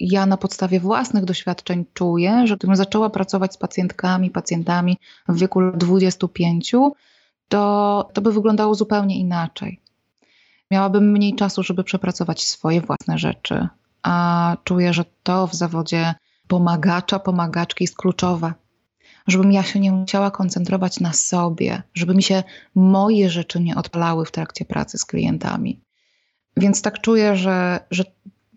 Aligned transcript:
ja 0.00 0.26
na 0.26 0.36
podstawie 0.36 0.80
własnych 0.80 1.24
doświadczeń 1.24 1.84
czuję, 1.94 2.46
że 2.46 2.56
gdybym 2.56 2.76
zaczęła 2.76 3.10
pracować 3.10 3.54
z 3.54 3.56
pacjentkami, 3.56 4.30
pacjentami 4.30 4.98
w 5.28 5.38
wieku 5.38 5.60
25, 5.76 6.72
to, 7.48 8.08
to 8.12 8.22
by 8.22 8.32
wyglądało 8.32 8.74
zupełnie 8.74 9.18
inaczej. 9.18 9.80
Miałabym 10.70 11.12
mniej 11.12 11.34
czasu, 11.34 11.62
żeby 11.62 11.84
przepracować 11.84 12.44
swoje 12.44 12.80
własne 12.80 13.18
rzeczy, 13.18 13.68
a 14.02 14.56
czuję, 14.64 14.92
że 14.92 15.04
to 15.22 15.46
w 15.46 15.54
zawodzie 15.54 16.14
pomagacza, 16.48 17.18
pomagaczki 17.18 17.84
jest 17.84 17.96
kluczowe. 17.96 18.54
Żebym 19.26 19.52
ja 19.52 19.62
się 19.62 19.80
nie 19.80 19.92
musiała 19.92 20.30
koncentrować 20.30 21.00
na 21.00 21.12
sobie, 21.12 21.82
żeby 21.94 22.14
mi 22.14 22.22
się 22.22 22.42
moje 22.74 23.30
rzeczy 23.30 23.60
nie 23.60 23.76
odpalały 23.76 24.24
w 24.24 24.30
trakcie 24.30 24.64
pracy 24.64 24.98
z 24.98 25.04
klientami. 25.04 25.80
Więc 26.56 26.82
tak 26.82 27.00
czuję, 27.00 27.36
że, 27.36 27.80
że 27.90 28.04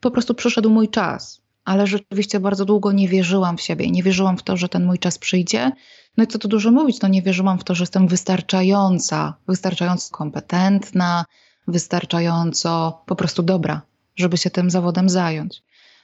po 0.02 0.12
prostu 0.12 0.34
przyszedł 0.34 0.70
mój 0.70 0.90
czas, 0.90 1.42
ale 1.66 1.88
rzeczywiście 1.88 2.40
bardzo 2.40 2.66
długo 2.66 2.92
nie 2.92 3.08
wierzyłam 3.08 3.58
w 3.58 3.62
siebie, 3.62 3.92
nie 3.92 4.04
wierzyłam 4.04 4.38
w 4.38 4.44
to, 4.44 4.58
że 4.58 4.70
ten 4.70 4.86
mój 4.86 5.00
czas 5.00 5.18
przyjdzie. 5.18 5.72
No 6.18 6.24
i 6.24 6.28
co 6.28 6.40
tu 6.40 6.48
dużo 6.48 6.72
mówić, 6.72 7.02
no 7.02 7.08
nie 7.08 7.22
wierzyłam 7.22 7.60
w 7.60 7.64
to, 7.64 7.76
że 7.76 7.84
jestem 7.84 8.08
wystarczająca, 8.08 9.34
wystarczająco 9.48 10.12
kompetentna, 10.12 11.26
wystarczająco 11.68 13.02
po 13.06 13.16
prostu 13.16 13.44
dobra, 13.44 13.82
żeby 14.16 14.38
się 14.38 14.50
tym 14.50 14.70
zawodem 14.70 15.10
zająć. 15.10 15.64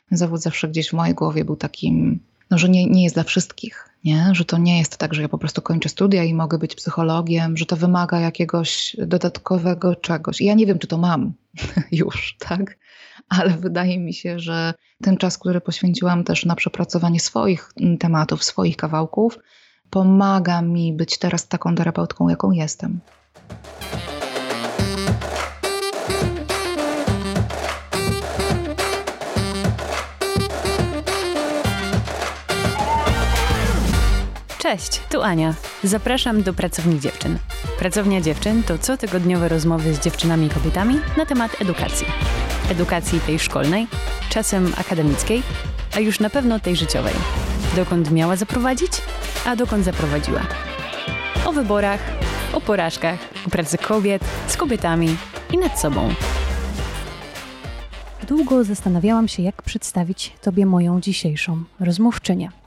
Ten 0.09 0.17
zawód 0.17 0.41
zawsze 0.41 0.67
gdzieś 0.67 0.89
w 0.89 0.93
mojej 0.93 1.15
głowie 1.15 1.45
był 1.45 1.55
takim, 1.55 2.19
no, 2.51 2.57
że 2.57 2.69
nie, 2.69 2.85
nie 2.85 3.03
jest 3.03 3.15
dla 3.15 3.23
wszystkich, 3.23 3.89
nie? 4.03 4.29
że 4.31 4.45
to 4.45 4.57
nie 4.57 4.77
jest 4.77 4.97
tak, 4.97 5.13
że 5.13 5.21
ja 5.21 5.29
po 5.29 5.37
prostu 5.37 5.61
kończę 5.61 5.89
studia 5.89 6.23
i 6.23 6.33
mogę 6.33 6.57
być 6.57 6.75
psychologiem, 6.75 7.57
że 7.57 7.65
to 7.65 7.75
wymaga 7.75 8.19
jakiegoś 8.19 8.95
dodatkowego 8.99 9.95
czegoś. 9.95 10.41
I 10.41 10.45
ja 10.45 10.53
nie 10.53 10.65
wiem, 10.65 10.79
czy 10.79 10.87
to 10.87 10.97
mam 10.97 11.33
już, 11.91 12.35
tak? 12.39 12.77
Ale 13.29 13.49
wydaje 13.49 13.99
mi 13.99 14.13
się, 14.13 14.39
że 14.39 14.73
ten 15.03 15.17
czas, 15.17 15.37
który 15.37 15.61
poświęciłam 15.61 16.23
też 16.23 16.45
na 16.45 16.55
przepracowanie 16.55 17.19
swoich 17.19 17.71
tematów, 17.99 18.43
swoich 18.43 18.77
kawałków, 18.77 19.39
pomaga 19.89 20.61
mi 20.61 20.93
być 20.93 21.17
teraz 21.17 21.47
taką 21.47 21.75
terapeutką, 21.75 22.29
jaką 22.29 22.51
jestem. 22.51 22.99
Cześć, 34.63 35.01
tu 35.11 35.21
Ania. 35.21 35.53
Zapraszam 35.83 36.43
do 36.43 36.53
Pracowni 36.53 36.99
Dziewczyn. 36.99 37.37
Pracownia 37.79 38.21
Dziewczyn 38.21 38.63
to 38.63 38.77
cotygodniowe 38.77 39.49
rozmowy 39.49 39.93
z 39.93 39.99
dziewczynami 39.99 40.47
i 40.47 40.49
kobietami 40.49 40.95
na 41.17 41.25
temat 41.25 41.61
edukacji. 41.61 42.07
Edukacji 42.71 43.19
tej 43.19 43.39
szkolnej, 43.39 43.87
czasem 44.29 44.73
akademickiej, 44.77 45.43
a 45.95 45.99
już 45.99 46.19
na 46.19 46.29
pewno 46.29 46.59
tej 46.59 46.75
życiowej. 46.75 47.13
Dokąd 47.75 48.11
miała 48.11 48.35
zaprowadzić, 48.35 48.91
a 49.45 49.55
dokąd 49.55 49.85
zaprowadziła. 49.85 50.41
O 51.45 51.51
wyborach, 51.51 51.99
o 52.53 52.61
porażkach, 52.61 53.19
o 53.47 53.49
pracy 53.49 53.77
kobiet, 53.77 54.23
z 54.47 54.57
kobietami 54.57 55.15
i 55.53 55.57
nad 55.57 55.79
sobą. 55.79 56.09
Długo 58.27 58.63
zastanawiałam 58.63 59.27
się, 59.27 59.43
jak 59.43 59.61
przedstawić 59.61 60.33
Tobie 60.41 60.65
moją 60.65 61.01
dzisiejszą 61.01 61.63
rozmówczynię– 61.79 62.51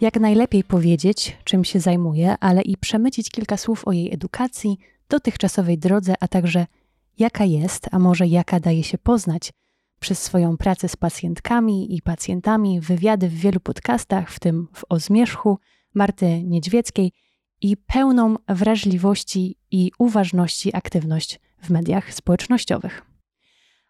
jak 0.00 0.20
najlepiej 0.20 0.64
powiedzieć, 0.64 1.36
czym 1.44 1.64
się 1.64 1.80
zajmuje, 1.80 2.34
ale 2.40 2.62
i 2.62 2.76
przemycić 2.76 3.30
kilka 3.30 3.56
słów 3.56 3.88
o 3.88 3.92
jej 3.92 4.14
edukacji, 4.14 4.78
dotychczasowej 5.08 5.78
drodze, 5.78 6.14
a 6.20 6.28
także 6.28 6.66
jaka 7.20 7.44
jest, 7.44 7.86
a 7.90 7.98
może 7.98 8.26
jaka 8.26 8.60
daje 8.60 8.84
się 8.84 8.98
poznać 8.98 9.52
przez 10.00 10.22
swoją 10.22 10.56
pracę 10.56 10.88
z 10.88 10.96
pacjentkami 10.96 11.96
i 11.96 12.02
pacjentami, 12.02 12.80
wywiady 12.80 13.28
w 13.28 13.34
wielu 13.34 13.60
podcastach, 13.60 14.30
w 14.30 14.40
tym 14.40 14.68
w 14.72 14.84
O 14.88 14.98
Zmierzchu 14.98 15.58
Marty 15.94 16.42
Niedźwieckiej 16.42 17.12
i 17.60 17.76
pełną 17.76 18.36
wrażliwości 18.48 19.56
i 19.70 19.90
uważności 19.98 20.76
aktywność 20.76 21.40
w 21.62 21.70
mediach 21.70 22.14
społecznościowych. 22.14 23.02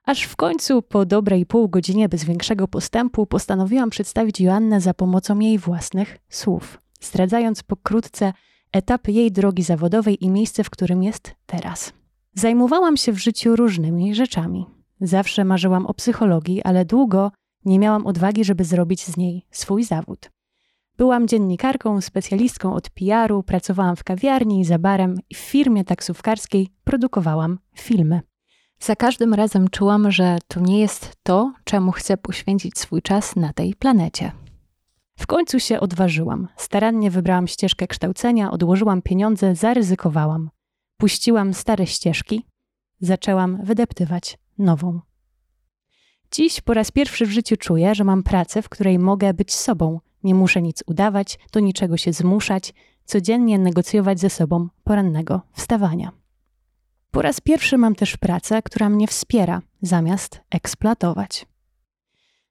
Aż 0.05 0.23
w 0.23 0.37
końcu, 0.37 0.83
po 0.83 1.07
dobrej 1.07 1.47
pół 1.47 1.69
godzinie 1.69 2.09
bez 2.09 2.25
większego 2.25 2.69
postępu, 2.69 3.27
postanowiłam 3.27 3.91
przedstawić 3.91 4.41
Joannę 4.41 4.81
za 4.81 4.95
pomocą 4.95 5.39
jej 5.39 5.59
własnych 5.59 6.19
słów, 6.29 6.81
zdradzając 7.01 7.63
pokrótce 7.63 8.33
etapy 8.73 9.13
jej 9.13 9.33
drogi 9.33 9.63
zawodowej 9.63 10.25
i 10.25 10.31
miejsce, 10.31 10.65
w 10.65 10.71
którym 10.71 11.03
jest 11.03 11.35
teraz. 11.47 12.00
Zajmowałam 12.35 12.97
się 12.97 13.13
w 13.13 13.19
życiu 13.19 13.57
różnymi 13.57 14.15
rzeczami. 14.15 14.67
Zawsze 15.01 15.45
marzyłam 15.45 15.87
o 15.87 15.95
psychologii, 15.95 16.63
ale 16.63 16.85
długo 16.85 17.33
nie 17.65 17.79
miałam 17.79 18.07
odwagi, 18.07 18.45
żeby 18.45 18.65
zrobić 18.65 19.05
z 19.05 19.17
niej 19.17 19.47
swój 19.51 19.85
zawód. 19.85 20.31
Byłam 20.97 21.29
dziennikarką, 21.29 22.01
specjalistką 22.01 22.75
od 22.75 22.91
PR-u, 22.91 23.43
pracowałam 23.43 23.97
w 23.97 24.05
kawiarni, 24.05 24.65
za 24.65 24.79
barem 24.79 25.17
i 25.31 25.35
w 25.35 25.39
firmie 25.39 25.85
taksówkarskiej 25.85 26.69
produkowałam 26.85 27.59
filmy. 27.75 28.21
Za 28.81 28.97
każdym 28.97 29.35
razem 29.35 29.69
czułam, 29.69 30.11
że 30.11 30.39
to 30.49 30.61
nie 30.61 30.81
jest 30.81 31.13
to, 31.23 31.53
czemu 31.65 31.93
chcę 31.93 32.17
poświęcić 32.17 32.79
swój 32.79 33.03
czas 33.03 33.37
na 33.37 33.53
tej 33.53 33.75
planecie. 33.75 34.33
W 35.19 35.27
końcu 35.27 35.61
się 35.61 35.81
odważyłam. 35.81 36.49
Starannie 36.57 37.11
wybrałam 37.11 37.47
ścieżkę 37.47 37.87
kształcenia, 37.87 38.51
odłożyłam 38.51 39.03
pieniądze, 39.03 39.55
zaryzykowałam. 39.55 40.51
Puściłam 41.01 41.55
stare 41.55 41.87
ścieżki, 41.87 42.45
zaczęłam 43.01 43.65
wydeptywać 43.65 44.39
nową. 44.59 45.01
Dziś 46.33 46.61
po 46.61 46.75
raz 46.75 46.91
pierwszy 46.91 47.27
w 47.27 47.31
życiu 47.31 47.57
czuję, 47.57 47.95
że 47.95 48.05
mam 48.05 48.23
pracę, 48.23 48.63
w 48.63 48.69
której 48.69 48.99
mogę 48.99 49.35
być 49.35 49.55
sobą. 49.55 50.01
Nie 50.23 50.35
muszę 50.35 50.63
nic 50.63 50.83
udawać, 50.87 51.39
do 51.53 51.61
niczego 51.61 51.97
się 51.97 52.13
zmuszać, 52.13 52.75
codziennie 53.05 53.59
negocjować 53.59 54.21
ze 54.21 54.31
sobą 54.31 54.69
porannego 54.85 55.41
wstawania. 55.53 56.13
Po 57.11 57.23
raz 57.23 57.41
pierwszy 57.41 57.79
mam 57.79 57.95
też 57.95 58.17
pracę, 58.17 58.63
która 58.63 58.89
mnie 58.89 59.07
wspiera, 59.07 59.63
zamiast 59.83 60.41
eksploatować. 60.51 61.47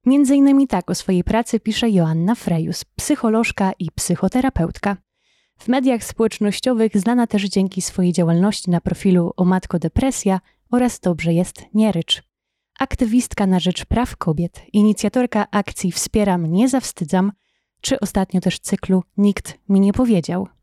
Między 0.05 0.35
innymi 0.35 0.67
tak 0.67 0.89
o 0.89 0.95
swojej 0.95 1.23
pracy 1.23 1.59
pisze 1.59 1.89
Joanna 1.89 2.35
Frejus, 2.35 2.85
psycholożka 2.85 3.71
i 3.79 3.91
psychoterapeutka. 3.91 4.97
W 5.59 5.67
mediach 5.67 6.03
społecznościowych 6.03 6.97
znana 6.97 7.27
też 7.27 7.43
dzięki 7.43 7.81
swojej 7.81 8.13
działalności 8.13 8.69
na 8.69 8.81
profilu 8.81 9.33
O 9.37 9.45
Matko 9.45 9.79
Depresja 9.79 10.39
oraz 10.71 10.99
Dobrze 10.99 11.33
jest 11.33 11.65
nie 11.73 11.91
rycz. 11.91 12.23
Aktywistka 12.79 13.47
na 13.47 13.59
rzecz 13.59 13.85
praw 13.85 14.17
kobiet, 14.17 14.61
inicjatorka 14.73 15.47
akcji 15.51 15.91
Wspieram, 15.91 16.51
nie 16.51 16.69
zawstydzam, 16.69 17.31
czy 17.81 17.99
ostatnio 17.99 18.41
też 18.41 18.59
cyklu 18.59 19.03
Nikt 19.17 19.57
mi 19.69 19.79
nie 19.79 19.93
powiedział– 19.93 20.47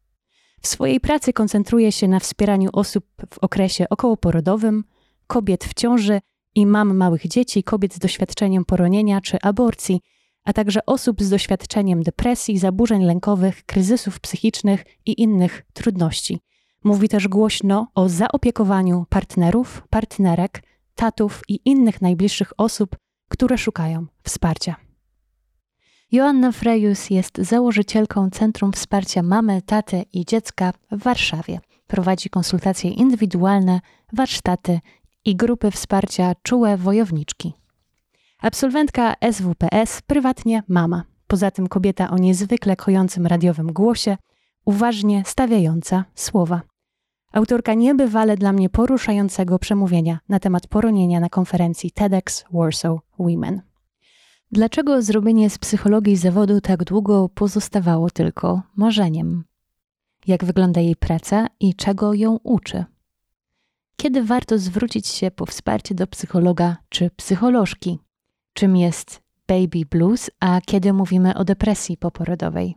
w 0.67 0.69
swojej 0.69 1.01
pracy 1.01 1.33
koncentruje 1.33 1.93
się 1.93 2.09
na 2.09 2.21
wspieraniu 2.21 2.71
osób 2.73 3.07
w 3.31 3.39
okresie 3.39 3.89
okołoporodowym, 3.89 4.85
kobiet 5.27 5.65
w 5.65 5.75
ciąży 5.75 6.21
i 6.55 6.67
mam 6.67 6.97
małych 6.97 7.27
dzieci, 7.27 7.63
kobiet 7.63 7.95
z 7.95 7.99
doświadczeniem 7.99 8.65
poronienia 8.65 9.21
czy 9.21 9.39
aborcji, 9.43 10.01
a 10.47 10.53
także 10.53 10.87
osób 10.87 11.23
z 11.23 11.31
doświadczeniem 11.31 12.03
depresji, 12.03 12.59
zaburzeń 12.59 13.05
lękowych, 13.05 13.65
kryzysów 13.65 14.21
psychicznych 14.21 14.85
i 15.07 15.23
innych 15.23 15.63
trudności. 15.73 16.41
Mówi 16.85 17.09
też 17.09 17.29
głośno 17.29 17.89
o 17.95 18.09
zaopiekowaniu 18.09 19.07
partnerów, 19.09 19.83
partnerek, 19.91 20.63
tatów 20.95 21.43
i 21.49 21.61
innych 21.65 22.03
najbliższych 22.03 22.53
osób, 22.57 22.97
które 23.29 23.59
szukają 23.59 24.07
wsparcia. 24.23 24.77
Joanna 26.13 26.53
Frejus 26.53 27.11
jest 27.11 27.39
założycielką 27.39 28.31
Centrum 28.31 28.73
Wsparcia 28.73 29.23
Mamy, 29.23 29.63
Taty 29.63 30.05
i 30.13 30.25
Dziecka 30.25 30.73
w 30.91 31.03
Warszawie. 31.03 31.61
Prowadzi 31.87 32.31
konsultacje 32.31 32.91
indywidualne, 32.91 33.81
warsztaty 34.13 34.81
i 35.25 35.37
grupy 35.37 35.71
wsparcia 35.71 36.33
Czułe 36.43 36.77
Wojowniczki. 36.77 37.53
Absolwentka 38.43 39.15
SWPS, 39.33 40.03
prywatnie 40.03 40.63
mama. 40.69 41.05
Poza 41.27 41.51
tym 41.51 41.69
kobieta 41.69 42.11
o 42.11 42.19
niezwykle 42.19 42.77
kojącym 42.77 43.27
radiowym 43.27 43.73
głosie, 43.73 44.17
uważnie 44.65 45.23
stawiająca 45.27 46.05
słowa. 46.15 46.63
Autorka 47.33 47.75
niebywale 47.75 48.37
dla 48.37 48.53
mnie 48.53 48.69
poruszającego 48.69 49.59
przemówienia 49.59 50.19
na 50.29 50.41
temat 50.41 50.67
poronienia 50.67 51.21
na 51.21 51.29
konferencji 51.29 51.91
TEDx 51.91 52.45
Warsaw 52.53 52.99
Women. 53.19 53.63
Dlaczego 54.53 55.03
zrobienie 55.03 55.51
z 55.51 55.59
psychologii 55.59 56.17
zawodu 56.17 56.61
tak 56.61 56.85
długo 56.85 57.29
pozostawało 57.29 58.11
tylko 58.11 58.63
marzeniem? 58.77 59.45
Jak 60.27 60.45
wygląda 60.45 60.81
jej 60.81 60.97
praca 60.97 61.47
i 61.61 61.75
czego 61.75 62.15
ją 62.15 62.39
uczy? 62.43 62.85
Kiedy 63.97 64.25
warto 64.25 64.59
zwrócić 64.59 65.07
się 65.07 65.31
po 65.31 65.47
wsparcie 65.47 65.95
do 65.95 66.07
psychologa 66.07 66.77
czy 66.89 67.11
psycholożki? 67.11 67.99
Czym 68.57 68.77
jest 68.77 69.23
baby 69.47 69.87
blues, 69.91 70.31
a 70.41 70.61
kiedy 70.61 70.93
mówimy 70.93 71.35
o 71.35 71.45
depresji 71.45 71.97
poporodowej? 71.97 72.77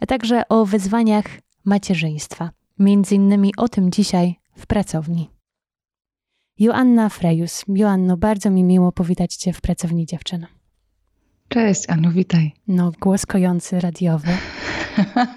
A 0.00 0.06
także 0.06 0.48
o 0.48 0.66
wyzwaniach 0.66 1.24
macierzyństwa. 1.64 2.50
Między 2.78 3.14
innymi 3.14 3.52
o 3.56 3.68
tym 3.68 3.90
dzisiaj 3.90 4.36
w 4.56 4.66
pracowni. 4.66 5.30
Joanna 6.58 7.08
Frejus. 7.08 7.64
Joanno, 7.68 8.16
bardzo 8.16 8.50
mi 8.50 8.64
miło 8.64 8.92
powitać 8.92 9.34
Cię 9.34 9.52
w 9.52 9.60
pracowni 9.60 10.06
dziewczyn. 10.06 10.46
Cześć, 11.48 11.90
Aniu, 11.90 12.10
witaj. 12.10 12.52
No, 12.68 12.92
głos 13.00 13.26
kojący 13.26 13.80
radiowy. 13.80 14.28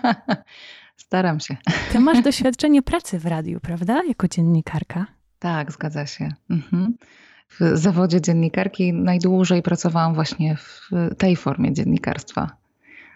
Staram 1.06 1.40
się. 1.40 1.58
Ty 1.92 2.00
masz 2.00 2.22
doświadczenie 2.22 2.82
pracy 2.82 3.20
w 3.20 3.26
radiu, 3.26 3.60
prawda? 3.60 4.02
Jako 4.08 4.28
dziennikarka. 4.28 5.06
Tak, 5.40 5.72
zgadza 5.72 6.06
się. 6.06 6.30
Mhm. 6.50 6.98
W 7.60 7.78
zawodzie 7.78 8.22
dziennikarki 8.22 8.94
najdłużej 8.94 9.62
pracowałam 9.62 10.14
właśnie 10.14 10.56
w 10.56 10.90
tej 11.18 11.36
formie 11.36 11.74
dziennikarstwa. 11.74 12.62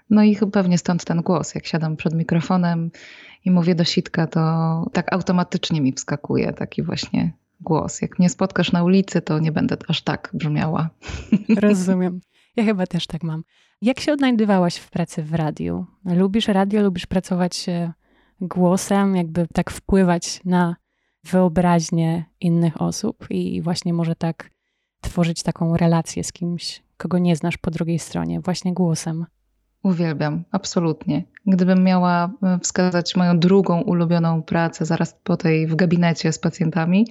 No 0.09 0.23
i 0.23 0.37
pewnie 0.51 0.77
stąd 0.77 1.05
ten 1.05 1.21
głos. 1.21 1.55
Jak 1.55 1.65
siadam 1.65 1.95
przed 1.95 2.13
mikrofonem 2.13 2.91
i 3.45 3.51
mówię 3.51 3.75
do 3.75 3.83
sitka, 3.83 4.27
to 4.27 4.41
tak 4.93 5.13
automatycznie 5.13 5.81
mi 5.81 5.93
wskakuje 5.93 6.53
taki 6.53 6.83
właśnie 6.83 7.33
głos. 7.61 8.01
Jak 8.01 8.19
mnie 8.19 8.29
spotkasz 8.29 8.71
na 8.71 8.83
ulicy, 8.83 9.21
to 9.21 9.39
nie 9.39 9.51
będę 9.51 9.77
aż 9.87 10.01
tak 10.01 10.29
brzmiała. 10.33 10.89
Rozumiem. 11.61 12.21
Ja 12.55 12.63
chyba 12.63 12.87
też 12.87 13.07
tak 13.07 13.23
mam. 13.23 13.43
Jak 13.81 13.99
się 13.99 14.13
odnajdywałaś 14.13 14.75
w 14.75 14.89
pracy 14.89 15.23
w 15.23 15.33
radiu? 15.33 15.85
Lubisz 16.05 16.47
radio, 16.47 16.81
lubisz 16.81 17.05
pracować 17.05 17.69
e, 17.69 17.93
głosem, 18.41 19.15
jakby 19.15 19.47
tak 19.53 19.71
wpływać 19.71 20.41
na 20.45 20.75
wyobraźnię 21.31 22.25
innych 22.41 22.81
osób 22.81 23.27
i 23.29 23.61
właśnie 23.61 23.93
może 23.93 24.15
tak 24.15 24.49
tworzyć 25.01 25.43
taką 25.43 25.77
relację 25.77 26.23
z 26.23 26.33
kimś, 26.33 26.83
kogo 26.97 27.17
nie 27.17 27.35
znasz 27.35 27.57
po 27.57 27.71
drugiej 27.71 27.99
stronie, 27.99 28.41
właśnie 28.41 28.73
głosem. 28.73 29.25
Uwielbiam, 29.83 30.43
absolutnie. 30.51 31.23
Gdybym 31.45 31.83
miała 31.83 32.31
e, 32.43 32.59
wskazać 32.59 33.15
moją 33.15 33.39
drugą 33.39 33.81
ulubioną 33.81 34.43
pracę 34.43 34.85
zaraz 34.85 35.19
po 35.23 35.37
tej 35.37 35.67
w 35.67 35.75
gabinecie 35.75 36.31
z 36.31 36.39
pacjentami, 36.39 37.07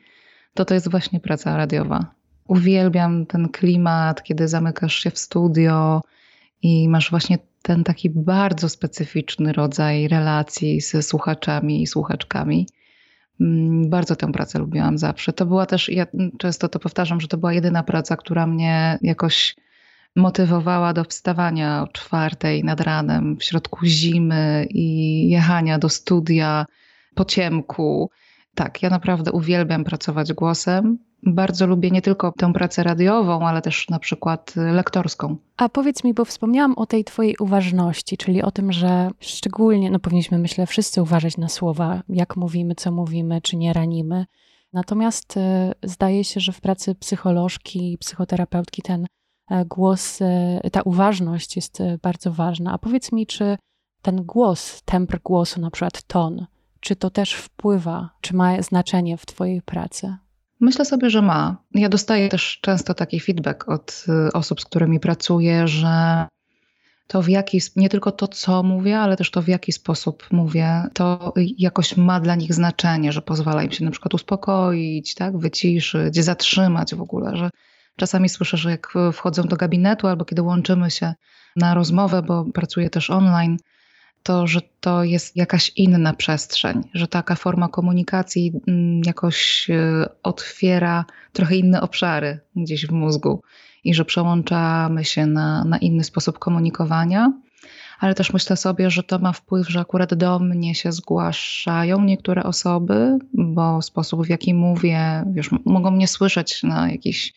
to 0.54 0.64
to 0.64 0.74
jest 0.74 0.90
właśnie 0.90 1.20
praca 1.20 1.56
radiowa. 1.56 2.06
Uwielbiam 2.48 3.26
ten 3.26 3.48
klimat, 3.48 4.22
kiedy 4.22 4.48
zamykasz 4.48 4.94
się 4.94 5.10
w 5.10 5.18
studio 5.18 6.02
i 6.62 6.88
masz 6.88 7.10
właśnie 7.10 7.38
ten 7.62 7.84
taki 7.84 8.10
bardzo 8.10 8.68
specyficzny 8.68 9.52
rodzaj 9.52 10.08
relacji 10.08 10.80
ze 10.80 11.02
słuchaczami 11.02 11.82
i 11.82 11.86
słuchaczkami. 11.86 12.66
Mm, 13.40 13.90
bardzo 13.90 14.16
tę 14.16 14.32
pracę 14.32 14.58
lubiłam 14.58 14.98
zawsze. 14.98 15.32
To 15.32 15.46
była 15.46 15.66
też, 15.66 15.88
ja 15.88 16.06
często 16.38 16.68
to 16.68 16.78
powtarzam, 16.78 17.20
że 17.20 17.28
to 17.28 17.36
była 17.36 17.52
jedyna 17.52 17.82
praca, 17.82 18.16
która 18.16 18.46
mnie 18.46 18.98
jakoś 19.02 19.56
motywowała 20.16 20.92
do 20.92 21.04
wstawania 21.04 21.82
o 21.82 21.88
czwartej 21.88 22.64
nad 22.64 22.80
ranem 22.80 23.36
w 23.36 23.44
środku 23.44 23.86
zimy 23.86 24.66
i 24.70 25.28
jechania 25.30 25.78
do 25.78 25.88
studia 25.88 26.66
po 27.14 27.24
ciemku. 27.24 28.10
Tak, 28.54 28.82
ja 28.82 28.90
naprawdę 28.90 29.32
uwielbiam 29.32 29.84
pracować 29.84 30.32
głosem. 30.32 30.98
Bardzo 31.26 31.66
lubię 31.66 31.90
nie 31.90 32.02
tylko 32.02 32.32
tę 32.32 32.52
pracę 32.52 32.82
radiową, 32.82 33.46
ale 33.46 33.62
też 33.62 33.88
na 33.88 33.98
przykład 33.98 34.52
lektorską. 34.56 35.36
A 35.56 35.68
powiedz 35.68 36.04
mi, 36.04 36.14
bo 36.14 36.24
wspomniałam 36.24 36.74
o 36.74 36.86
tej 36.86 37.04
twojej 37.04 37.36
uważności, 37.40 38.16
czyli 38.16 38.42
o 38.42 38.50
tym, 38.50 38.72
że 38.72 39.10
szczególnie, 39.20 39.90
no 39.90 39.98
powinniśmy 39.98 40.38
myślę 40.38 40.66
wszyscy 40.66 41.02
uważać 41.02 41.36
na 41.36 41.48
słowa, 41.48 42.02
jak 42.08 42.36
mówimy, 42.36 42.74
co 42.74 42.92
mówimy, 42.92 43.40
czy 43.40 43.56
nie 43.56 43.72
ranimy. 43.72 44.26
Natomiast 44.72 45.36
y, 45.36 45.40
zdaje 45.82 46.24
się, 46.24 46.40
że 46.40 46.52
w 46.52 46.60
pracy 46.60 46.94
psycholożki, 46.94 47.98
psychoterapeutki 48.00 48.82
ten 48.82 49.06
e, 49.50 49.64
głos, 49.64 50.20
y, 50.20 50.70
ta 50.72 50.82
uważność 50.82 51.56
jest 51.56 51.80
y, 51.80 51.98
bardzo 52.02 52.32
ważna. 52.32 52.72
A 52.72 52.78
powiedz 52.78 53.12
mi, 53.12 53.26
czy 53.26 53.58
ten 54.02 54.24
głos, 54.24 54.82
tempr 54.84 55.20
głosu, 55.20 55.60
na 55.60 55.70
przykład 55.70 56.02
ton, 56.02 56.46
czy 56.80 56.96
to 56.96 57.10
też 57.10 57.34
wpływa, 57.34 58.10
czy 58.20 58.36
ma 58.36 58.62
znaczenie 58.62 59.16
w 59.16 59.26
Twojej 59.26 59.62
pracy? 59.62 60.16
Myślę 60.60 60.84
sobie, 60.84 61.10
że 61.10 61.22
ma. 61.22 61.56
Ja 61.74 61.88
dostaję 61.88 62.28
też 62.28 62.58
często 62.60 62.94
taki 62.94 63.20
feedback 63.20 63.68
od 63.68 64.04
y, 64.28 64.32
osób, 64.32 64.60
z 64.60 64.64
którymi 64.64 65.00
pracuję, 65.00 65.68
że 65.68 66.26
to 67.06 67.22
w 67.22 67.28
jaki, 67.28 67.60
nie 67.76 67.88
tylko 67.88 68.12
to, 68.12 68.28
co 68.28 68.62
mówię, 68.62 68.98
ale 68.98 69.16
też 69.16 69.30
to, 69.30 69.42
w 69.42 69.48
jaki 69.48 69.72
sposób 69.72 70.26
mówię, 70.30 70.82
to 70.92 71.32
jakoś 71.58 71.96
ma 71.96 72.20
dla 72.20 72.34
nich 72.34 72.54
znaczenie, 72.54 73.12
że 73.12 73.22
pozwala 73.22 73.62
im 73.62 73.72
się 73.72 73.84
na 73.84 73.90
przykład 73.90 74.14
uspokoić, 74.14 75.14
tak, 75.14 75.38
wyciszyć, 75.38 76.24
zatrzymać 76.24 76.94
w 76.94 77.00
ogóle, 77.00 77.36
że 77.36 77.50
czasami 77.96 78.28
słyszę, 78.28 78.56
że 78.56 78.70
jak 78.70 78.94
wchodzą 79.12 79.42
do 79.42 79.56
gabinetu 79.56 80.06
albo 80.06 80.24
kiedy 80.24 80.42
łączymy 80.42 80.90
się 80.90 81.14
na 81.56 81.74
rozmowę, 81.74 82.22
bo 82.22 82.44
pracuję 82.44 82.90
też 82.90 83.10
online, 83.10 83.56
to, 84.24 84.46
że 84.46 84.60
to 84.80 85.04
jest 85.04 85.36
jakaś 85.36 85.72
inna 85.76 86.12
przestrzeń, 86.12 86.82
że 86.94 87.08
taka 87.08 87.34
forma 87.34 87.68
komunikacji 87.68 88.52
mm, 88.68 89.00
jakoś 89.06 89.70
e, 89.70 90.08
otwiera 90.22 91.04
trochę 91.32 91.56
inne 91.56 91.80
obszary 91.80 92.40
gdzieś 92.56 92.86
w 92.86 92.92
mózgu 92.92 93.42
i 93.84 93.94
że 93.94 94.04
przełączamy 94.04 95.04
się 95.04 95.26
na, 95.26 95.64
na 95.64 95.78
inny 95.78 96.04
sposób 96.04 96.38
komunikowania. 96.38 97.32
Ale 98.00 98.14
też 98.14 98.32
myślę 98.32 98.56
sobie, 98.56 98.90
że 98.90 99.02
to 99.02 99.18
ma 99.18 99.32
wpływ, 99.32 99.68
że 99.68 99.80
akurat 99.80 100.14
do 100.14 100.38
mnie 100.38 100.74
się 100.74 100.92
zgłaszają 100.92 102.04
niektóre 102.04 102.42
osoby, 102.42 103.18
bo 103.32 103.82
sposób, 103.82 104.26
w 104.26 104.28
jaki 104.28 104.54
mówię, 104.54 105.24
wiesz, 105.32 105.50
mogą 105.64 105.90
mnie 105.90 106.08
słyszeć 106.08 106.62
na 106.62 106.90
jakichś 106.90 107.32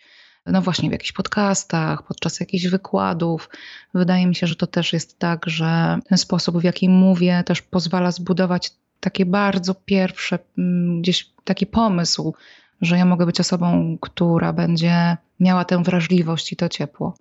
no 0.52 0.62
właśnie 0.62 0.90
w 0.90 0.92
jakichś 0.92 1.12
podcastach, 1.12 2.04
podczas 2.04 2.40
jakichś 2.40 2.68
wykładów. 2.68 3.50
Wydaje 3.94 4.28
mi 4.28 4.36
się, 4.36 4.48
że 4.48 4.56
to 4.56 4.68
też 4.68 4.94
jest 4.94 5.20
tak, 5.20 5.46
że 5.50 6.00
ten 6.10 6.18
sposób, 6.18 6.58
w 6.58 6.64
jaki 6.64 6.90
mówię, 6.90 7.44
też 7.46 7.62
pozwala 7.62 8.12
zbudować 8.12 8.72
takie 9.00 9.26
bardzo 9.26 9.76
pierwsze, 9.76 10.40
mm, 10.58 11.02
gdzieś 11.02 11.30
taki 11.44 11.66
pomysł, 11.66 12.34
że 12.82 12.98
ja 12.98 13.06
mogę 13.06 13.26
być 13.26 13.40
osobą, 13.40 13.98
która 14.02 14.54
będzie 14.54 15.18
miała 15.40 15.66
tę 15.66 15.84
wrażliwość 15.84 16.54
i 16.54 16.56
to 16.56 16.70
ciepło. 16.70 17.18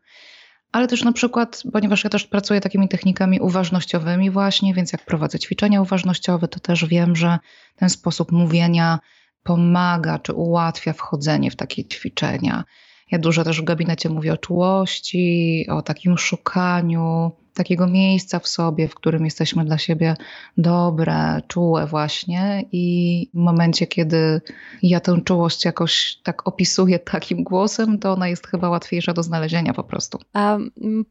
Ale 0.72 0.88
też 0.88 1.04
na 1.04 1.12
przykład, 1.12 1.62
ponieważ 1.72 2.04
ja 2.04 2.10
też 2.10 2.24
pracuję 2.24 2.60
takimi 2.60 2.88
technikami 2.88 3.40
uważnościowymi, 3.40 4.30
właśnie, 4.30 4.74
więc 4.74 4.92
jak 4.92 5.04
prowadzę 5.04 5.38
ćwiczenia 5.38 5.82
uważnościowe, 5.82 6.48
to 6.48 6.60
też 6.60 6.84
wiem, 6.84 7.16
że 7.16 7.38
ten 7.76 7.90
sposób 7.90 8.32
mówienia 8.32 8.98
pomaga 9.42 10.18
czy 10.18 10.32
ułatwia 10.32 10.92
wchodzenie 10.92 11.50
w 11.50 11.56
takie 11.56 11.84
ćwiczenia. 11.84 12.64
Ja 13.10 13.18
dużo 13.18 13.44
też 13.44 13.60
w 13.60 13.64
gabinecie 13.64 14.08
mówię 14.08 14.32
o 14.32 14.36
czułości, 14.36 15.66
o 15.70 15.82
takim 15.82 16.18
szukaniu 16.18 17.32
takiego 17.56 17.86
miejsca 17.86 18.38
w 18.38 18.48
sobie, 18.48 18.88
w 18.88 18.94
którym 18.94 19.24
jesteśmy 19.24 19.64
dla 19.64 19.78
siebie 19.78 20.16
dobre, 20.56 21.40
czułe 21.48 21.86
właśnie 21.86 22.64
i 22.72 23.28
w 23.34 23.38
momencie, 23.38 23.86
kiedy 23.86 24.40
ja 24.82 25.00
tę 25.00 25.20
czułość 25.24 25.64
jakoś 25.64 26.16
tak 26.22 26.48
opisuję 26.48 26.98
takim 26.98 27.44
głosem, 27.44 27.98
to 27.98 28.12
ona 28.12 28.28
jest 28.28 28.46
chyba 28.46 28.68
łatwiejsza 28.68 29.12
do 29.12 29.22
znalezienia 29.22 29.72
po 29.72 29.84
prostu. 29.84 30.18
A 30.32 30.58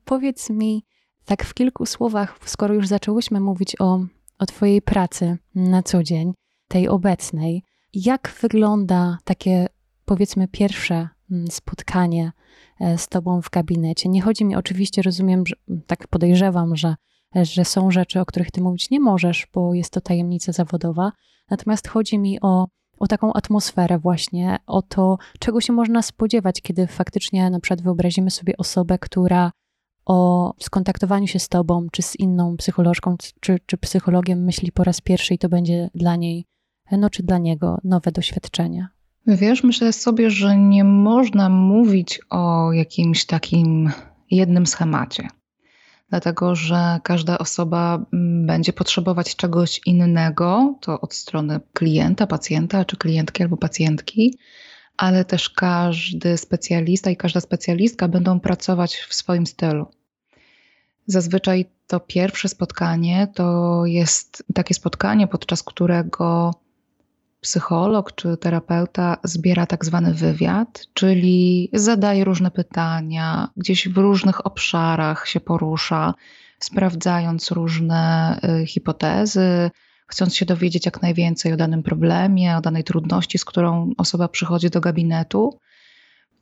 powiedz 0.06 0.50
mi, 0.50 0.84
tak 1.26 1.44
w 1.46 1.54
kilku 1.54 1.86
słowach, 1.86 2.40
skoro 2.46 2.74
już 2.74 2.88
zaczęłyśmy 2.88 3.40
mówić 3.40 3.76
o, 3.80 4.06
o 4.40 4.46
Twojej 4.46 4.82
pracy 4.82 5.38
na 5.56 5.84
co 5.84 6.04
dzień, 6.04 6.34
tej 6.68 6.88
obecnej, 6.88 7.64
jak 7.94 8.36
wygląda 8.42 9.18
takie 9.24 9.68
powiedzmy 10.06 10.48
pierwsze 10.48 11.10
spotkanie 11.50 12.32
e, 12.80 12.98
z 12.98 13.08
tobą 13.08 13.42
w 13.42 13.50
gabinecie. 13.50 14.10
Nie 14.10 14.22
chodzi 14.22 14.46
mi 14.46 14.56
oczywiście, 14.56 15.02
rozumiem, 15.02 15.44
że, 15.48 15.56
tak 15.88 16.08
podejrzewam, 16.08 16.76
że, 16.76 16.96
że 17.36 17.66
są 17.66 17.92
rzeczy, 17.92 18.20
o 18.20 18.26
których 18.26 18.52
ty 18.52 18.62
mówić 18.62 18.90
nie 18.90 19.00
możesz, 19.00 19.48
bo 19.54 19.74
jest 19.74 19.94
to 19.94 20.02
tajemnica 20.02 20.52
zawodowa. 20.52 21.12
Natomiast 21.50 21.88
chodzi 21.88 22.20
mi 22.20 22.42
o, 22.42 22.68
o 23.00 23.08
taką 23.08 23.34
atmosferę 23.34 24.00
właśnie, 24.00 24.58
o 24.68 24.82
to, 24.82 25.18
czego 25.40 25.62
się 25.62 25.74
można 25.74 26.02
spodziewać, 26.02 26.62
kiedy 26.62 26.88
faktycznie 26.88 27.50
na 27.50 27.60
przykład 27.60 27.82
wyobrazimy 27.82 28.32
sobie 28.32 28.58
osobę, 28.58 29.00
która 29.00 29.52
o 30.06 30.54
skontaktowaniu 30.60 31.28
się 31.28 31.40
z 31.40 31.48
tobą, 31.48 31.88
czy 31.92 32.02
z 32.02 32.20
inną 32.20 32.58
psycholożką, 32.58 33.16
czy, 33.40 33.60
czy 33.66 33.78
psychologiem 33.78 34.44
myśli 34.44 34.72
po 34.72 34.84
raz 34.84 35.02
pierwszy 35.02 35.34
i 35.34 35.38
to 35.38 35.50
będzie 35.50 35.90
dla 35.96 36.16
niej, 36.16 36.46
no 36.92 37.10
czy 37.10 37.24
dla 37.24 37.38
niego 37.38 37.78
nowe 37.84 38.12
doświadczenie. 38.12 38.88
Wiesz, 39.28 39.64
myślę 39.64 39.94
sobie, 39.94 40.30
że 40.32 40.58
nie 40.58 40.84
można 40.84 41.50
mówić 41.50 42.20
o 42.30 42.72
jakimś 42.74 43.26
takim 43.26 43.92
jednym 44.32 44.68
schemacie, 44.68 45.28
dlatego 46.10 46.56
że 46.56 47.00
każda 47.04 47.38
osoba 47.38 48.06
mm, 48.14 48.46
będzie 48.46 48.74
potrzebować 48.74 49.36
czegoś 49.36 49.82
innego, 49.86 50.76
to 50.82 51.02
od 51.02 51.14
strony 51.14 51.60
klienta, 51.74 52.28
pacjenta, 52.28 52.86
czy 52.86 52.98
klientki 52.98 53.44
albo 53.44 53.58
pacjentki, 53.58 54.38
ale 54.98 55.26
też 55.26 55.50
każdy 55.50 56.38
specjalista 56.38 57.10
i 57.10 57.18
każda 57.18 57.40
specjalistka 57.40 58.08
będą 58.08 58.40
pracować 58.40 58.96
w 58.96 59.14
swoim 59.14 59.48
stylu. 59.48 59.86
Zazwyczaj 61.08 61.66
to 61.88 62.00
pierwsze 62.00 62.50
spotkanie 62.50 63.28
to 63.36 63.82
jest 63.86 64.44
takie 64.54 64.74
spotkanie, 64.74 65.28
podczas 65.28 65.64
którego 65.64 66.52
psycholog 67.46 68.16
czy 68.16 68.38
terapeuta 68.38 69.18
zbiera 69.24 69.66
tak 69.66 69.86
zwany 69.86 70.14
wywiad, 70.14 70.86
czyli 70.94 71.70
zadaje 71.74 72.24
różne 72.24 72.52
pytania, 72.52 73.50
gdzieś 73.58 73.90
w 73.90 73.98
różnych 73.98 74.46
obszarach 74.46 75.28
się 75.28 75.40
porusza, 75.40 76.14
sprawdzając 76.60 77.52
różne 77.52 78.40
y, 78.62 78.66
hipotezy, 78.66 79.72
chcąc 80.08 80.36
się 80.36 80.46
dowiedzieć 80.46 80.86
jak 80.86 81.02
najwięcej 81.02 81.54
o 81.54 81.58
danym 81.58 81.84
problemie, 81.84 82.58
o 82.58 82.62
danej 82.62 82.84
trudności, 82.84 83.38
z 83.38 83.46
którą 83.46 83.92
osoba 83.98 84.28
przychodzi 84.28 84.70
do 84.70 84.82
gabinetu. 84.82 85.60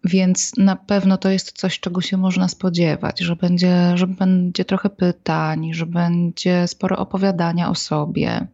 Więc 0.04 0.58
na 0.58 0.76
pewno 0.76 1.18
to 1.18 1.30
jest 1.30 1.52
coś, 1.52 1.80
czego 1.80 2.02
się 2.02 2.18
można 2.18 2.48
spodziewać, 2.48 3.20
że 3.20 3.36
będzie, 3.36 3.98
że 3.98 4.08
będzie 4.08 4.66
trochę 4.66 4.90
pytań, 4.90 5.74
że 5.74 5.86
będzie 5.86 6.68
sporo 6.68 6.98
opowiadania 6.98 7.70
o 7.70 7.76
sobie, 7.76 8.48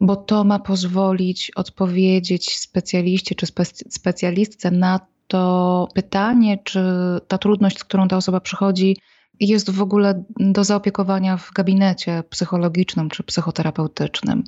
bo 0.00 0.16
to 0.16 0.44
ma 0.44 0.58
pozwolić 0.58 1.52
odpowiedzieć 1.56 2.58
specjaliście 2.58 3.34
czy 3.34 3.46
spe 3.46 3.64
specjalistce 3.64 4.70
na 4.70 5.00
to 5.28 5.88
pytanie, 5.94 6.58
czy 6.64 6.80
ta 7.28 7.38
trudność, 7.38 7.78
z 7.78 7.84
którą 7.84 8.08
ta 8.08 8.16
osoba 8.16 8.40
przychodzi, 8.40 8.96
jest 9.40 9.70
w 9.70 9.82
ogóle 9.82 10.24
do 10.40 10.64
zaopiekowania 10.64 11.36
w 11.36 11.52
gabinecie 11.52 12.22
psychologicznym 12.30 13.10
czy 13.10 13.22
psychoterapeutycznym. 13.22 14.44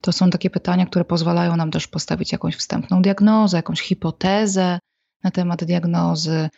To 0.00 0.12
są 0.12 0.30
takie 0.30 0.50
pytania, 0.50 0.86
które 0.86 1.04
pozwalają 1.04 1.56
nam 1.56 1.70
też 1.70 1.88
postawić 1.88 2.32
jakąś 2.32 2.56
wstępną 2.56 3.02
diagnozę, 3.02 3.56
jakąś 3.56 3.80
hipotezę 3.80 4.78
na 5.24 5.30
temat 5.30 5.64
diagnozy, 5.64 6.48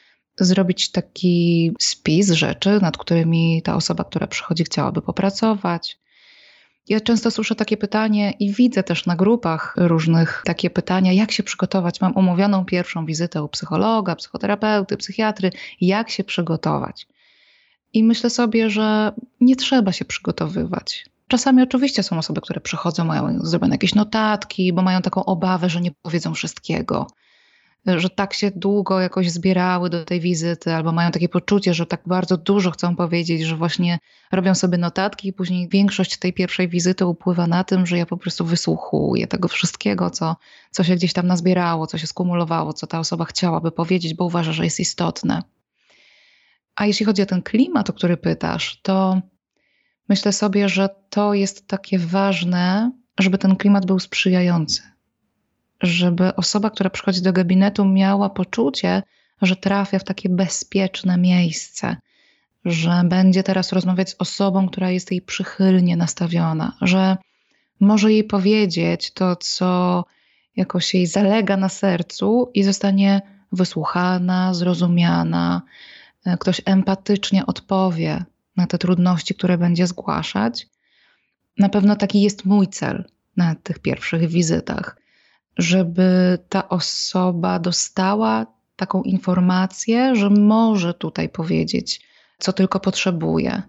zrobić 0.41 0.91
taki 0.91 1.73
spis 1.81 2.31
rzeczy, 2.31 2.79
nad 2.83 2.99
którymi 2.99 3.63
ta 3.63 3.77
osoba, 3.77 4.05
która 4.05 4.27
przychodzi, 4.27 4.65
chciałaby 4.65 5.03
popracować. 5.03 6.02
Ja 6.89 7.01
często 7.01 7.31
słyszę 7.31 7.55
takie 7.55 7.77
pytanie 7.77 8.31
i 8.41 8.53
widzę 8.53 8.83
też 8.83 9.07
na 9.07 9.17
grupach 9.17 9.75
różnych 9.77 10.43
takie 10.45 10.71
pytania, 10.71 11.13
jak 11.13 11.33
się 11.33 11.43
przygotować. 11.43 12.01
Mam 12.01 12.17
umówioną 12.17 12.65
pierwszą 12.65 13.07
wizytę 13.07 13.43
u 13.43 13.49
psychologa, 13.49 14.17
psychoterapeuty, 14.17 14.97
psychiatry, 14.97 15.51
jak 15.81 16.11
się 16.11 16.25
przygotować. 16.25 17.07
I 17.93 18.05
myślę 18.05 18.31
sobie, 18.31 18.71
że 18.71 19.13
nie 19.41 19.57
trzeba 19.57 19.93
się 19.93 20.05
przygotowywać. 20.05 21.07
Czasami 21.29 21.63
oczywiście 21.63 22.03
są 22.03 22.19
osoby, 22.19 22.41
które 22.41 22.61
przychodzą, 22.61 23.05
mają 23.05 23.39
zrobione 23.41 23.75
jakieś 23.75 23.95
notatki, 23.95 24.73
bo 24.73 24.83
mają 24.83 25.03
taką 25.03 25.25
obawę, 25.25 25.69
że 25.69 25.81
nie 25.81 25.91
powiedzą 26.03 26.35
wszystkiego 26.35 27.07
że 27.87 28.11
tak 28.11 28.35
się 28.35 28.51
długo 28.51 29.01
jakoś 29.01 29.31
zbierały 29.31 29.91
do 29.91 30.05
tej 30.05 30.21
wizyty, 30.21 30.75
albo 30.75 30.93
mają 30.93 31.11
takie 31.11 31.29
poczucie, 31.29 31.75
że 31.75 31.87
tak 31.87 32.03
bardzo 32.07 32.37
dużo 32.37 32.71
chcą 32.71 32.97
powiedzieć, 32.97 33.43
że 33.43 33.57
właśnie 33.57 33.99
robią 34.33 34.55
sobie 34.55 34.79
notatki 34.79 35.29
i 35.29 35.33
później 35.33 35.69
większość 35.69 36.17
tej 36.17 36.33
pierwszej 36.33 36.69
wizyty 36.69 37.07
upływa 37.07 37.47
na 37.47 37.65
tym, 37.65 37.87
że 37.87 37.99
ja 37.99 38.07
po 38.07 38.17
prostu 38.17 38.45
wysłuchuję 38.45 39.27
tego 39.27 39.49
wszystkiego, 39.49 40.11
co, 40.11 40.37
co 40.71 40.85
się 40.85 40.95
gdzieś 40.95 41.13
tam 41.13 41.27
nazbierało, 41.27 41.87
co 41.87 41.99
się 41.99 42.07
skumulowało, 42.07 42.73
co 42.73 42.87
ta 42.87 42.99
osoba 42.99 43.25
chciałaby 43.25 43.73
powiedzieć, 43.73 44.15
bo 44.15 44.25
uważa, 44.25 44.53
że 44.53 44.65
jest 44.65 44.81
istotne. 44.81 45.43
A 46.77 46.87
jeśli 46.87 47.07
chodzi 47.07 47.23
o 47.23 47.27
ten 47.27 47.43
klimat, 47.43 47.91
o 47.91 47.93
który 47.93 48.17
pytasz, 48.17 48.81
to 48.83 49.21
myślę 50.09 50.33
sobie, 50.33 50.69
że 50.69 50.89
to 51.11 51.35
jest 51.35 51.67
takie 51.69 51.99
ważne, 51.99 52.93
żeby 53.21 53.39
ten 53.39 53.57
klimat 53.57 53.87
był 53.87 53.99
sprzyjający 53.99 54.92
żeby 55.83 56.35
osoba, 56.37 56.71
która 56.71 56.91
przychodzi 56.91 57.23
do 57.23 57.33
gabinetu, 57.33 57.85
miała 57.85 58.31
poczucie, 58.31 59.03
że 59.43 59.57
trafia 59.57 59.99
w 59.99 60.05
takie 60.05 60.29
bezpieczne 60.29 61.19
miejsce, 61.19 61.97
że 62.65 63.03
będzie 63.05 63.43
teraz 63.43 63.73
rozmawiać 63.73 64.11
z 64.11 64.17
osobą, 64.19 64.69
która 64.69 64.91
jest 64.91 65.11
jej 65.11 65.23
przychylnie 65.23 65.97
nastawiona, 65.97 66.77
że 66.81 67.17
może 67.81 68.13
jej 68.13 68.25
powiedzieć 68.25 69.13
to, 69.13 69.37
co 69.37 70.05
jakoś 70.57 70.95
jej 70.95 71.07
zalega 71.07 71.57
na 71.57 71.69
sercu 71.69 72.51
i 72.55 72.63
zostanie 72.63 73.21
wysłuchana, 73.53 74.55
zrozumiana. 74.55 75.63
Ktoś 76.41 76.63
empatycznie 76.65 77.47
odpowie 77.47 78.25
na 78.57 78.67
te 78.67 78.79
trudności, 78.79 79.35
które 79.35 79.59
będzie 79.59 79.87
zgłaszać. 79.87 80.67
Na 81.59 81.69
pewno 81.69 81.97
taki 81.97 82.23
jest 82.23 82.45
mój 82.45 82.69
cel 82.69 83.05
na 83.37 83.55
tych 83.55 83.79
pierwszych 83.79 84.29
wizytach 84.29 85.02
żeby 85.59 86.39
ta 86.49 86.69
osoba 86.69 87.59
dostała 87.59 88.47
taką 88.77 89.03
informację, 89.03 90.17
że 90.17 90.31
może 90.31 90.95
tutaj 90.95 91.29
powiedzieć, 91.29 92.01
co 92.39 92.53
tylko 92.53 92.81
potrzebuje, 92.81 93.63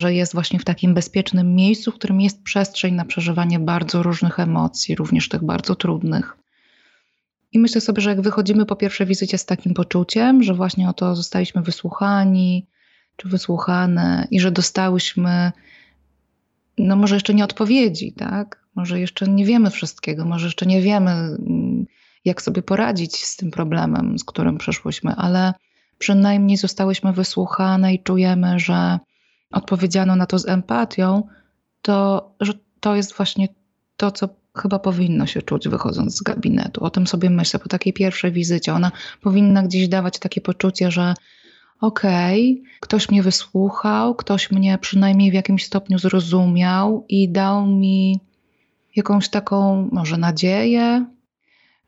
że 0.00 0.14
jest 0.14 0.34
właśnie 0.34 0.58
w 0.58 0.64
takim 0.64 0.94
bezpiecznym 0.94 1.54
miejscu, 1.54 1.92
w 1.92 1.94
którym 1.94 2.20
jest 2.20 2.42
przestrzeń 2.42 2.94
na 2.94 3.04
przeżywanie 3.04 3.58
bardzo 3.58 4.02
różnych 4.02 4.40
emocji, 4.40 4.94
również 4.94 5.28
tych 5.28 5.44
bardzo 5.44 5.74
trudnych. 5.74 6.36
I 7.52 7.58
myślę 7.58 7.80
sobie, 7.80 8.02
że 8.02 8.10
jak 8.10 8.20
wychodzimy 8.20 8.66
po 8.66 8.76
pierwszej 8.76 9.06
wizycie 9.06 9.38
z 9.38 9.46
takim 9.46 9.74
poczuciem, 9.74 10.42
że 10.42 10.54
właśnie 10.54 10.88
o 10.88 10.92
to 10.92 11.16
zostaliśmy 11.16 11.62
wysłuchani 11.62 12.66
czy 13.16 13.28
wysłuchane 13.28 14.28
i 14.30 14.40
że 14.40 14.50
dostałyśmy, 14.50 15.52
no 16.78 16.96
może 16.96 17.16
jeszcze 17.16 17.34
nie 17.34 17.44
odpowiedzi, 17.44 18.12
tak? 18.12 18.65
Może 18.76 19.00
jeszcze 19.00 19.28
nie 19.28 19.44
wiemy 19.44 19.70
wszystkiego, 19.70 20.24
może 20.24 20.46
jeszcze 20.46 20.66
nie 20.66 20.82
wiemy, 20.82 21.10
mm, 21.10 21.86
jak 22.24 22.42
sobie 22.42 22.62
poradzić 22.62 23.24
z 23.24 23.36
tym 23.36 23.50
problemem, 23.50 24.18
z 24.18 24.24
którym 24.24 24.58
przeszłyśmy, 24.58 25.14
ale 25.14 25.54
przynajmniej 25.98 26.56
zostałyśmy 26.56 27.12
wysłuchane 27.12 27.94
i 27.94 28.02
czujemy, 28.02 28.58
że 28.60 28.98
odpowiedziano 29.52 30.16
na 30.16 30.26
to 30.26 30.38
z 30.38 30.48
empatią, 30.48 31.22
to 31.82 32.30
że 32.40 32.52
to 32.80 32.96
jest 32.96 33.14
właśnie 33.14 33.48
to, 33.96 34.10
co 34.10 34.28
chyba 34.56 34.78
powinno 34.78 35.26
się 35.26 35.42
czuć 35.42 35.68
wychodząc 35.68 36.16
z 36.16 36.22
gabinetu. 36.22 36.84
O 36.84 36.90
tym 36.90 37.06
sobie 37.06 37.30
myślę 37.30 37.60
po 37.60 37.68
takiej 37.68 37.92
pierwszej 37.92 38.32
wizycie. 38.32 38.74
Ona 38.74 38.92
powinna 39.20 39.62
gdzieś 39.62 39.88
dawać 39.88 40.18
takie 40.18 40.40
poczucie, 40.40 40.90
że 40.90 41.14
okej, 41.80 42.60
okay, 42.60 42.78
ktoś 42.80 43.08
mnie 43.08 43.22
wysłuchał, 43.22 44.14
ktoś 44.14 44.50
mnie 44.50 44.78
przynajmniej 44.78 45.30
w 45.30 45.34
jakimś 45.34 45.64
stopniu 45.64 45.98
zrozumiał 45.98 47.04
i 47.08 47.28
dał 47.28 47.66
mi 47.66 48.20
jakąś 48.96 49.28
taką 49.28 49.88
może 49.92 50.16
nadzieję, 50.16 51.06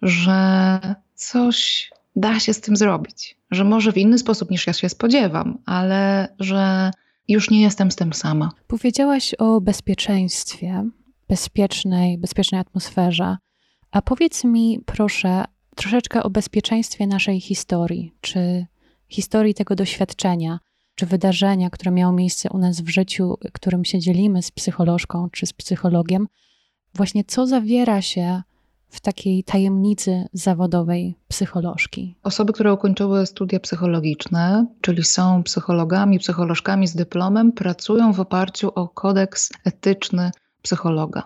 że 0.02 0.78
coś 1.14 1.90
da 2.16 2.40
się 2.40 2.54
z 2.54 2.60
tym 2.60 2.76
zrobić, 2.76 3.36
że 3.50 3.64
może 3.64 3.92
w 3.92 3.96
inny 3.96 4.18
sposób 4.18 4.50
niż 4.50 4.66
ja 4.66 4.72
się 4.72 4.88
spodziewam, 4.88 5.58
ale 5.66 6.28
że 6.38 6.90
już 7.28 7.50
nie 7.50 7.62
jestem 7.62 7.90
z 7.90 7.96
tym 7.96 8.12
sama. 8.12 8.50
Powiedziałaś 8.66 9.34
o 9.34 9.60
bezpieczeństwie, 9.60 10.84
bezpiecznej, 11.28 12.18
bezpiecznej 12.18 12.60
atmosferze. 12.60 13.36
A 13.90 14.02
powiedz 14.02 14.44
mi, 14.44 14.80
proszę, 14.86 15.44
troszeczkę 15.76 16.22
o 16.22 16.30
bezpieczeństwie 16.30 17.06
naszej 17.06 17.40
historii, 17.40 18.14
czy 18.20 18.66
historii 19.08 19.54
tego 19.54 19.74
doświadczenia, 19.74 20.58
czy 20.94 21.06
wydarzenia, 21.06 21.70
które 21.70 21.90
miało 21.90 22.12
miejsce 22.12 22.48
u 22.50 22.58
nas 22.58 22.80
w 22.80 22.88
życiu, 22.88 23.34
którym 23.52 23.84
się 23.84 23.98
dzielimy 23.98 24.42
z 24.42 24.50
psycholożką 24.50 25.30
czy 25.30 25.46
z 25.46 25.52
psychologiem, 25.52 26.26
właśnie 26.94 27.24
co 27.24 27.46
zawiera 27.46 28.02
się 28.02 28.42
w 28.88 29.00
takiej 29.00 29.44
tajemnicy 29.44 30.24
zawodowej 30.32 31.14
psycholożki? 31.28 32.14
Osoby, 32.22 32.52
które 32.52 32.72
ukończyły 32.72 33.26
studia 33.26 33.60
psychologiczne, 33.60 34.66
czyli 34.80 35.04
są 35.04 35.42
psychologami, 35.42 36.18
psycholożkami 36.18 36.86
z 36.86 36.96
dyplomem, 36.96 37.52
pracują 37.52 38.12
w 38.12 38.20
oparciu 38.20 38.72
o 38.74 38.88
kodeks 38.88 39.50
etyczny 39.64 40.30
psychologa. 40.62 41.22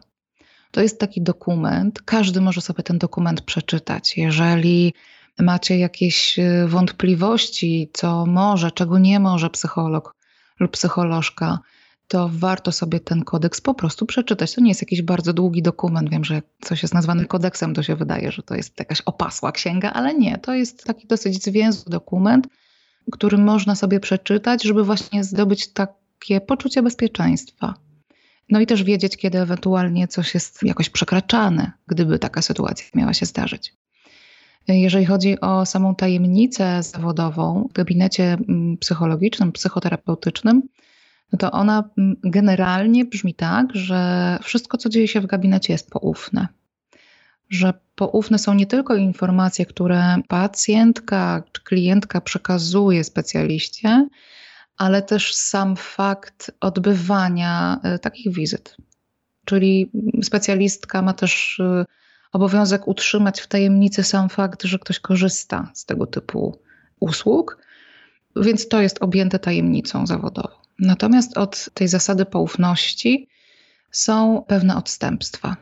To 0.70 0.80
jest 0.80 1.00
taki 1.00 1.22
dokument, 1.22 2.02
każdy 2.02 2.40
może 2.40 2.60
sobie 2.60 2.82
ten 2.82 2.98
dokument 2.98 3.40
przeczytać. 3.40 4.16
Jeżeli 4.16 4.94
macie 5.38 5.78
jakieś 5.78 6.38
y, 6.38 6.66
wątpliwości, 6.68 7.90
co 7.92 8.26
może, 8.26 8.70
czego 8.70 8.98
nie 8.98 9.20
może 9.20 9.50
psycholog 9.50 10.14
lub 10.60 10.70
psycholożka, 10.70 11.58
to 12.08 12.30
warto 12.32 12.72
sobie 12.72 13.00
ten 13.00 13.24
kodeks 13.24 13.60
po 13.60 13.74
prostu 13.74 14.06
przeczytać. 14.06 14.54
To 14.54 14.60
nie 14.60 14.68
jest 14.68 14.82
jakiś 14.82 15.02
bardzo 15.02 15.32
długi 15.32 15.62
dokument. 15.62 16.10
Wiem, 16.10 16.24
że 16.24 16.42
coś 16.60 16.82
jest 16.82 16.94
nazwane 16.94 17.24
kodeksem, 17.24 17.74
to 17.74 17.82
się 17.82 17.96
wydaje, 17.96 18.32
że 18.32 18.42
to 18.42 18.54
jest 18.54 18.78
jakaś 18.78 19.00
opasła 19.00 19.52
księga, 19.52 19.92
ale 19.92 20.14
nie. 20.14 20.38
To 20.38 20.54
jest 20.54 20.84
taki 20.84 21.06
dosyć 21.06 21.44
zwięzły 21.44 21.90
dokument, 21.90 22.48
który 23.12 23.38
można 23.38 23.74
sobie 23.74 24.00
przeczytać, 24.00 24.62
żeby 24.62 24.84
właśnie 24.84 25.24
zdobyć 25.24 25.72
takie 25.72 26.40
poczucie 26.40 26.82
bezpieczeństwa. 26.82 27.74
No 28.50 28.60
i 28.60 28.66
też 28.66 28.82
wiedzieć, 28.82 29.16
kiedy 29.16 29.38
ewentualnie 29.38 30.08
coś 30.08 30.34
jest 30.34 30.62
jakoś 30.62 30.90
przekraczane, 30.90 31.72
gdyby 31.86 32.18
taka 32.18 32.42
sytuacja 32.42 32.86
miała 32.94 33.14
się 33.14 33.26
zdarzyć. 33.26 33.74
Jeżeli 34.68 35.06
chodzi 35.06 35.40
o 35.40 35.66
samą 35.66 35.94
tajemnicę 35.94 36.82
zawodową 36.82 37.68
w 37.70 37.72
gabinecie 37.72 38.24
mm, 38.24 38.76
psychologicznym, 38.78 39.52
psychoterapeutycznym, 39.52 40.62
no 41.32 41.38
to 41.38 41.50
ona 41.50 41.90
mm, 41.98 42.16
generalnie 42.24 43.04
brzmi 43.04 43.34
tak, 43.34 43.66
że 43.76 44.38
wszystko, 44.42 44.78
co 44.78 44.88
dzieje 44.88 45.08
się 45.08 45.20
w 45.20 45.26
gabinecie, 45.26 45.72
jest 45.72 45.90
poufne. 45.90 46.48
Że 47.50 47.74
poufne 47.94 48.38
są 48.38 48.54
nie 48.54 48.66
tylko 48.66 48.94
informacje, 48.94 49.66
które 49.66 50.16
pacjentka 50.28 51.42
czy 51.52 51.62
klientka 51.64 52.20
przekazuje 52.20 53.04
specjaliście, 53.04 54.08
ale 54.76 55.02
też 55.02 55.34
sam 55.34 55.76
fakt 55.76 56.50
odbywania 56.60 57.80
e, 57.82 57.98
takich 57.98 58.34
wizyt. 58.34 58.76
Czyli 59.44 59.90
specjalistka 60.22 61.02
ma 61.02 61.12
też 61.12 61.60
e, 61.60 61.84
obowiązek 62.32 62.88
utrzymać 62.88 63.40
w 63.40 63.46
tajemnicy 63.46 64.02
sam 64.02 64.28
fakt, 64.28 64.62
że 64.62 64.78
ktoś 64.78 65.00
korzysta 65.00 65.70
z 65.74 65.84
tego 65.84 66.06
typu 66.06 66.58
usług, 67.00 67.58
więc 68.36 68.68
to 68.68 68.82
jest 68.82 69.02
objęte 69.02 69.38
tajemnicą 69.38 70.06
zawodową. 70.06 70.54
Natomiast 70.78 71.38
od 71.38 71.68
tej 71.74 71.88
zasady 71.88 72.24
poufności 72.24 73.28
są 73.90 74.44
pewne 74.48 74.76
odstępstwa. 74.76 75.56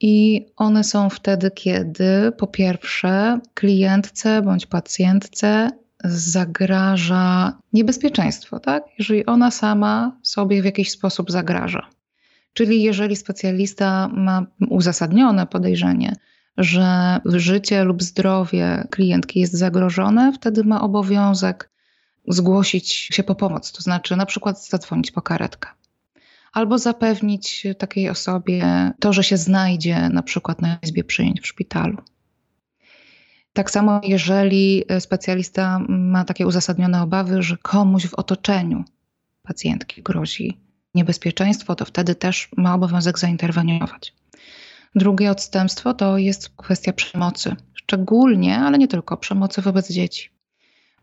I 0.00 0.46
one 0.56 0.84
są 0.84 1.10
wtedy, 1.10 1.50
kiedy 1.50 2.32
po 2.38 2.46
pierwsze 2.46 3.40
klientce 3.54 4.42
bądź 4.42 4.66
pacjentce 4.66 5.70
zagraża 6.04 7.58
niebezpieczeństwo, 7.72 8.60
tak? 8.60 8.84
Jeżeli 8.98 9.26
ona 9.26 9.50
sama 9.50 10.18
sobie 10.22 10.62
w 10.62 10.64
jakiś 10.64 10.90
sposób 10.90 11.30
zagraża. 11.30 11.86
Czyli 12.52 12.82
jeżeli 12.82 13.16
specjalista 13.16 14.08
ma 14.08 14.46
uzasadnione 14.70 15.46
podejrzenie, 15.46 16.12
że 16.56 17.18
życie 17.24 17.84
lub 17.84 18.02
zdrowie 18.02 18.86
klientki 18.90 19.40
jest 19.40 19.52
zagrożone, 19.52 20.32
wtedy 20.32 20.64
ma 20.64 20.82
obowiązek 20.82 21.70
zgłosić 22.28 22.92
się 22.92 23.22
po 23.22 23.34
pomoc, 23.34 23.72
to 23.72 23.82
znaczy 23.82 24.16
na 24.16 24.26
przykład 24.26 24.66
zadzwonić 24.66 25.10
po 25.10 25.22
karetkę. 25.22 25.68
Albo 26.52 26.78
zapewnić 26.78 27.66
takiej 27.78 28.08
osobie 28.08 28.92
to, 29.00 29.12
że 29.12 29.24
się 29.24 29.36
znajdzie 29.36 30.08
na 30.08 30.22
przykład 30.22 30.62
na 30.62 30.78
izbie 30.82 31.04
przyjęć 31.04 31.40
w 31.40 31.46
szpitalu. 31.46 31.96
Tak 33.52 33.70
samo, 33.70 34.00
jeżeli 34.04 34.84
specjalista 35.00 35.78
ma 35.88 36.24
takie 36.24 36.46
uzasadnione 36.46 37.02
obawy, 37.02 37.42
że 37.42 37.56
komuś 37.56 38.06
w 38.06 38.14
otoczeniu 38.14 38.84
pacjentki 39.42 40.02
grozi 40.02 40.58
niebezpieczeństwo, 40.94 41.74
to 41.74 41.84
wtedy 41.84 42.14
też 42.14 42.48
ma 42.56 42.74
obowiązek 42.74 43.18
zainterweniować. 43.18 44.14
Drugie 44.94 45.30
odstępstwo 45.30 45.94
to 45.94 46.18
jest 46.18 46.48
kwestia 46.48 46.92
przemocy, 46.92 47.56
szczególnie, 47.74 48.58
ale 48.58 48.78
nie 48.78 48.88
tylko, 48.88 49.16
przemocy 49.16 49.62
wobec 49.62 49.90
dzieci. 49.92 50.30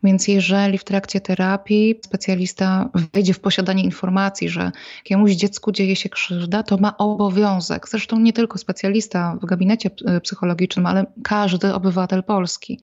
Więc 0.04 0.28
jeżeli 0.28 0.78
w 0.78 0.84
trakcie 0.84 1.20
terapii 1.20 2.00
specjalista 2.04 2.90
wejdzie 3.14 3.34
w 3.34 3.40
posiadanie 3.40 3.84
informacji, 3.84 4.48
że 4.48 4.72
jakiemuś 4.96 5.32
dziecku 5.32 5.72
dzieje 5.72 5.96
się 5.96 6.08
krzywda, 6.08 6.62
to 6.62 6.76
ma 6.76 6.96
obowiązek, 6.96 7.88
zresztą 7.88 8.18
nie 8.18 8.32
tylko 8.32 8.58
specjalista 8.58 9.38
w 9.42 9.46
gabinecie 9.46 9.90
psychologicznym, 10.22 10.86
ale 10.86 11.06
każdy 11.24 11.74
obywatel 11.74 12.22
Polski 12.22 12.80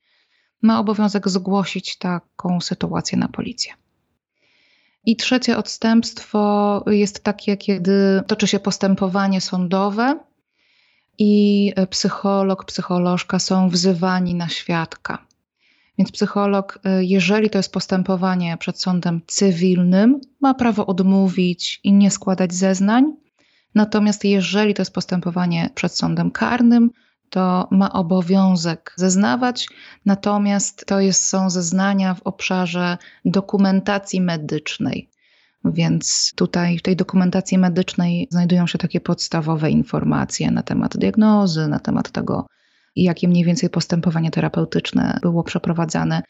ma 0.62 0.80
obowiązek 0.80 1.30
zgłosić 1.30 1.98
taką 1.98 2.62
sytuację 2.62 3.18
na 3.18 3.28
policję. 3.28 3.74
I 5.06 5.16
trzecie 5.16 5.58
odstępstwo 5.58 6.84
jest 6.88 7.24
takie, 7.24 7.58
kiedy 7.58 8.22
toczy 8.28 8.48
się 8.48 8.60
postępowanie 8.60 9.42
sądowe 9.42 10.20
i 11.20 11.74
psycholog, 11.90 12.66
psycholożka 12.66 13.40
są 13.40 13.70
wzywani 13.70 14.36
na 14.36 14.50
świadka. 14.50 15.26
Więc 15.98 16.12
psycholog, 16.12 16.80
y, 17.00 17.06
jeżeli 17.06 17.50
to 17.50 17.60
jest 17.60 17.74
postępowanie 17.74 18.58
przed 18.58 18.82
sądem 18.82 19.22
cywilnym, 19.28 20.22
ma 20.42 20.54
prawo 20.54 20.86
odmówić 20.86 21.80
i 21.84 21.94
nie 21.94 22.12
składać 22.12 22.54
zeznań. 22.54 23.14
Natomiast 23.76 24.26
jeżeli 24.26 24.74
to 24.74 24.82
jest 24.82 24.94
postępowanie 24.94 25.70
przed 25.76 25.96
sądem 25.96 26.32
karnym, 26.32 26.92
to 27.30 27.68
ma 27.72 27.94
obowiązek 27.94 28.94
zeznawać, 28.96 29.68
natomiast 30.06 30.86
to 30.86 31.00
jest, 31.00 31.26
są 31.26 31.50
zeznania 31.50 32.14
w 32.14 32.22
obszarze 32.22 32.98
dokumentacji 33.26 34.22
medycznej. 34.22 35.10
Więc 35.66 36.34
tutaj 36.36 36.78
w 36.78 36.82
tej 36.82 36.96
dokumentacji 36.96 37.58
medycznej 37.58 38.28
znajdują 38.32 38.68
się 38.68 38.78
takie 38.78 39.02
podstawowe 39.02 39.72
informacje 39.72 40.52
na 40.52 40.64
temat 40.64 40.98
diagnozy, 40.98 41.68
na 41.68 41.80
temat 41.80 42.12
tego, 42.12 42.48
jakie 42.96 43.28
mniej 43.28 43.46
więcej 43.46 43.70
postępowanie 43.70 44.32
terapeutyczne 44.32 45.20
było 45.22 45.44
przeprowadzane. 45.44 46.22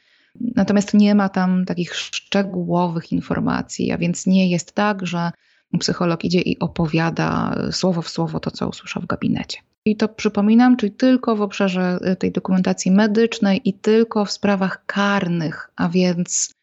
Natomiast 0.55 0.93
nie 0.93 1.15
ma 1.15 1.29
tam 1.29 1.65
takich 1.65 1.95
szczegółowych 1.95 3.12
informacji, 3.12 3.91
a 3.91 3.98
więc 3.98 4.27
nie 4.27 4.50
jest 4.50 4.71
tak, 4.71 5.07
że 5.07 5.31
psycholog 5.79 6.25
idzie 6.25 6.41
i 6.41 6.59
opowiada 6.59 7.55
słowo 7.71 8.01
w 8.01 8.09
słowo 8.09 8.39
to, 8.39 8.51
co 8.51 8.67
usłyszał 8.67 9.03
w 9.03 9.07
gabinecie. 9.07 9.57
I 9.86 9.95
to 9.95 10.09
przypominam, 10.09 10.77
czyli 10.77 10.91
tylko 10.91 11.36
w 11.36 11.41
obszarze 11.41 12.00
tej 12.19 12.31
dokumentacji 12.31 12.91
medycznej 12.91 13.62
i 13.69 13.74
tylko 13.74 14.25
w 14.25 14.31
sprawach 14.31 14.86
karnych, 14.86 15.71
a 15.75 15.89
więc 15.89 16.53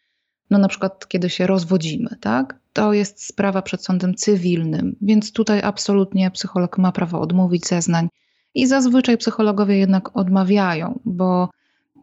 no 0.51 0.59
na 0.59 0.69
przykład 0.69 1.09
kiedy 1.09 1.31
się 1.31 1.47
rozwodzimy, 1.47 2.11
tak? 2.21 2.59
To 2.73 2.93
jest 2.93 3.27
sprawa 3.27 3.63
przed 3.63 3.85
sądem 3.85 4.15
cywilnym, 4.15 4.97
więc 5.03 5.33
tutaj 5.33 5.63
absolutnie 5.63 6.31
psycholog 6.31 6.79
ma 6.79 6.93
prawo 6.93 7.21
odmówić 7.21 7.67
zeznań 7.67 8.09
i 8.55 8.67
zazwyczaj 8.67 9.19
psychologowie 9.19 9.79
jednak 9.79 10.17
odmawiają, 10.17 11.01
bo 11.05 11.49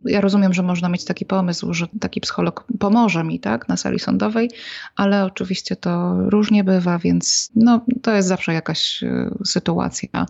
ja 0.05 0.21
rozumiem, 0.21 0.53
że 0.53 0.63
można 0.63 0.89
mieć 0.89 1.05
taki 1.05 1.25
pomysł, 1.25 1.73
że 1.73 1.87
taki 1.99 2.21
psycholog 2.21 2.65
pomoże 2.79 3.23
mi 3.23 3.39
tak, 3.39 3.67
na 3.67 3.77
sali 3.77 3.99
sądowej, 3.99 4.51
ale 4.95 5.25
oczywiście 5.25 5.75
to 5.75 6.13
różnie 6.29 6.63
bywa, 6.63 6.99
więc 6.99 7.51
no, 7.55 7.85
to 8.01 8.13
jest 8.13 8.27
zawsze 8.27 8.53
jakaś 8.53 9.03
e, 9.03 9.29
sytuacja 9.45 10.25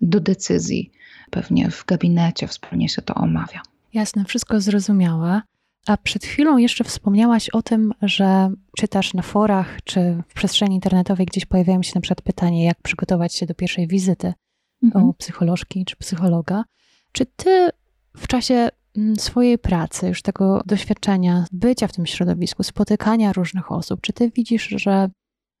do 0.00 0.20
decyzji. 0.20 0.92
Pewnie 1.30 1.70
w 1.70 1.84
gabinecie 1.84 2.46
wspólnie 2.46 2.88
się 2.88 3.02
to 3.02 3.14
omawia. 3.14 3.62
Jasne, 3.94 4.24
wszystko 4.24 4.60
zrozumiałe. 4.60 5.42
A 5.88 5.96
przed 5.96 6.24
chwilą 6.24 6.56
jeszcze 6.56 6.84
wspomniałaś 6.84 7.48
o 7.48 7.62
tym, 7.62 7.92
że 8.02 8.50
czytasz 8.76 9.14
na 9.14 9.22
forach 9.22 9.78
czy 9.84 10.22
w 10.28 10.34
przestrzeni 10.34 10.74
internetowej 10.74 11.26
gdzieś 11.26 11.46
pojawiają 11.46 11.82
się 11.82 11.92
na 11.94 12.00
przykład 12.00 12.22
pytanie, 12.22 12.64
jak 12.64 12.82
przygotować 12.82 13.34
się 13.34 13.46
do 13.46 13.54
pierwszej 13.54 13.86
wizyty 13.86 14.34
mhm. 14.82 15.04
u 15.04 15.14
psycholożki 15.14 15.84
czy 15.84 15.96
psychologa. 15.96 16.64
Czy 17.12 17.26
ty 17.26 17.70
w 18.16 18.26
czasie 18.26 18.68
mm, 18.96 19.16
swojej 19.16 19.58
pracy, 19.58 20.08
już 20.08 20.22
tego 20.22 20.62
doświadczenia, 20.66 21.44
bycia 21.52 21.86
w 21.86 21.92
tym 21.92 22.06
środowisku, 22.06 22.62
spotykania 22.62 23.32
różnych 23.32 23.72
osób, 23.72 24.00
czy 24.00 24.12
ty 24.12 24.30
widzisz, 24.30 24.68
że 24.68 25.10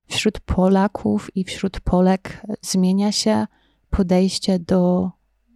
wśród 0.08 0.40
Polaków 0.40 1.30
i 1.34 1.44
wśród 1.44 1.80
Polek 1.80 2.42
zmienia 2.62 3.12
się 3.12 3.46
podejście 3.90 4.58
do 4.58 5.10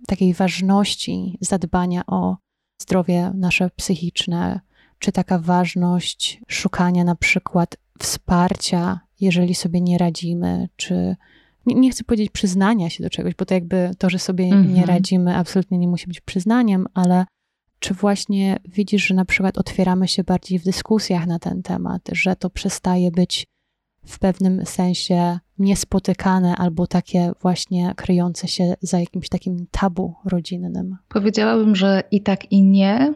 takiej 0.07 0.35
ważności 0.35 1.39
zadbania 1.41 2.03
o 2.07 2.37
zdrowie 2.83 3.33
nasze 3.35 3.71
psychiczne, 3.77 4.61
czy 4.99 5.13
taka 5.13 5.39
ważność 5.39 6.41
szukania 6.49 7.05
na 7.05 7.15
przykład 7.15 7.77
wsparcia, 7.99 9.01
jeżeli 9.21 9.55
sobie 9.55 9.81
nie 9.81 9.99
radzimy, 9.99 10.69
czy 10.77 11.17
nie, 11.67 11.75
nie, 11.75 11.91
chcę 11.91 12.05
powiedzieć 12.05 12.31
przyznania 12.31 12.91
się 12.91 13.03
do 13.03 13.11
czegoś, 13.11 13.35
bo 13.35 13.45
to 13.45 13.55
jakby 13.55 13.91
to, 13.99 14.11
że 14.11 14.19
sobie 14.19 14.51
nie 14.51 14.57
mhm. 14.57 14.85
radzimy, 14.85 15.37
absolutnie 15.37 15.79
nie 15.79 15.89
musi 15.89 16.07
być 16.07 16.21
przyznaniem, 16.21 16.87
ale 16.95 17.25
czy 17.79 17.95
właśnie 17.95 18.59
widzisz, 18.65 19.07
że 19.07 19.15
na 19.15 19.25
przykład 19.25 19.59
otwieramy 19.59 20.09
się 20.09 20.25
bardziej 20.25 20.59
w 20.59 20.65
dyskusjach 20.65 21.27
na 21.27 21.39
ten 21.39 21.63
temat, 21.63 22.03
że 22.13 22.37
to 22.37 22.51
przestaje 22.51 23.11
być 23.11 23.47
w 24.07 24.19
pewnym 24.19 24.67
sensie 24.67 25.39
niespotykane 25.59 26.57
albo 26.57 26.87
takie 26.87 27.33
właśnie 27.41 27.93
kryjące 27.97 28.49
się 28.49 28.75
za 28.81 29.01
jakimś 29.01 29.29
takim 29.29 29.67
tabu 29.71 30.15
rodzinnym? 30.25 30.97
Powiedziałabym, 31.09 31.77
że 31.77 32.03
i 32.11 32.23
tak, 32.23 32.53
i 32.53 32.63
nie. 32.63 33.15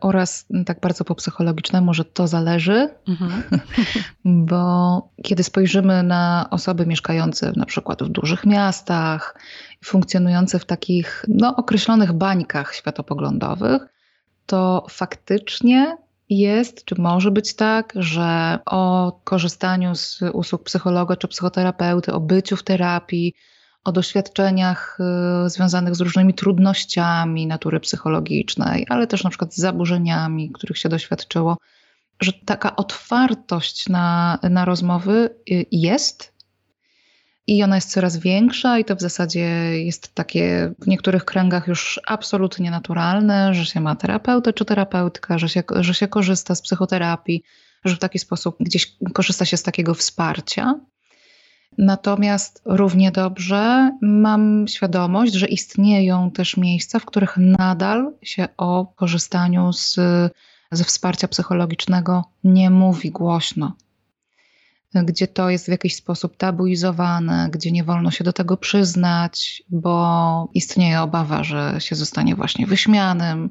Oraz 0.00 0.46
tak 0.66 0.80
bardzo 0.80 1.04
po 1.04 1.14
psychologicznemu, 1.14 1.94
że 1.94 2.04
to 2.04 2.26
zależy, 2.26 2.88
mhm. 3.08 3.42
bo 4.46 5.02
kiedy 5.22 5.42
spojrzymy 5.42 6.02
na 6.02 6.46
osoby 6.50 6.86
mieszkające 6.86 7.52
na 7.56 7.66
przykład 7.66 8.02
w 8.02 8.08
dużych 8.08 8.46
miastach, 8.46 9.38
funkcjonujące 9.84 10.58
w 10.58 10.64
takich 10.64 11.24
no, 11.28 11.56
określonych 11.56 12.12
bańkach 12.12 12.74
światopoglądowych, 12.74 13.82
to 14.46 14.86
faktycznie 14.90 15.96
jest, 16.30 16.84
czy 16.84 16.94
może 16.98 17.30
być 17.30 17.54
tak, 17.54 17.92
że 17.96 18.58
o 18.66 19.12
korzystaniu 19.24 19.94
z 19.94 20.20
usług 20.32 20.64
psychologa 20.64 21.16
czy 21.16 21.28
psychoterapeuty, 21.28 22.12
o 22.12 22.20
byciu 22.20 22.56
w 22.56 22.62
terapii, 22.62 23.34
o 23.84 23.92
doświadczeniach 23.92 24.98
y, 25.46 25.50
związanych 25.50 25.94
z 25.94 26.00
różnymi 26.00 26.34
trudnościami 26.34 27.46
natury 27.46 27.80
psychologicznej, 27.80 28.86
ale 28.88 29.06
też 29.06 29.24
na 29.24 29.30
przykład 29.30 29.54
z 29.54 29.58
zaburzeniami, 29.58 30.50
których 30.50 30.78
się 30.78 30.88
doświadczyło, 30.88 31.56
że 32.20 32.32
taka 32.32 32.76
otwartość 32.76 33.88
na, 33.88 34.38
na 34.50 34.64
rozmowy 34.64 35.34
y, 35.50 35.66
jest 35.72 36.39
i 37.46 37.62
ona 37.62 37.74
jest 37.74 37.90
coraz 37.90 38.16
większa, 38.16 38.78
i 38.78 38.84
to 38.84 38.96
w 38.96 39.00
zasadzie 39.00 39.40
jest 39.84 40.14
takie 40.14 40.72
w 40.78 40.86
niektórych 40.86 41.24
kręgach 41.24 41.66
już 41.66 42.00
absolutnie 42.06 42.70
naturalne, 42.70 43.54
że 43.54 43.66
się 43.66 43.80
ma 43.80 43.96
terapeutę 43.96 44.52
czy 44.52 44.64
terapeutkę, 44.64 45.38
że 45.38 45.48
się, 45.48 45.62
że 45.80 45.94
się 45.94 46.08
korzysta 46.08 46.54
z 46.54 46.62
psychoterapii, 46.62 47.42
że 47.84 47.96
w 47.96 47.98
taki 47.98 48.18
sposób 48.18 48.56
gdzieś 48.60 48.96
korzysta 49.12 49.44
się 49.44 49.56
z 49.56 49.62
takiego 49.62 49.94
wsparcia. 49.94 50.74
Natomiast 51.78 52.62
równie 52.64 53.12
dobrze 53.12 53.90
mam 54.02 54.68
świadomość, 54.68 55.32
że 55.32 55.46
istnieją 55.46 56.30
też 56.30 56.56
miejsca, 56.56 56.98
w 56.98 57.04
których 57.04 57.36
nadal 57.36 58.12
się 58.22 58.48
o 58.56 58.86
korzystaniu 58.96 59.72
z, 59.72 59.96
ze 60.72 60.84
wsparcia 60.84 61.28
psychologicznego 61.28 62.24
nie 62.44 62.70
mówi 62.70 63.10
głośno 63.10 63.76
gdzie 64.94 65.28
to 65.28 65.50
jest 65.50 65.66
w 65.66 65.68
jakiś 65.68 65.96
sposób 65.96 66.36
tabuizowane, 66.36 67.48
gdzie 67.52 67.72
nie 67.72 67.84
wolno 67.84 68.10
się 68.10 68.24
do 68.24 68.32
tego 68.32 68.56
przyznać, 68.56 69.62
bo 69.68 70.48
istnieje 70.54 71.00
obawa, 71.00 71.44
że 71.44 71.76
się 71.78 71.96
zostanie 71.96 72.34
właśnie 72.34 72.66
wyśmianym. 72.66 73.50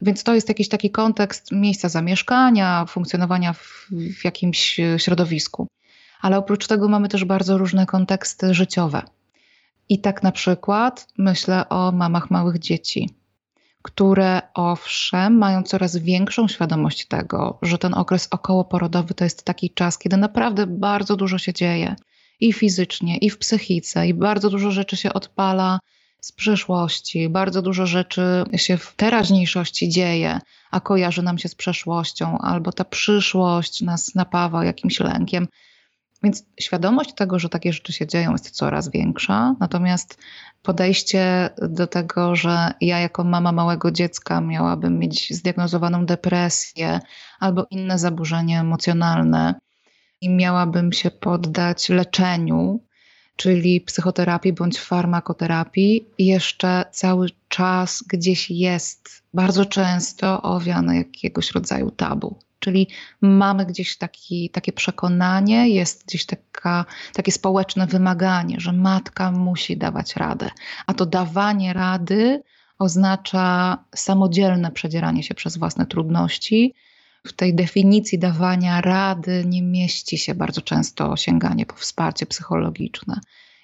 Więc 0.00 0.22
to 0.22 0.34
jest 0.34 0.48
jakiś 0.48 0.68
taki 0.68 0.90
kontekst 0.90 1.52
miejsca 1.52 1.88
zamieszkania, 1.88 2.84
funkcjonowania 2.88 3.52
w, 3.52 3.88
w 4.20 4.24
jakimś 4.24 4.80
środowisku. 4.98 5.66
Ale 6.20 6.38
oprócz 6.38 6.66
tego 6.66 6.88
mamy 6.88 7.08
też 7.08 7.24
bardzo 7.24 7.58
różne 7.58 7.86
konteksty 7.86 8.54
życiowe. 8.54 9.02
I 9.88 10.00
tak 10.00 10.22
na 10.22 10.32
przykład 10.32 11.08
myślę 11.18 11.68
o 11.68 11.92
mamach 11.92 12.30
małych 12.30 12.58
dzieci, 12.58 13.10
które 13.82 14.42
owszem 14.54 15.38
mają 15.38 15.62
coraz 15.62 15.96
większą 15.96 16.48
świadomość 16.48 17.06
tego, 17.06 17.58
że 17.62 17.78
ten 17.78 17.94
okres 17.94 18.28
okołoporodowy 18.30 19.14
to 19.14 19.24
jest 19.24 19.44
taki 19.44 19.70
czas, 19.70 19.98
kiedy 19.98 20.16
naprawdę 20.16 20.66
bardzo 20.66 21.16
dużo 21.16 21.38
się 21.38 21.52
dzieje 21.52 21.96
i 22.40 22.52
fizycznie, 22.52 23.16
i 23.16 23.30
w 23.30 23.38
psychice, 23.38 24.08
i 24.08 24.14
bardzo 24.14 24.50
dużo 24.50 24.70
rzeczy 24.70 24.96
się 24.96 25.12
odpala 25.12 25.80
z 26.20 26.32
przeszłości, 26.32 27.28
bardzo 27.28 27.62
dużo 27.62 27.86
rzeczy 27.86 28.44
się 28.56 28.76
w 28.76 28.94
teraźniejszości 28.96 29.88
dzieje, 29.88 30.38
a 30.70 30.80
kojarzy 30.80 31.22
nam 31.22 31.38
się 31.38 31.48
z 31.48 31.54
przeszłością, 31.54 32.38
albo 32.38 32.72
ta 32.72 32.84
przyszłość 32.84 33.80
nas 33.80 34.14
napawa 34.14 34.64
jakimś 34.64 35.00
lękiem. 35.00 35.48
Więc 36.22 36.44
świadomość 36.60 37.14
tego, 37.14 37.38
że 37.38 37.48
takie 37.48 37.72
rzeczy 37.72 37.92
się 37.92 38.06
dzieją, 38.06 38.32
jest 38.32 38.50
coraz 38.50 38.90
większa. 38.90 39.54
Natomiast 39.60 40.18
podejście 40.62 41.50
do 41.68 41.86
tego, 41.86 42.36
że 42.36 42.72
ja 42.80 42.98
jako 42.98 43.24
mama 43.24 43.52
małego 43.52 43.90
dziecka 43.90 44.40
miałabym 44.40 44.98
mieć 44.98 45.34
zdiagnozowaną 45.34 46.06
depresję 46.06 47.00
albo 47.40 47.66
inne 47.70 47.98
zaburzenie 47.98 48.60
emocjonalne 48.60 49.54
i 50.20 50.30
miałabym 50.30 50.92
się 50.92 51.10
poddać 51.10 51.88
leczeniu, 51.88 52.84
czyli 53.36 53.80
psychoterapii 53.80 54.52
bądź 54.52 54.78
farmakoterapii, 54.78 56.06
jeszcze 56.18 56.84
cały 56.92 57.28
czas 57.48 58.04
gdzieś 58.08 58.50
jest 58.50 59.22
bardzo 59.34 59.66
często 59.66 60.42
owiane 60.42 60.96
jakiegoś 60.96 61.50
rodzaju 61.50 61.90
tabu. 61.90 62.38
Czyli 62.62 62.88
mamy 63.20 63.66
gdzieś 63.66 63.98
taki, 63.98 64.50
takie 64.50 64.72
przekonanie, 64.72 65.68
jest 65.68 66.06
gdzieś 66.06 66.26
taka, 66.26 66.84
takie 67.12 67.32
społeczne 67.32 67.86
wymaganie, 67.86 68.60
że 68.60 68.72
matka 68.72 69.32
musi 69.32 69.76
dawać 69.76 70.16
radę. 70.16 70.50
A 70.86 70.94
to 70.94 71.06
dawanie 71.06 71.72
rady 71.72 72.42
oznacza 72.78 73.78
samodzielne 73.94 74.70
przedzieranie 74.70 75.22
się 75.22 75.34
przez 75.34 75.56
własne 75.56 75.86
trudności. 75.86 76.74
W 77.26 77.32
tej 77.32 77.54
definicji 77.54 78.18
dawania 78.18 78.80
rady 78.80 79.44
nie 79.46 79.62
mieści 79.62 80.18
się 80.18 80.34
bardzo 80.34 80.60
często 80.60 81.16
sięganie 81.16 81.66
po 81.66 81.76
wsparcie 81.76 82.26
psychologiczne. 82.26 83.20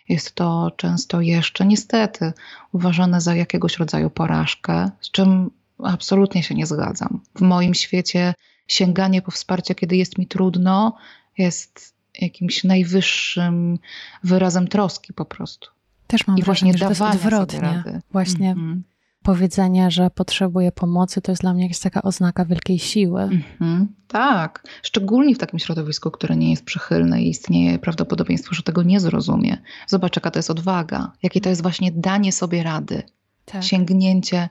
Jest 0.09 0.35
to 0.35 0.71
często 0.77 1.21
jeszcze 1.21 1.67
niestety 1.67 2.33
uważane 2.73 3.21
za 3.21 3.35
jakiegoś 3.35 3.77
rodzaju 3.77 4.11
porażkę, 4.11 4.91
z 5.01 5.11
czym 5.11 5.51
absolutnie 5.85 6.43
się 6.43 6.55
nie 6.55 6.67
zgadzam. 6.67 7.21
W 7.35 7.41
moim 7.41 7.75
świecie 7.75 8.35
sięganie 8.69 9.23
po 9.23 9.31
wsparcie, 9.31 9.75
kiedy 9.75 9.97
jest 9.97 10.19
mi 10.19 10.27
trudno, 10.27 10.97
jest 11.39 11.99
jakimś 12.21 12.65
najwyższym 12.65 13.79
wyrazem 14.25 14.69
troski 14.69 15.13
po 15.13 15.25
prostu. 15.25 15.69
Też 16.07 16.27
mam 16.27 16.39
I 16.39 16.43
wrażenie, 16.43 16.73
że 16.73 16.79
to 16.79 16.89
jest 16.89 17.03
odwrotnie. 17.03 17.83
Właśnie 18.13 18.51
mm 18.51 18.79
-hmm. 18.79 18.81
powiedzenie, 19.23 19.91
że 19.91 20.11
potrzebuję 20.11 20.73
pomocy, 20.73 21.21
to 21.21 21.33
jest 21.33 21.43
dla 21.43 21.55
mnie 21.55 21.63
jakaś 21.63 21.79
taka 21.79 22.03
oznaka 22.03 22.45
wielkiej 22.45 22.79
siły. 22.79 23.23
Mm 23.23 23.43
-hmm. 23.61 23.87
Tak, 24.09 24.65
szczególnie 24.83 25.35
w 25.35 25.39
takim 25.39 25.59
środowisku, 25.59 26.11
które 26.11 26.37
nie 26.37 26.51
jest 26.51 26.65
przychylne 26.65 27.23
i 27.23 27.29
istnieje 27.29 27.79
prawdopodobieństwo, 27.79 28.55
że 28.55 28.63
tego 28.63 28.83
nie 28.83 29.01
zrozumie. 29.01 29.57
Zobacz, 29.87 30.17
jaka 30.17 30.31
to 30.31 30.39
jest 30.39 30.51
odwaga, 30.51 31.13
jakie 31.23 31.41
to 31.41 31.49
jest 31.49 31.63
właśnie 31.63 31.93
danie 31.93 32.33
sobie 32.33 32.63
rady, 32.63 33.03
tak. 33.45 33.65
sięgnięcie 33.65 34.49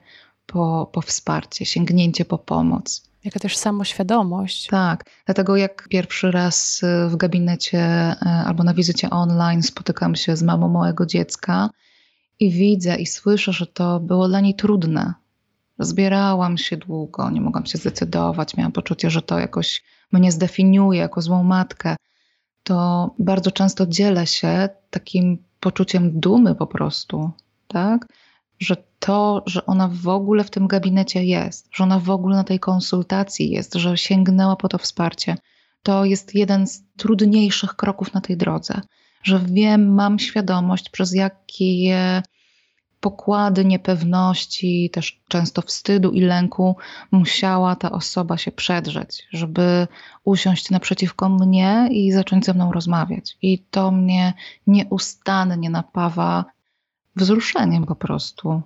po, 0.48 0.90
po 0.94 1.02
wsparcie, 1.02 1.66
sięgnięcie 1.66 2.26
po 2.26 2.38
pomoc. 2.38 3.04
Jaka 3.24 3.40
też 3.40 3.58
samoświadomość. 3.58 4.68
Tak, 4.68 5.04
dlatego 5.26 5.58
jak 5.58 5.88
pierwszy 5.90 6.32
raz 6.32 6.84
y, 6.84 7.10
w 7.10 7.16
gabinecie 7.16 8.12
y, 8.12 8.26
albo 8.26 8.64
na 8.64 8.74
wizycie 8.74 9.10
online 9.10 9.64
spotykam 9.64 10.16
się 10.16 10.38
z 10.38 10.44
mamą 10.44 10.70
małego 10.70 11.06
dziecka 11.06 11.70
i 12.40 12.52
widzę 12.52 12.96
i 12.96 13.06
słyszę, 13.06 13.54
że 13.54 13.68
to 13.68 14.00
było 14.00 14.28
dla 14.28 14.40
niej 14.40 14.56
trudne. 14.56 15.14
Zbierałam 15.80 16.58
się 16.58 16.78
długo, 16.78 17.30
nie 17.30 17.42
mogłam 17.42 17.66
się 17.66 17.78
zdecydować, 17.78 18.58
miałam 18.58 18.72
poczucie, 18.72 19.10
że 19.10 19.22
to 19.22 19.40
jakoś 19.40 19.84
mnie 20.12 20.32
zdefiniuje 20.32 21.00
jako 21.00 21.22
złą 21.22 21.44
matkę. 21.44 21.96
To 22.64 23.10
bardzo 23.20 23.52
często 23.52 23.86
dzielę 23.88 24.28
się 24.28 24.70
takim 24.90 25.38
poczuciem 25.60 26.20
dumy 26.20 26.56
po 26.56 26.68
prostu, 26.68 27.32
tak? 27.68 28.08
że 28.60 28.76
to, 29.00 29.44
że 29.46 29.66
ona 29.66 29.90
w 29.94 30.08
ogóle 30.08 30.44
w 30.44 30.50
tym 30.50 30.68
gabinecie 30.68 31.24
jest, 31.24 31.70
że 31.72 31.84
ona 31.84 32.00
w 32.00 32.10
ogóle 32.10 32.36
na 32.36 32.44
tej 32.44 32.60
konsultacji 32.60 33.50
jest, 33.50 33.74
że 33.74 33.98
sięgnęła 33.98 34.56
po 34.56 34.68
to 34.68 34.78
wsparcie, 34.78 35.38
to 35.84 36.06
jest 36.06 36.36
jeden 36.36 36.68
z 36.68 36.84
trudniejszych 36.98 37.76
kroków 37.76 38.14
na 38.14 38.22
tej 38.22 38.38
drodze. 38.38 38.82
Że 39.24 39.40
wiem, 39.46 39.94
mam 39.94 40.20
świadomość, 40.20 40.90
przez 40.90 41.16
jakie 41.16 42.24
pokłady 43.00 43.66
niepewności, 43.66 44.90
też 44.94 45.22
często 45.28 45.62
wstydu 45.62 46.12
i 46.12 46.22
lęku 46.22 46.76
musiała 47.12 47.76
ta 47.76 47.92
osoba 47.92 48.38
się 48.38 48.52
przedrzeć, 48.52 49.28
żeby 49.32 49.88
usiąść 50.24 50.70
naprzeciwko 50.70 51.30
mnie 51.30 51.90
i 51.92 52.12
zacząć 52.12 52.46
ze 52.46 52.54
mną 52.54 52.72
rozmawiać. 52.72 53.38
I 53.42 53.60
to 53.60 53.92
mnie 53.92 54.34
nieustannie 54.68 55.70
napawa 55.70 56.46
wzruszeniem 57.16 57.86
po 57.86 57.96
prostu. 57.96 58.62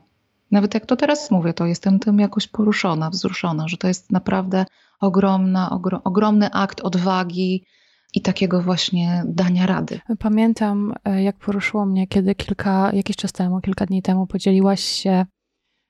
Nawet 0.52 0.74
jak 0.74 0.86
to 0.86 0.96
teraz 0.96 1.32
mówię, 1.32 1.54
to 1.54 1.66
jestem 1.66 2.00
tym 2.00 2.20
jakoś 2.20 2.48
poruszona, 2.48 3.10
wzruszona, 3.10 3.68
że 3.68 3.78
to 3.78 3.88
jest 3.88 4.12
naprawdę 4.12 4.66
ogromna, 5.00 5.70
ogro, 5.70 6.02
ogromny 6.04 6.52
akt 6.52 6.82
odwagi 6.82 7.66
i 8.14 8.22
takiego 8.22 8.62
właśnie 8.62 9.24
dania 9.28 9.66
rady. 9.66 10.00
Pamiętam, 10.20 10.94
e, 11.06 11.24
jak 11.24 11.38
poruszyło 11.38 11.86
mnie, 11.86 12.08
kiedy 12.08 12.36
kilka, 12.36 12.92
jakiś 12.94 13.16
czas 13.16 13.32
temu, 13.32 13.62
kilka 13.62 13.86
dni 13.86 14.02
temu 14.02 14.28
podzieliłaś 14.28 14.82
się 14.82 15.26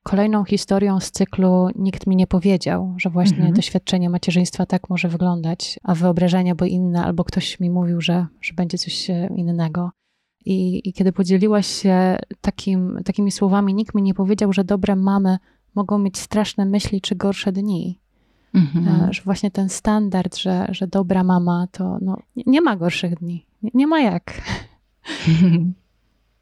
kolejną 0.03 0.45
historią 0.45 0.99
z 0.99 1.11
cyklu 1.11 1.69
Nikt 1.75 2.07
mi 2.07 2.15
nie 2.15 2.27
powiedział, 2.27 2.95
że 2.97 3.09
właśnie 3.09 3.37
mhm. 3.37 3.53
doświadczenie 3.53 4.09
macierzyństwa 4.09 4.65
tak 4.65 4.89
może 4.89 5.07
wyglądać, 5.07 5.79
a 5.83 5.95
wyobrażenia 5.95 6.55
bo 6.55 6.65
inne, 6.65 7.03
albo 7.05 7.23
ktoś 7.23 7.59
mi 7.59 7.69
mówił, 7.69 8.01
że, 8.01 8.27
że 8.41 8.53
będzie 8.53 8.77
coś 8.77 9.09
e, 9.09 9.29
innego. 9.35 9.91
I, 10.45 10.89
I, 10.89 10.93
kiedy 10.93 11.11
podzieliłaś 11.11 11.67
się 11.67 12.17
takim, 12.41 12.99
takimi 13.05 13.31
słowami, 13.31 13.73
nikt 13.73 13.95
mi 13.95 14.01
nie 14.01 14.13
powiedział, 14.13 14.53
że 14.53 14.63
dobre 14.63 14.95
mamy 14.95 15.37
mogą 15.75 15.97
mieć 15.99 16.17
straszne 16.17 16.65
myśli 16.65 17.01
czy 17.01 17.15
gorsze 17.15 17.51
dni. 17.51 17.99
Mhm. 18.53 18.87
E, 19.09 19.13
że 19.13 19.21
właśnie 19.21 19.51
ten 19.51 19.69
standard, 19.69 20.37
że, 20.37 20.67
że 20.69 20.87
dobra 20.87 21.23
mama 21.23 21.67
to 21.71 21.97
no, 22.01 22.17
nie 22.45 22.61
ma 22.61 22.75
gorszych 22.75 23.15
dni. 23.15 23.45
Nie, 23.63 23.71
nie 23.73 23.87
ma 23.87 23.99
jak. 23.99 24.33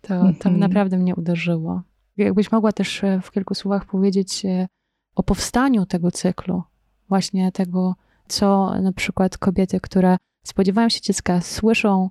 to, 0.02 0.08
to 0.10 0.26
mhm. 0.50 0.60
naprawdę 0.60 0.98
mnie 0.98 1.16
uderzyło. 1.16 1.82
Jakbyś 2.18 2.52
mogła 2.52 2.72
też 2.72 3.04
e, 3.04 3.22
w 3.22 3.32
kilku 3.32 3.56
słowach 3.56 3.86
powiedzieć 3.86 4.46
e, 4.46 4.68
o 5.16 5.24
powstaniu 5.24 5.86
tego 5.86 6.12
cyklu, 6.12 6.64
właśnie 7.10 7.52
tego, 7.52 7.96
co 8.28 8.74
na 8.82 8.94
przykład 8.94 9.38
kobiety, 9.38 9.80
które 9.80 10.18
spodziewają 10.44 10.90
się 10.90 11.02
dziecka, 11.02 11.42
słyszą 11.42 12.10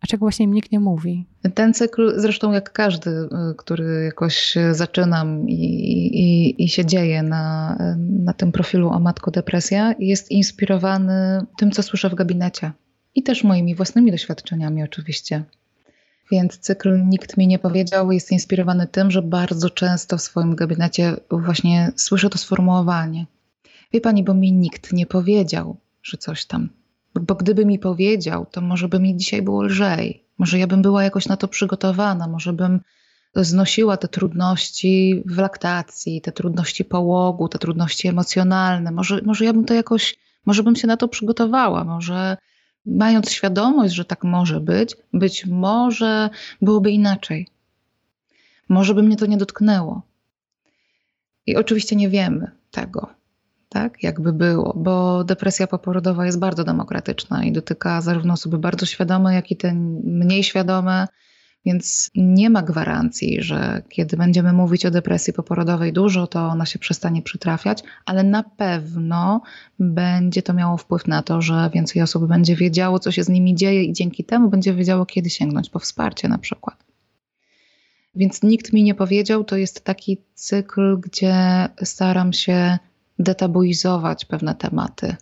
a 0.00 0.06
czego 0.06 0.24
właśnie 0.24 0.44
im 0.44 0.54
nikt 0.54 0.72
nie 0.72 0.80
mówi? 0.80 1.26
Ten 1.54 1.74
cykl, 1.74 2.12
zresztą 2.16 2.52
jak 2.52 2.72
każdy, 2.72 3.10
y, 3.10 3.28
który 3.58 4.04
jakoś 4.04 4.54
zaczynam 4.70 5.48
i, 5.48 5.54
i, 5.54 6.64
i 6.64 6.68
się 6.68 6.86
dzieje 6.86 7.22
na, 7.22 7.76
na 7.98 8.32
tym 8.32 8.52
profilu 8.52 8.88
o 8.88 9.00
matko 9.00 9.30
depresja, 9.30 9.94
jest 9.98 10.30
inspirowany 10.30 11.46
tym, 11.58 11.70
co 11.70 11.82
słyszę 11.82 12.08
w 12.08 12.14
gabinecie. 12.14 12.72
I 13.14 13.22
też 13.22 13.44
moimi 13.44 13.74
własnymi 13.74 14.10
doświadczeniami 14.10 14.82
oczywiście. 14.82 15.44
Więc 16.30 16.58
cykl 16.58 17.06
Nikt 17.06 17.36
mi 17.36 17.46
nie 17.46 17.58
powiedział 17.58 18.12
jest 18.12 18.32
inspirowany 18.32 18.86
tym, 18.86 19.10
że 19.10 19.22
bardzo 19.22 19.70
często 19.70 20.18
w 20.18 20.22
swoim 20.22 20.54
gabinecie 20.54 21.16
właśnie 21.30 21.92
słyszę 21.96 22.30
to 22.30 22.38
sformułowanie. 22.38 23.26
Wie 23.92 24.00
pani, 24.00 24.24
bo 24.24 24.34
mi 24.34 24.52
nikt 24.52 24.92
nie 24.92 25.06
powiedział, 25.06 25.76
że 26.02 26.18
coś 26.18 26.44
tam 26.46 26.68
bo 27.20 27.34
gdyby 27.34 27.66
mi 27.66 27.78
powiedział, 27.78 28.46
to 28.50 28.60
może 28.60 28.88
by 28.88 29.00
mi 29.00 29.16
dzisiaj 29.16 29.42
było 29.42 29.62
lżej. 29.62 30.24
Może 30.38 30.58
ja 30.58 30.66
bym 30.66 30.82
była 30.82 31.04
jakoś 31.04 31.26
na 31.26 31.36
to 31.36 31.48
przygotowana, 31.48 32.28
może 32.28 32.52
bym 32.52 32.80
znosiła 33.36 33.96
te 33.96 34.08
trudności 34.08 35.22
w 35.26 35.38
laktacji, 35.38 36.20
te 36.20 36.32
trudności 36.32 36.84
połogu, 36.84 37.48
te 37.48 37.58
trudności 37.58 38.08
emocjonalne. 38.08 38.90
Może, 38.90 39.20
może 39.24 39.44
ja 39.44 39.52
bym 39.52 39.64
to 39.64 39.74
jakoś, 39.74 40.16
może 40.46 40.62
bym 40.62 40.76
się 40.76 40.86
na 40.86 40.96
to 40.96 41.08
przygotowała, 41.08 41.84
może 41.84 42.36
mając 42.86 43.30
świadomość, 43.30 43.94
że 43.94 44.04
tak 44.04 44.24
może 44.24 44.60
być, 44.60 44.96
być 45.12 45.46
może 45.46 46.30
byłoby 46.62 46.90
inaczej. 46.90 47.46
Może 48.68 48.94
by 48.94 49.02
mnie 49.02 49.16
to 49.16 49.26
nie 49.26 49.36
dotknęło. 49.36 50.02
I 51.46 51.56
oczywiście 51.56 51.96
nie 51.96 52.08
wiemy 52.08 52.50
tego 52.70 53.19
tak, 53.72 54.02
jakby 54.02 54.32
było, 54.32 54.74
bo 54.76 55.24
depresja 55.24 55.66
poporodowa 55.66 56.26
jest 56.26 56.38
bardzo 56.38 56.64
demokratyczna 56.64 57.44
i 57.44 57.52
dotyka 57.52 58.00
zarówno 58.00 58.32
osoby 58.32 58.58
bardzo 58.58 58.86
świadome, 58.86 59.34
jak 59.34 59.50
i 59.50 59.56
te 59.56 59.74
mniej 60.04 60.44
świadome, 60.44 61.08
więc 61.64 62.10
nie 62.14 62.50
ma 62.50 62.62
gwarancji, 62.62 63.42
że 63.42 63.82
kiedy 63.88 64.16
będziemy 64.16 64.52
mówić 64.52 64.86
o 64.86 64.90
depresji 64.90 65.32
poporodowej 65.32 65.92
dużo, 65.92 66.26
to 66.26 66.40
ona 66.40 66.66
się 66.66 66.78
przestanie 66.78 67.22
przytrafiać, 67.22 67.82
ale 68.06 68.22
na 68.22 68.42
pewno 68.42 69.42
będzie 69.78 70.42
to 70.42 70.54
miało 70.54 70.76
wpływ 70.76 71.06
na 71.06 71.22
to, 71.22 71.42
że 71.42 71.70
więcej 71.74 72.02
osób 72.02 72.26
będzie 72.26 72.56
wiedziało, 72.56 72.98
co 72.98 73.12
się 73.12 73.24
z 73.24 73.28
nimi 73.28 73.54
dzieje 73.54 73.84
i 73.84 73.92
dzięki 73.92 74.24
temu 74.24 74.48
będzie 74.48 74.74
wiedziało, 74.74 75.06
kiedy 75.06 75.30
sięgnąć 75.30 75.70
po 75.70 75.78
wsparcie 75.78 76.28
na 76.28 76.38
przykład. 76.38 76.84
Więc 78.14 78.42
nikt 78.42 78.72
mi 78.72 78.82
nie 78.82 78.94
powiedział, 78.94 79.44
to 79.44 79.56
jest 79.56 79.84
taki 79.84 80.22
cykl, 80.34 81.00
gdzie 81.00 81.68
staram 81.82 82.32
się 82.32 82.78
detabuizować 83.20 84.24
pewne 84.24 84.54
tematy. 84.54 85.16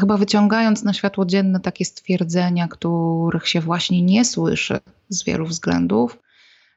Chyba 0.00 0.16
wyciągając 0.16 0.82
na 0.82 0.92
światło 0.92 1.26
dzienne 1.26 1.60
takie 1.60 1.84
stwierdzenia, 1.84 2.68
których 2.68 3.48
się 3.48 3.60
właśnie 3.60 4.02
nie 4.02 4.24
słyszy 4.24 4.80
z 5.08 5.24
wielu 5.24 5.46
względów, 5.46 6.18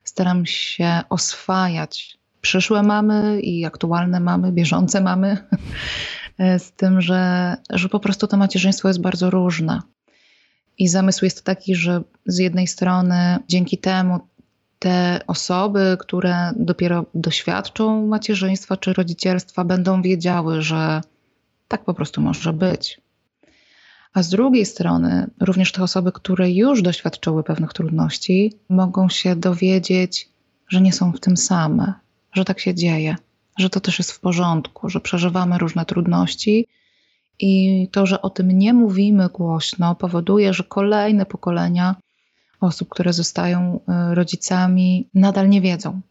staram 0.03 0.45
się 0.45 1.01
oswajać 1.09 2.17
przyszłe 2.41 2.83
mamy 2.83 3.41
i 3.41 3.65
aktualne 3.65 4.19
mamy, 4.19 4.51
bieżące 4.51 5.01
mamy, 5.01 5.37
z 6.65 6.71
tym, 6.71 7.01
że, 7.01 7.55
że 7.69 7.89
po 7.89 7.99
prostu 7.99 8.27
to 8.27 8.37
macierzyństwo 8.37 8.87
jest 8.87 9.01
bardzo 9.01 9.29
różne. 9.29 9.81
I 10.77 10.87
zamysł 10.87 11.25
jest 11.25 11.43
taki, 11.43 11.75
że 11.75 12.03
z 12.25 12.37
jednej 12.37 12.67
strony 12.67 13.37
dzięki 13.47 13.77
temu 13.77 14.19
te 14.83 15.19
osoby, 15.27 15.97
które 15.99 16.51
dopiero 16.55 17.05
doświadczą 17.13 18.07
macierzyństwa 18.07 18.77
czy 18.77 18.93
rodzicielstwa, 18.93 19.63
będą 19.63 20.01
wiedziały, 20.01 20.61
że 20.61 21.01
tak 21.67 21.83
po 21.83 21.93
prostu 21.93 22.21
może 22.21 22.53
być. 22.53 23.01
A 24.13 24.23
z 24.23 24.29
drugiej 24.29 24.65
strony, 24.65 25.27
również 25.39 25.71
te 25.71 25.83
osoby, 25.83 26.11
które 26.11 26.51
już 26.51 26.81
doświadczyły 26.81 27.43
pewnych 27.43 27.73
trudności, 27.73 28.53
mogą 28.69 29.09
się 29.09 29.35
dowiedzieć, 29.35 30.29
że 30.67 30.81
nie 30.81 30.93
są 30.93 31.11
w 31.11 31.19
tym 31.19 31.37
same, 31.37 31.93
że 32.33 32.45
tak 32.45 32.59
się 32.59 32.73
dzieje, 32.75 33.15
że 33.57 33.69
to 33.69 33.79
też 33.79 33.99
jest 33.99 34.11
w 34.11 34.19
porządku, 34.19 34.89
że 34.89 34.99
przeżywamy 34.99 35.57
różne 35.57 35.85
trudności 35.85 36.67
i 37.39 37.87
to, 37.91 38.05
że 38.05 38.21
o 38.21 38.29
tym 38.29 38.51
nie 38.51 38.73
mówimy 38.73 39.29
głośno, 39.29 39.95
powoduje, 39.95 40.53
że 40.53 40.63
kolejne 40.63 41.25
pokolenia 41.25 41.95
osób, 42.63 42.89
które 42.89 43.13
zostają 43.13 43.79
y, 44.11 44.15
rodzicami, 44.15 45.09
nadal 45.13 45.49
nie 45.49 45.61
wiedzą. 45.61 46.01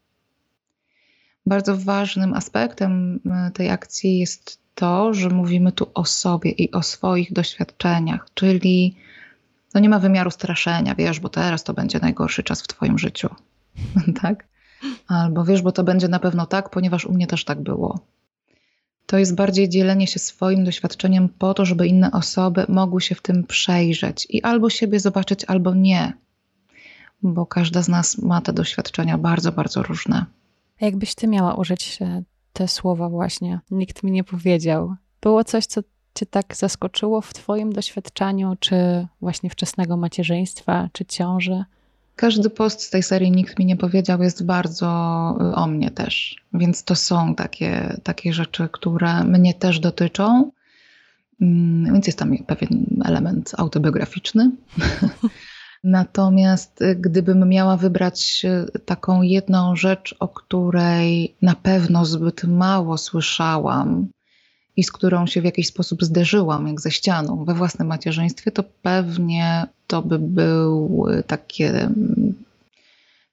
Bardzo 1.45 1.77
ważnym 1.77 2.33
aspektem 2.33 3.15
y, 3.47 3.51
tej 3.51 3.69
akcji 3.69 4.19
jest 4.19 4.59
to, 4.75 5.13
że 5.13 5.29
mówimy 5.29 5.71
tu 5.71 5.91
o 5.93 6.05
sobie 6.05 6.51
i 6.51 6.71
o 6.71 6.83
swoich 6.83 7.33
doświadczeniach, 7.33 8.25
czyli 8.33 8.95
no 9.73 9.79
nie 9.81 9.89
ma 9.89 9.99
wymiaru 9.99 10.31
straszenia, 10.31 10.95
wiesz, 10.95 11.19
bo 11.19 11.29
teraz 11.29 11.63
to 11.63 11.73
będzie 11.73 11.99
najgorszy 11.99 12.43
czas 12.43 12.61
w 12.61 12.67
Twoim 12.67 12.97
życiu. 12.97 13.29
tak? 14.21 14.47
Albo 15.07 15.45
wiesz, 15.45 15.61
bo 15.61 15.71
to 15.71 15.83
będzie 15.83 16.07
na 16.07 16.19
pewno 16.19 16.45
tak, 16.45 16.69
ponieważ 16.69 17.05
u 17.05 17.13
mnie 17.13 17.27
też 17.27 17.45
tak 17.45 17.61
było. 17.61 17.99
To 19.05 19.17
jest 19.17 19.35
bardziej 19.35 19.69
dzielenie 19.69 20.07
się 20.07 20.19
swoim 20.19 20.63
doświadczeniem 20.63 21.29
po 21.29 21.53
to, 21.53 21.65
żeby 21.65 21.87
inne 21.87 22.11
osoby 22.11 22.65
mogły 22.69 23.01
się 23.01 23.15
w 23.15 23.21
tym 23.21 23.43
przejrzeć 23.43 24.27
i 24.29 24.41
albo 24.41 24.69
siebie 24.69 24.99
zobaczyć, 24.99 25.45
albo 25.47 25.73
nie, 25.73 26.13
bo 27.23 27.45
każda 27.45 27.81
z 27.81 27.89
nas 27.89 28.17
ma 28.17 28.41
te 28.41 28.53
doświadczenia 28.53 29.17
bardzo, 29.17 29.51
bardzo 29.51 29.83
różne. 29.83 30.25
A 30.81 30.85
jakbyś 30.85 31.15
ty 31.15 31.27
miała 31.27 31.55
użyć 31.55 31.97
e, 32.01 32.23
te 32.53 32.67
słowa 32.67 33.09
właśnie? 33.09 33.59
Nikt 33.71 34.03
mi 34.03 34.11
nie 34.11 34.23
powiedział. 34.23 34.95
Było 35.21 35.43
coś, 35.43 35.65
co 35.65 35.81
cię 36.15 36.25
tak 36.25 36.55
zaskoczyło 36.55 37.21
w 37.21 37.33
twoim 37.33 37.73
doświadczeniu, 37.73 38.55
czy 38.59 39.07
właśnie 39.21 39.49
wczesnego 39.49 39.97
macierzyństwa, 39.97 40.89
czy 40.93 41.05
ciąży? 41.05 41.63
Każdy 42.15 42.49
post 42.49 42.81
z 42.81 42.89
tej 42.89 43.03
serii 43.03 43.31
Nikt 43.31 43.59
mi 43.59 43.65
nie 43.65 43.75
powiedział 43.75 44.23
jest 44.23 44.45
bardzo 44.45 44.87
y, 45.41 45.55
o 45.55 45.67
mnie 45.67 45.91
też. 45.91 46.43
Więc 46.53 46.83
to 46.83 46.95
są 46.95 47.35
takie, 47.35 47.97
takie 48.03 48.33
rzeczy, 48.33 48.69
które 48.71 49.23
mnie 49.23 49.53
też 49.53 49.79
dotyczą. 49.79 50.51
Mm, 51.41 51.93
więc 51.93 52.07
jest 52.07 52.19
tam 52.19 52.37
pewien 52.37 52.85
element 53.05 53.51
autobiograficzny. 53.57 54.51
Natomiast 55.83 56.81
y, 56.81 56.95
gdybym 56.95 57.49
miała 57.49 57.77
wybrać 57.77 58.45
y, 58.75 58.79
taką 58.79 59.21
jedną 59.21 59.75
rzecz, 59.75 60.15
o 60.19 60.27
której 60.27 61.35
na 61.41 61.55
pewno 61.55 62.05
zbyt 62.05 62.43
mało 62.43 62.97
słyszałam 62.97 64.07
i 64.77 64.83
z 64.83 64.91
którą 64.91 65.27
się 65.27 65.41
w 65.41 65.45
jakiś 65.45 65.67
sposób 65.67 66.03
zderzyłam, 66.03 66.67
jak 66.67 66.81
ze 66.81 66.91
ścianą 66.91 67.45
we 67.45 67.53
własnym 67.53 67.87
macierzyństwie, 67.87 68.51
to 68.51 68.63
pewnie 68.81 69.67
to 69.87 70.01
by 70.01 70.19
były 70.19 71.23
takie 71.23 71.69
mm, 71.69 72.33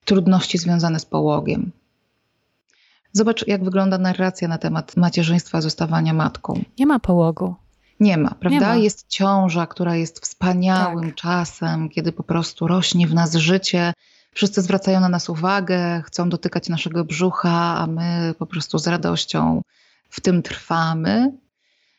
trudności 0.05 0.59
związane 0.59 1.01
z 1.01 1.07
połogiem. 1.07 1.71
Zobacz, 3.13 3.47
jak 3.47 3.65
wygląda 3.65 3.99
narracja 3.99 4.49
na 4.49 4.59
temat 4.59 4.97
macierzyństwa, 4.97 5.61
zostawania 5.61 6.15
matką. 6.15 6.65
Nie 6.79 6.87
ma 6.87 6.99
połogu. 6.99 7.55
Nie 8.01 8.17
ma, 8.17 8.31
prawda? 8.31 8.59
Nie 8.59 8.67
ma. 8.67 8.77
Jest 8.77 9.09
ciąża, 9.09 9.67
która 9.67 9.97
jest 9.97 10.21
wspaniałym 10.21 11.05
tak. 11.05 11.15
czasem, 11.15 11.89
kiedy 11.89 12.13
po 12.13 12.23
prostu 12.23 12.67
rośnie 12.67 13.07
w 13.07 13.15
nas 13.15 13.35
życie. 13.35 13.93
Wszyscy 14.33 14.63
zwracają 14.63 15.01
na 15.01 15.09
nas 15.09 15.29
uwagę, 15.29 16.03
chcą 16.03 16.29
dotykać 16.29 16.69
naszego 16.69 17.05
brzucha, 17.05 17.77
a 17.79 17.87
my 17.87 18.35
po 18.39 18.47
prostu 18.47 18.79
z 18.79 18.87
radością 18.87 19.63
w 20.11 20.21
tym 20.21 20.43
trwamy. 20.43 21.33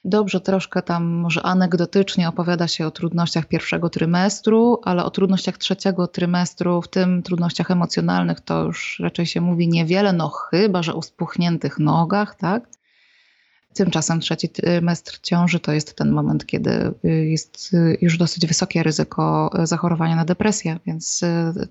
Dobrze, 0.06 0.42
troszkę 0.42 0.82
tam 0.82 1.06
może 1.06 1.42
anegdotycznie 1.44 2.30
opowiada 2.30 2.68
się 2.68 2.88
o 2.88 2.92
trudnościach 2.92 3.46
pierwszego 3.46 3.90
trymestru, 3.90 4.80
ale 4.84 5.06
o 5.06 5.10
trudnościach 5.10 5.58
trzeciego 5.58 6.08
trymestru, 6.08 6.82
w 6.82 6.88
tym 6.88 7.24
trudnościach 7.24 7.72
emocjonalnych, 7.72 8.40
to 8.40 8.64
już 8.64 9.00
raczej 9.04 9.26
się 9.26 9.42
mówi 9.42 9.68
niewiele, 9.68 10.14
no 10.14 10.30
chyba, 10.30 10.84
że 10.84 10.94
o 10.94 11.02
spuchniętych 11.02 11.80
nogach, 11.80 12.36
tak? 12.36 12.64
Tymczasem 13.74 14.20
trzeci 14.20 14.50
trymestr 14.50 15.20
ciąży 15.22 15.60
to 15.60 15.72
jest 15.72 15.96
ten 15.96 16.12
moment, 16.12 16.46
kiedy 16.46 16.94
jest 17.04 17.76
już 18.02 18.18
dosyć 18.18 18.48
wysokie 18.48 18.84
ryzyko 18.84 19.52
zachorowania 19.64 20.16
na 20.16 20.26
depresję, 20.26 20.80
więc 20.86 21.22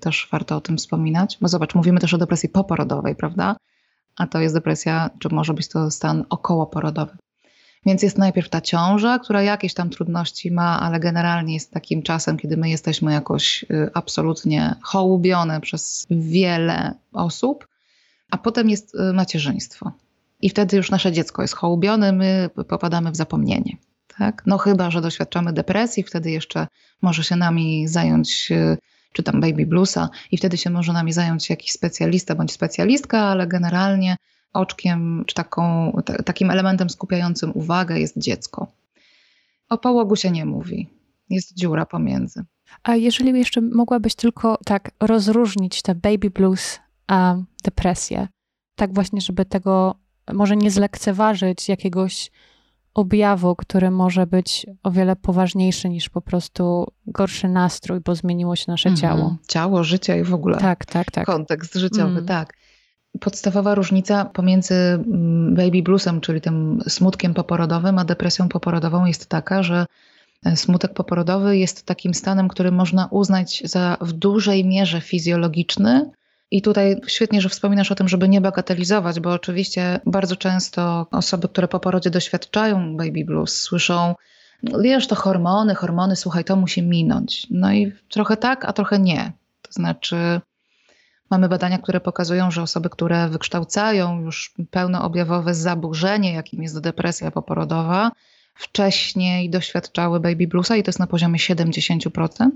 też 0.01 0.29
warto 0.33 0.57
o 0.57 0.61
tym 0.61 0.79
wspominać. 0.79 1.39
Bo 1.41 1.49
zobacz, 1.49 1.75
mówimy 1.75 2.01
też 2.01 2.15
o 2.15 2.19
depresji 2.19 2.49
poporodowej, 2.49 3.17
prawda? 3.17 3.57
A 4.17 4.27
to 4.27 4.41
jest 4.41 4.55
depresja, 4.55 5.11
czy 5.19 5.29
może 5.29 5.55
być 5.55 5.69
to 5.69 5.91
stan 5.91 6.25
okołoporodowy. 6.31 7.17
Więc 7.87 8.03
jest 8.03 8.19
najpierw 8.19 8.49
ta 8.49 8.61
ciąża, 8.61 9.19
która 9.19 9.43
jakieś 9.43 9.75
tam 9.75 9.91
trudności 9.91 10.51
ma, 10.51 10.81
ale 10.81 11.01
generalnie 11.01 11.55
jest 11.55 11.71
takim 11.71 12.03
czasem, 12.03 12.37
kiedy 12.37 12.57
my 12.57 12.71
jesteśmy 12.71 13.13
jakoś 13.13 13.65
y, 13.71 13.91
absolutnie 13.95 14.75
hołubione 14.83 15.61
przez 15.61 16.07
wiele 16.11 16.95
osób, 17.13 17.69
a 18.31 18.39
potem 18.39 18.71
jest 18.71 18.95
y, 18.95 19.13
macierzyństwo. 19.13 19.93
I 20.41 20.51
wtedy 20.51 20.77
już 20.77 20.91
nasze 20.91 21.13
dziecko 21.13 21.43
jest 21.43 21.55
hołubione, 21.55 22.13
my 22.13 22.51
popadamy 22.69 23.11
w 23.11 23.17
zapomnienie. 23.17 23.77
Tak? 24.19 24.43
No 24.47 24.59
chyba, 24.59 24.91
że 24.91 25.01
doświadczamy 25.01 25.53
depresji, 25.53 26.03
wtedy 26.03 26.31
jeszcze 26.31 26.67
może 27.03 27.25
się 27.25 27.37
nami 27.37 27.89
zająć 27.89 28.49
y, 28.51 28.79
czy 29.13 29.23
tam 29.23 29.41
baby 29.41 29.67
bluesa 29.67 30.09
i 30.31 30.37
wtedy 30.37 30.57
się 30.57 30.71
może 30.71 30.93
nami 30.93 31.13
zająć 31.13 31.51
jakiś 31.51 31.73
specjalista 31.73 32.35
bądź 32.35 32.53
specjalistka, 32.53 33.19
ale 33.19 33.47
generalnie 33.47 34.17
oczkiem 34.53 35.25
czy 35.27 35.35
taką, 35.35 35.93
t- 36.05 36.23
takim 36.23 36.51
elementem 36.51 36.91
skupiającym 36.91 37.53
uwagę 37.55 38.01
jest 38.01 38.19
dziecko. 38.19 38.73
O 39.69 39.79
połogu 39.79 40.17
się 40.17 40.31
nie 40.31 40.45
mówi. 40.47 40.89
Jest 41.31 41.55
dziura 41.55 41.87
pomiędzy. 41.87 42.45
A 42.83 42.97
jeżeli 42.97 43.39
jeszcze 43.39 43.61
mogłabyś 43.61 44.15
tylko 44.15 44.59
tak 44.65 44.91
rozróżnić 45.01 45.83
te 45.83 45.95
baby 45.95 46.31
blues 46.31 46.81
a 47.07 47.37
depresję, 47.65 48.29
tak 48.77 48.95
właśnie, 48.95 49.21
żeby 49.21 49.45
tego 49.45 49.95
może 50.35 50.57
nie 50.57 50.71
zlekceważyć 50.71 51.69
jakiegoś 51.69 52.31
objawu, 52.95 53.57
który 53.57 53.91
może 53.91 54.27
być 54.27 54.67
o 54.83 54.91
wiele 54.91 55.17
poważniejszy 55.17 55.89
niż 55.89 56.09
po 56.09 56.21
prostu 56.21 56.93
gorszy 57.07 57.49
nastrój, 57.49 58.01
bo 58.01 58.15
zmieniło 58.15 58.57
się 58.57 58.65
nasze 58.69 58.89
mhm. 58.89 59.01
ciało. 59.01 59.37
Ciało, 59.49 59.85
życie 59.85 60.19
i 60.19 60.23
w 60.23 60.35
ogóle 60.35 60.59
tak, 60.59 60.87
tak, 60.87 61.11
tak. 61.11 61.27
kontekst 61.27 61.75
życiowy, 61.75 62.13
mm. 62.13 62.27
tak. 62.27 62.55
Podstawowa 63.21 63.75
różnica 63.75 64.25
pomiędzy 64.25 64.75
mm, 64.75 65.55
baby 65.55 65.83
bluesem, 65.83 66.21
czyli 66.21 66.41
tym 66.41 66.81
smutkiem 66.89 67.35
poporodowym, 67.35 67.99
a 67.99 68.05
depresją 68.05 68.49
poporodową 68.49 69.05
jest 69.05 69.27
taka, 69.27 69.63
że 69.63 69.87
e, 70.45 70.57
smutek 70.57 70.95
poporodowy 70.95 71.59
jest 71.59 71.87
takim 71.87 72.15
stanem, 72.15 72.49
który 72.49 72.73
można 72.73 73.09
uznać 73.11 73.63
za 73.65 73.97
w 74.01 74.13
dużej 74.13 74.65
mierze 74.65 75.01
fizjologiczny, 75.01 76.11
i 76.51 76.63
tutaj 76.63 77.01
świetnie, 77.07 77.41
że 77.41 77.49
wspominasz 77.49 77.93
o 77.93 77.95
tym, 77.95 78.09
żeby 78.09 78.29
nie 78.29 78.41
bagatelizować, 78.41 79.21
bo 79.21 79.33
oczywiście 79.33 80.01
bardzo 80.07 80.37
często 80.37 81.07
osoby, 81.11 81.49
które 81.49 81.69
po 81.69 81.81
porodzie 81.81 82.11
doświadczają 82.11 82.97
baby 82.97 83.25
blues, 83.25 83.61
słyszą, 83.61 84.15
wiesz, 84.63 85.07
to 85.07 85.15
hormony, 85.15 85.75
hormony, 85.75 86.17
słuchaj, 86.17 86.45
to 86.45 86.57
musi 86.57 86.83
minąć. 86.83 87.47
No 87.51 87.73
i 87.73 87.93
trochę 88.09 88.37
tak, 88.37 88.65
a 88.65 88.73
trochę 88.73 88.99
nie. 88.99 89.33
To 89.63 89.73
znaczy, 89.73 90.41
mamy 91.31 91.49
badania, 91.49 91.79
które 91.79 92.01
pokazują, 92.01 92.51
że 92.51 92.63
osoby, 92.63 92.91
które 92.91 93.29
wykształcają 93.29 94.21
już 94.21 94.55
pełnoobjawowe 94.71 95.55
zaburzenie, 95.55 96.33
jakim 96.33 96.63
jest 96.63 96.81
depresja 96.81 97.31
poporodowa, 97.31 98.11
wcześniej 98.55 99.51
doświadczały 99.51 100.21
baby 100.21 100.47
bluesa 100.47 100.77
i 100.77 100.83
to 100.83 100.89
jest 100.89 100.99
na 100.99 101.07
poziomie 101.07 101.39
70%. 101.39 102.49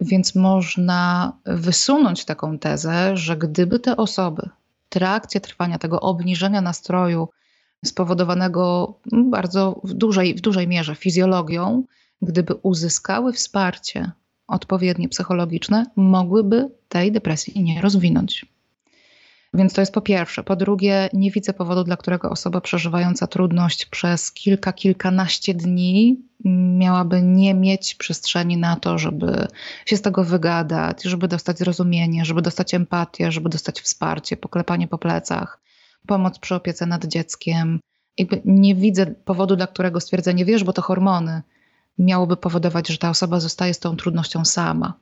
Więc 0.00 0.34
można 0.34 1.32
wysunąć 1.44 2.24
taką 2.24 2.58
tezę, 2.58 3.16
że 3.16 3.36
gdyby 3.36 3.78
te 3.78 3.96
osoby 3.96 4.48
w 4.86 4.88
trakcie 4.88 5.40
trwania 5.40 5.78
tego 5.78 6.00
obniżenia 6.00 6.60
nastroju 6.60 7.28
spowodowanego 7.84 8.94
bardzo 9.12 9.80
w 9.84 9.92
dużej, 9.94 10.34
w 10.34 10.40
dużej 10.40 10.68
mierze 10.68 10.94
fizjologią, 10.94 11.84
gdyby 12.22 12.54
uzyskały 12.54 13.32
wsparcie 13.32 14.10
odpowiednie 14.46 15.08
psychologiczne, 15.08 15.86
mogłyby 15.96 16.70
tej 16.88 17.12
depresji 17.12 17.62
nie 17.62 17.80
rozwinąć. 17.80 18.46
Więc 19.56 19.72
to 19.72 19.82
jest 19.82 19.92
po 19.92 20.00
pierwsze. 20.00 20.42
Po 20.42 20.56
drugie, 20.56 21.08
nie 21.12 21.30
widzę 21.30 21.52
powodu, 21.52 21.84
dla 21.84 21.96
którego 21.96 22.30
osoba 22.30 22.60
przeżywająca 22.60 23.26
trudność 23.26 23.86
przez 23.86 24.32
kilka, 24.32 24.72
kilkanaście 24.72 25.54
dni 25.54 26.20
miałaby 26.78 27.22
nie 27.22 27.54
mieć 27.54 27.94
przestrzeni 27.94 28.56
na 28.56 28.76
to, 28.76 28.98
żeby 28.98 29.46
się 29.86 29.96
z 29.96 30.02
tego 30.02 30.24
wygadać, 30.24 31.02
żeby 31.02 31.28
dostać 31.28 31.58
zrozumienie, 31.58 32.24
żeby 32.24 32.42
dostać 32.42 32.74
empatię, 32.74 33.32
żeby 33.32 33.48
dostać 33.48 33.80
wsparcie, 33.80 34.36
poklepanie 34.36 34.88
po 34.88 34.98
plecach, 34.98 35.60
pomoc 36.06 36.38
przy 36.38 36.54
opiece 36.54 36.86
nad 36.86 37.04
dzieckiem. 37.04 37.80
Jakby 38.18 38.42
nie 38.44 38.74
widzę 38.74 39.06
powodu, 39.06 39.56
dla 39.56 39.66
którego 39.66 40.00
stwierdzenie, 40.00 40.44
wiesz, 40.44 40.64
bo 40.64 40.72
to 40.72 40.82
hormony, 40.82 41.42
miałoby 41.98 42.36
powodować, 42.36 42.88
że 42.88 42.98
ta 42.98 43.10
osoba 43.10 43.40
zostaje 43.40 43.74
z 43.74 43.78
tą 43.78 43.96
trudnością 43.96 44.44
sama 44.44 44.94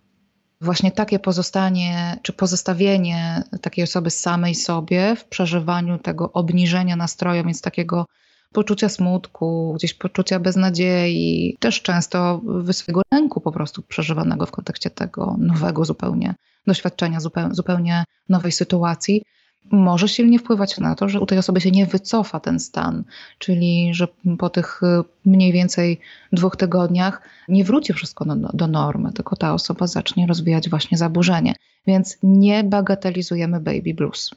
właśnie 0.64 0.92
takie 0.92 1.18
pozostanie 1.18 2.18
czy 2.22 2.32
pozostawienie 2.32 3.42
takiej 3.62 3.84
osoby 3.84 4.10
samej 4.10 4.54
sobie 4.54 5.16
w 5.16 5.24
przeżywaniu 5.24 5.98
tego 5.98 6.32
obniżenia 6.32 6.96
nastroju, 6.96 7.44
więc 7.44 7.60
takiego 7.60 8.06
poczucia 8.52 8.88
smutku, 8.88 9.72
gdzieś 9.74 9.94
poczucia 9.94 10.40
beznadziei, 10.40 11.56
też 11.60 11.82
często 11.82 12.40
wysokiego 12.44 13.02
lęku 13.12 13.40
po 13.40 13.52
prostu 13.52 13.82
przeżywanego 13.82 14.46
w 14.46 14.50
kontekście 14.50 14.90
tego 14.90 15.36
nowego 15.38 15.84
zupełnie 15.84 16.34
doświadczenia, 16.66 17.18
zupełnie, 17.50 18.04
nowej 18.28 18.52
sytuacji, 18.52 19.22
może 19.70 20.08
silnie 20.08 20.38
wpływać 20.38 20.78
na 20.78 20.94
to, 20.94 21.08
że 21.08 21.20
u 21.20 21.26
tej 21.26 21.38
osoby 21.38 21.60
się 21.60 21.70
nie 21.70 21.86
wycofa 21.86 22.40
ten 22.40 22.60
stan, 22.60 23.04
czyli 23.38 23.94
że 23.94 24.08
po 24.38 24.50
tych 24.50 24.82
y, 24.82 24.86
mniej 25.24 25.52
więcej 25.52 26.00
dwóch 26.32 26.56
tygodniach 26.56 27.22
nie 27.48 27.64
wróci 27.64 27.92
wszystko 27.92 28.24
do, 28.24 28.48
do 28.52 28.66
normy, 28.66 29.12
tylko 29.12 29.36
ta 29.36 29.54
osoba 29.54 29.86
zacznie 29.86 30.26
rozwijać 30.26 30.70
właśnie 30.70 30.98
zaburzenie. 30.98 31.54
Więc 31.86 32.18
nie 32.22 32.64
bagatelizujemy 32.64 33.60
baby 33.60 33.94
blues. 33.94 34.30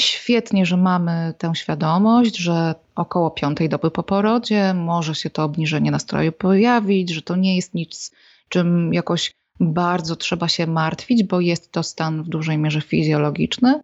Świetnie, 0.00 0.66
że 0.66 0.76
mamy 0.76 1.34
tę 1.38 1.54
świadomość, 1.54 2.36
że 2.36 2.74
około 2.94 3.30
piątej 3.30 3.68
doby 3.68 3.90
po 3.90 4.02
porodzie 4.02 4.74
może 4.74 5.14
się 5.14 5.30
to 5.30 5.44
obniżenie 5.44 5.90
nastroju 5.90 6.32
pojawić, 6.32 7.10
że 7.10 7.22
to 7.22 7.36
nie 7.36 7.56
jest 7.56 7.74
nic, 7.74 8.12
czym 8.48 8.94
jakoś 8.94 9.32
bardzo 9.60 10.16
trzeba 10.16 10.48
się 10.48 10.66
martwić, 10.66 11.22
bo 11.22 11.40
jest 11.40 11.72
to 11.72 11.82
stan 11.82 12.22
w 12.22 12.28
dużej 12.28 12.58
mierze 12.58 12.80
fizjologiczny 12.80 13.80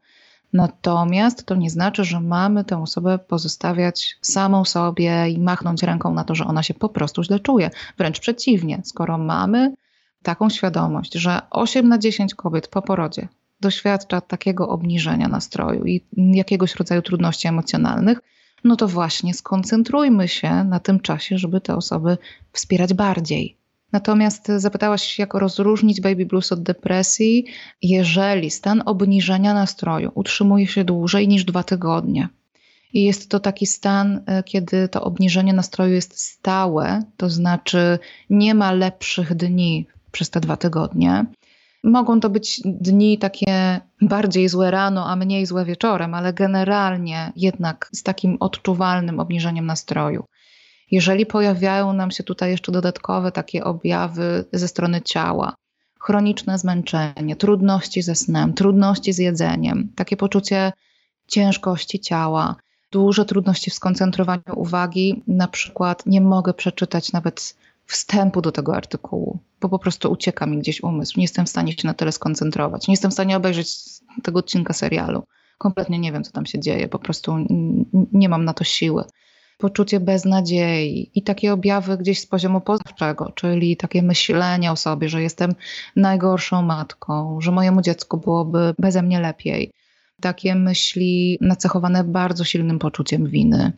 Natomiast 0.52 1.46
to 1.46 1.54
nie 1.54 1.70
znaczy, 1.70 2.04
że 2.04 2.20
mamy 2.20 2.64
tę 2.64 2.82
osobę 2.82 3.18
pozostawiać 3.18 4.16
samą 4.22 4.64
sobie 4.64 5.28
i 5.28 5.38
machnąć 5.38 5.82
ręką 5.82 6.14
na 6.14 6.24
to, 6.24 6.34
że 6.34 6.44
ona 6.44 6.62
się 6.62 6.74
po 6.74 6.88
prostu 6.88 7.22
źle 7.22 7.40
czuje. 7.40 7.70
Wręcz 7.98 8.20
przeciwnie, 8.20 8.82
skoro 8.84 9.18
mamy 9.18 9.74
taką 10.22 10.50
świadomość, 10.50 11.14
że 11.14 11.40
8 11.50 11.88
na 11.88 11.98
10 11.98 12.34
kobiet 12.34 12.68
po 12.68 12.82
porodzie 12.82 13.28
doświadcza 13.60 14.20
takiego 14.20 14.68
obniżenia 14.68 15.28
nastroju 15.28 15.84
i 15.84 16.04
jakiegoś 16.16 16.74
rodzaju 16.74 17.02
trudności 17.02 17.48
emocjonalnych, 17.48 18.18
no 18.64 18.76
to 18.76 18.88
właśnie 18.88 19.34
skoncentrujmy 19.34 20.28
się 20.28 20.64
na 20.64 20.80
tym 20.80 21.00
czasie, 21.00 21.38
żeby 21.38 21.60
te 21.60 21.76
osoby 21.76 22.18
wspierać 22.52 22.94
bardziej. 22.94 23.56
Natomiast 23.92 24.48
zapytałaś, 24.56 25.18
jak 25.18 25.34
rozróżnić 25.34 26.00
baby 26.00 26.26
blues 26.26 26.52
od 26.52 26.62
depresji, 26.62 27.46
jeżeli 27.82 28.50
stan 28.50 28.82
obniżenia 28.86 29.54
nastroju 29.54 30.10
utrzymuje 30.14 30.66
się 30.66 30.84
dłużej 30.84 31.28
niż 31.28 31.44
dwa 31.44 31.62
tygodnie. 31.62 32.28
I 32.92 33.04
jest 33.04 33.30
to 33.30 33.40
taki 33.40 33.66
stan, 33.66 34.20
e, 34.26 34.42
kiedy 34.42 34.88
to 34.88 35.02
obniżenie 35.02 35.52
nastroju 35.52 35.94
jest 35.94 36.20
stałe, 36.20 37.02
to 37.16 37.30
znaczy 37.30 37.98
nie 38.30 38.54
ma 38.54 38.72
lepszych 38.72 39.34
dni 39.34 39.86
przez 40.12 40.30
te 40.30 40.40
dwa 40.40 40.56
tygodnie. 40.56 41.24
Mogą 41.84 42.20
to 42.20 42.30
być 42.30 42.60
dni 42.64 43.18
takie 43.18 43.80
bardziej 44.02 44.48
złe 44.48 44.70
rano, 44.70 45.10
a 45.10 45.16
mniej 45.16 45.46
złe 45.46 45.64
wieczorem, 45.64 46.14
ale 46.14 46.32
generalnie 46.32 47.32
jednak 47.36 47.88
z 47.92 48.02
takim 48.02 48.36
odczuwalnym 48.40 49.20
obniżeniem 49.20 49.66
nastroju. 49.66 50.24
Jeżeli 50.90 51.26
pojawiają 51.26 51.92
nam 51.92 52.10
się 52.10 52.24
tutaj 52.24 52.50
jeszcze 52.50 52.72
dodatkowe 52.72 53.32
takie 53.32 53.64
objawy 53.64 54.44
ze 54.52 54.68
strony 54.68 55.02
ciała, 55.02 55.54
chroniczne 56.00 56.58
zmęczenie, 56.58 57.36
trudności 57.36 58.02
ze 58.02 58.14
snem, 58.14 58.54
trudności 58.54 59.12
z 59.12 59.18
jedzeniem, 59.18 59.88
takie 59.96 60.16
poczucie 60.16 60.72
ciężkości 61.28 62.00
ciała, 62.00 62.56
duże 62.92 63.24
trudności 63.24 63.70
w 63.70 63.74
skoncentrowaniu 63.74 64.42
uwagi, 64.54 65.22
na 65.26 65.48
przykład 65.48 66.06
nie 66.06 66.20
mogę 66.20 66.54
przeczytać 66.54 67.12
nawet 67.12 67.56
wstępu 67.86 68.42
do 68.42 68.52
tego 68.52 68.76
artykułu, 68.76 69.38
bo 69.60 69.68
po 69.68 69.78
prostu 69.78 70.12
ucieka 70.12 70.46
mi 70.46 70.58
gdzieś 70.58 70.82
umysł. 70.82 71.12
Nie 71.16 71.24
jestem 71.24 71.46
w 71.46 71.48
stanie 71.48 71.72
się 71.72 71.86
na 71.88 71.94
tyle 71.94 72.12
skoncentrować. 72.12 72.88
Nie 72.88 72.92
jestem 72.92 73.10
w 73.10 73.14
stanie 73.14 73.36
obejrzeć 73.36 73.68
tego 74.22 74.38
odcinka 74.38 74.72
serialu. 74.72 75.22
Kompletnie 75.58 75.98
nie 75.98 76.12
wiem, 76.12 76.24
co 76.24 76.32
tam 76.32 76.46
się 76.46 76.60
dzieje, 76.60 76.88
po 76.88 76.98
prostu 76.98 77.36
nie 78.12 78.28
mam 78.28 78.44
na 78.44 78.54
to 78.54 78.64
siły 78.64 79.04
poczucie 79.58 80.00
beznadziei 80.00 81.10
i 81.14 81.22
takie 81.22 81.52
objawy 81.52 81.98
gdzieś 81.98 82.20
z 82.20 82.26
poziomu 82.26 82.60
poznawczego, 82.60 83.32
czyli 83.34 83.76
takie 83.76 84.02
myślenie 84.02 84.72
o 84.72 84.76
sobie, 84.76 85.08
że 85.08 85.22
jestem 85.22 85.54
najgorszą 85.96 86.62
matką, 86.62 87.40
że 87.40 87.52
mojemu 87.52 87.82
dziecku 87.82 88.16
byłoby 88.16 88.74
beze 88.78 89.02
mnie 89.02 89.20
lepiej. 89.20 89.70
Takie 90.20 90.54
myśli 90.54 91.38
nacechowane 91.40 92.04
bardzo 92.04 92.44
silnym 92.44 92.78
poczuciem 92.78 93.26
winy, 93.26 93.72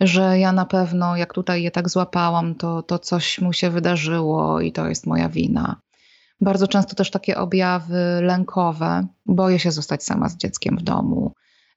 że 0.00 0.38
ja 0.38 0.52
na 0.52 0.64
pewno, 0.64 1.16
jak 1.16 1.34
tutaj 1.34 1.62
je 1.62 1.70
tak 1.70 1.88
złapałam, 1.88 2.54
to, 2.54 2.82
to 2.82 2.98
coś 2.98 3.40
mu 3.40 3.52
się 3.52 3.70
wydarzyło 3.70 4.60
i 4.60 4.72
to 4.72 4.88
jest 4.88 5.06
moja 5.06 5.28
wina. 5.28 5.76
Bardzo 6.40 6.68
często 6.68 6.94
też 6.94 7.10
takie 7.10 7.36
objawy 7.38 8.18
lękowe. 8.22 9.06
Boję 9.26 9.58
się 9.58 9.70
zostać 9.70 10.04
sama 10.04 10.28
z 10.28 10.36
dzieckiem 10.36 10.76
w 10.76 10.82
domu. 10.82 11.32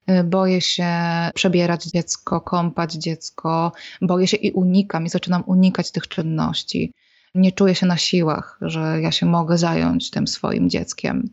Y, 0.09 0.23
boję 0.23 0.61
się 0.61 0.87
przebierać 1.33 1.85
dziecko, 1.85 2.41
kąpać 2.41 2.93
dziecko, 2.93 3.71
boję 4.01 4.27
się 4.27 4.37
i 4.37 4.51
unikam 4.51 5.05
i 5.05 5.09
zaczynam 5.09 5.43
unikać 5.45 5.91
tych 5.91 6.07
czynności. 6.07 6.93
Nie 7.35 7.51
czuję 7.51 7.75
się 7.75 7.85
na 7.85 7.97
siłach, 7.97 8.57
że 8.61 9.01
ja 9.01 9.11
się 9.11 9.25
mogę 9.25 9.57
zająć 9.57 10.09
tym 10.09 10.27
swoim 10.27 10.69
dzieckiem. 10.69 11.29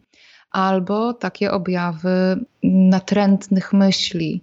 Albo 0.50 1.14
takie 1.14 1.52
objawy 1.52 2.44
natrętnych 2.62 3.72
myśli. 3.72 4.42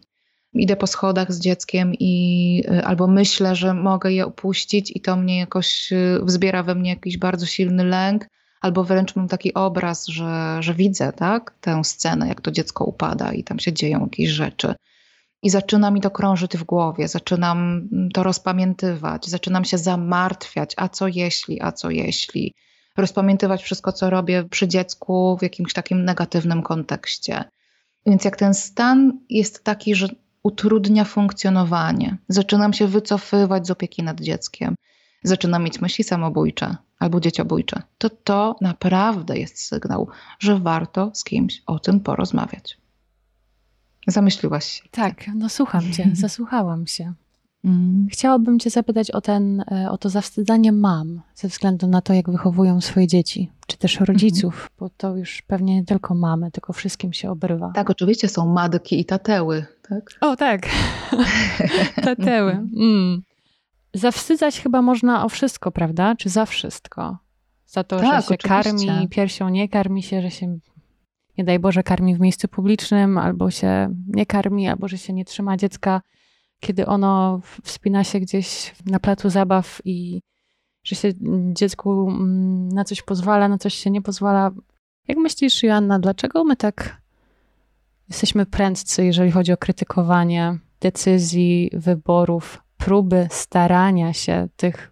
Idę 0.54 0.76
po 0.76 0.88
schodach 0.88 1.34
z 1.34 1.40
dzieckiem 1.40 1.94
i 2.00 2.64
y, 2.72 2.86
albo 2.86 3.08
myślę, 3.08 3.56
że 3.56 3.74
mogę 3.74 4.12
je 4.12 4.26
opuścić, 4.26 4.92
i 4.96 5.02
to 5.02 5.16
mnie 5.16 5.40
jakoś 5.40 5.92
y, 5.92 6.20
wzbiera 6.24 6.64
we 6.64 6.76
mnie 6.76 6.90
jakiś 6.90 7.18
bardzo 7.18 7.46
silny 7.46 7.84
lęk, 7.84 8.28
albo 8.62 8.84
wręcz 8.84 9.16
mam 9.16 9.28
taki 9.28 9.54
obraz, 9.54 10.08
że, 10.08 10.58
że 10.60 10.74
widzę 10.74 11.14
tak, 11.14 11.56
tę 11.62 11.84
scenę, 11.84 12.28
jak 12.28 12.42
to 12.42 12.52
dziecko 12.52 12.86
upada 12.86 13.34
i 13.34 13.44
tam 13.44 13.60
się 13.60 13.74
dzieją 13.74 14.00
jakieś 14.00 14.30
rzeczy. 14.30 14.76
I 15.42 15.50
zaczyna 15.50 15.92
mi 15.92 16.02
to 16.02 16.12
krążyć 16.12 16.58
w 16.58 16.64
głowie, 16.64 17.08
zaczynam 17.08 17.90
to 18.14 18.24
rozpamiętywać, 18.24 19.28
zaczynam 19.28 19.66
się 19.66 19.78
zamartwiać, 19.78 20.74
a 20.78 20.90
co 20.90 21.08
jeśli, 21.08 21.62
a 21.62 21.72
co 21.72 21.90
jeśli. 21.90 22.54
Rozpamiętywać 22.98 23.64
wszystko, 23.64 23.92
co 23.92 24.10
robię 24.10 24.44
przy 24.44 24.68
dziecku 24.68 25.38
w 25.38 25.42
jakimś 25.42 25.74
takim 25.74 26.06
negatywnym 26.06 26.64
kontekście. 26.64 27.44
Więc 28.06 28.26
jak 28.26 28.36
ten 28.36 28.54
stan 28.54 29.20
jest 29.30 29.64
taki, 29.64 29.96
że 29.96 30.08
utrudnia 30.44 31.06
funkcjonowanie, 31.06 32.18
zaczynam 32.28 32.74
się 32.74 32.88
wycofywać 32.88 33.68
z 33.68 33.72
opieki 33.72 34.04
nad 34.04 34.22
dzieckiem, 34.22 34.76
zaczynam 35.24 35.64
mieć 35.64 35.82
myśli 35.82 36.04
samobójcze, 36.04 36.76
albo 37.00 37.20
dzieciobójcze, 37.20 37.82
to 37.98 38.10
to 38.10 38.56
naprawdę 38.62 39.38
jest 39.38 39.62
sygnał, 39.62 40.08
że 40.40 40.60
warto 40.60 41.12
z 41.14 41.24
kimś 41.24 41.64
o 41.66 41.80
tym 41.80 42.00
porozmawiać. 42.00 42.78
Zamyśliłaś 44.08 44.66
się. 44.66 44.84
Tak, 44.92 45.26
no 45.36 45.50
słucham 45.50 45.94
cię, 45.94 46.10
zasłuchałam 46.26 46.88
się. 46.88 47.14
Mm. 47.66 48.08
Chciałabym 48.12 48.60
cię 48.60 48.70
zapytać 48.70 49.12
o, 49.12 49.22
ten, 49.22 49.64
e, 49.72 49.92
o 49.92 49.98
to 49.98 50.10
zawstydzanie 50.10 50.72
mam, 50.72 51.22
ze 51.36 51.48
względu 51.48 51.88
na 51.88 52.02
to, 52.02 52.14
jak 52.14 52.30
wychowują 52.30 52.82
swoje 52.82 53.08
dzieci, 53.08 53.52
czy 53.68 53.78
też 53.78 54.00
rodziców, 54.00 54.56
mm. 54.56 54.70
bo 54.80 54.90
to 54.98 55.16
już 55.16 55.42
pewnie 55.42 55.76
nie 55.76 55.86
tylko 55.86 56.16
mamy, 56.16 56.52
tylko 56.52 56.74
wszystkim 56.74 57.14
się 57.14 57.32
obrywa. 57.32 57.72
Tak, 57.76 57.90
oczywiście 57.90 58.28
są 58.28 58.54
matki 58.54 59.00
i 59.00 59.06
tateły, 59.06 59.66
tak? 59.90 60.10
O 60.22 60.36
tak, 60.36 60.68
tateły. 62.04 62.52
Mm. 62.52 63.22
Zawstydzać 63.94 64.62
chyba 64.62 64.82
można 64.82 65.26
o 65.26 65.30
wszystko, 65.30 65.72
prawda? 65.72 66.16
Czy 66.16 66.30
za 66.30 66.46
wszystko? 66.46 67.18
Za 67.66 67.84
to, 67.84 68.00
tak, 68.00 68.06
że 68.06 68.28
się 68.28 68.36
oczywiście. 68.36 68.88
karmi 68.88 69.10
piersią, 69.10 69.50
nie 69.50 69.70
karmi 69.70 70.04
się, 70.04 70.22
że 70.22 70.32
się 70.32 70.60
nie 71.38 71.44
daj 71.44 71.60
Boże 71.60 71.84
karmi 71.84 72.16
w 72.16 72.20
miejscu 72.20 72.48
publicznym, 72.48 73.18
albo 73.18 73.52
się 73.52 73.96
nie 74.08 74.26
karmi, 74.26 74.68
albo 74.68 74.88
że 74.88 74.98
się 74.98 75.14
nie 75.14 75.26
trzyma 75.26 75.58
dziecka, 75.58 76.02
kiedy 76.60 76.86
ono 76.86 77.42
wspina 77.64 78.04
się 78.04 78.20
gdzieś 78.20 78.76
na 78.86 79.00
placu 79.00 79.30
zabaw 79.30 79.82
i 79.86 80.22
że 80.84 80.96
się 80.96 81.14
dziecku 81.54 82.10
mm, 82.10 82.70
na 82.70 82.84
coś 82.84 83.02
pozwala, 83.02 83.48
na 83.48 83.58
coś 83.58 83.74
się 83.74 83.90
nie 83.90 84.02
pozwala. 84.02 84.52
Jak 85.08 85.18
myślisz, 85.18 85.64
Joanna, 85.64 86.00
dlaczego 86.00 86.44
my 86.44 86.56
tak 86.56 87.02
jesteśmy 88.10 88.46
prędcy, 88.46 89.06
jeżeli 89.06 89.32
chodzi 89.32 89.52
o 89.54 89.58
krytykowanie 89.58 90.58
decyzji, 90.82 91.70
wyborów 91.74 92.64
próby 92.80 93.28
starania 93.32 94.14
się 94.14 94.48
tych 94.56 94.92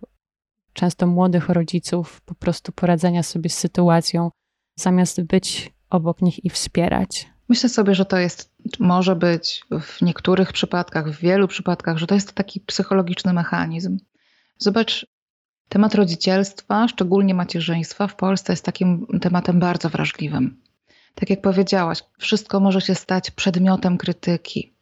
często 0.73 1.07
młodych 1.07 1.49
rodziców, 1.49 2.21
po 2.21 2.35
prostu 2.35 2.71
poradzenia 2.71 3.23
sobie 3.23 3.49
z 3.49 3.57
sytuacją, 3.57 4.31
zamiast 4.75 5.21
być 5.21 5.73
obok 5.89 6.21
nich 6.21 6.45
i 6.45 6.49
wspierać. 6.49 7.29
Myślę 7.49 7.69
sobie, 7.69 7.95
że 7.95 8.05
to 8.05 8.17
jest, 8.17 8.55
może 8.79 9.15
być 9.15 9.61
w 9.81 10.01
niektórych 10.01 10.53
przypadkach, 10.53 11.11
w 11.11 11.19
wielu 11.19 11.47
przypadkach, 11.47 11.97
że 11.97 12.07
to 12.07 12.15
jest 12.15 12.33
taki 12.33 12.59
psychologiczny 12.59 13.33
mechanizm. 13.33 13.97
Zobacz, 14.57 15.07
temat 15.69 15.95
rodzicielstwa, 15.95 16.87
szczególnie 16.87 17.33
macierzyństwa 17.33 18.07
w 18.07 18.15
Polsce 18.15 18.53
jest 18.53 18.65
takim 18.65 19.07
tematem 19.21 19.59
bardzo 19.59 19.89
wrażliwym. 19.89 20.61
Tak 21.15 21.29
jak 21.29 21.41
powiedziałaś, 21.41 22.03
wszystko 22.17 22.59
może 22.59 22.81
się 22.81 22.95
stać 22.95 23.31
przedmiotem 23.31 23.97
krytyki, 23.97 24.76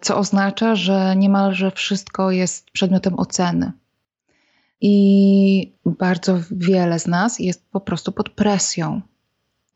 co 0.00 0.16
oznacza, 0.18 0.74
że 0.74 1.16
niemalże 1.16 1.70
wszystko 1.70 2.30
jest 2.30 2.70
przedmiotem 2.70 3.18
oceny. 3.18 3.72
I 4.80 5.72
bardzo 5.84 6.38
wiele 6.50 6.98
z 6.98 7.06
nas 7.06 7.38
jest 7.38 7.70
po 7.70 7.80
prostu 7.80 8.12
pod 8.12 8.30
presją. 8.30 9.00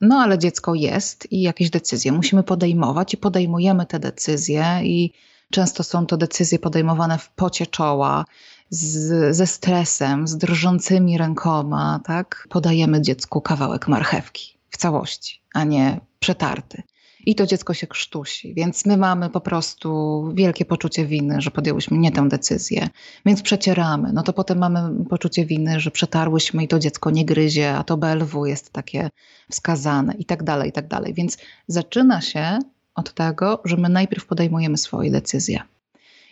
No 0.01 0.17
ale 0.17 0.39
dziecko 0.39 0.75
jest 0.75 1.33
i 1.33 1.41
jakieś 1.41 1.71
decyzje 1.71 2.13
musimy 2.13 2.43
podejmować 2.43 3.15
i 3.15 3.17
podejmujemy 3.17 3.87
te 3.87 3.99
decyzje 3.99 4.81
i 4.83 5.13
często 5.51 5.83
są 5.83 6.07
to 6.07 6.17
decyzje 6.17 6.59
podejmowane 6.59 7.19
w 7.19 7.29
pocie 7.29 7.67
czoła, 7.67 8.25
z, 8.71 9.37
ze 9.37 9.47
stresem, 9.47 10.29
z 10.29 10.37
drżącymi 10.37 11.19
rękoma, 11.19 12.01
tak? 12.05 12.47
Podajemy 12.51 13.03
dziecku 13.03 13.41
kawałek 13.41 13.89
marchewki 13.89 14.59
w 14.71 14.77
całości, 14.77 15.43
a 15.55 15.65
nie 15.65 16.01
przetarty 16.19 16.83
i 17.27 17.35
to 17.35 17.47
dziecko 17.47 17.75
się 17.75 17.87
krztusi. 17.87 18.55
Więc 18.55 18.87
my 18.87 18.97
mamy 18.97 19.31
po 19.31 19.41
prostu 19.41 20.25
wielkie 20.35 20.65
poczucie 20.65 21.07
winy, 21.07 21.41
że 21.41 21.51
podjęłyśmy 21.51 21.99
nie 21.99 22.13
tę 22.13 22.29
decyzję, 22.29 22.89
więc 23.27 23.43
przecieramy. 23.43 24.13
No 24.13 24.23
to 24.23 24.33
potem 24.33 24.59
mamy 24.59 25.05
poczucie 25.05 25.47
winy, 25.47 25.81
że 25.81 25.91
przetarłyśmy 25.91 26.65
i 26.65 26.69
to 26.69 26.79
dziecko 26.79 27.11
nie 27.11 27.25
gryzie, 27.25 27.75
a 27.75 27.85
to 27.85 27.97
BLW 27.97 28.47
jest 28.47 28.73
takie 28.73 29.11
wskazane 29.51 30.15
i 30.15 30.25
tak 30.25 30.43
dalej, 30.43 30.69
i 30.69 30.73
tak 30.73 30.89
dalej. 30.89 31.15
Więc 31.15 31.39
zaczyna 31.69 32.21
się 32.21 32.59
od 32.95 33.15
tego, 33.15 33.61
że 33.65 33.77
my 33.77 33.89
najpierw 33.89 34.27
podejmujemy 34.27 34.77
swoje 34.77 35.11
decyzje 35.11 35.63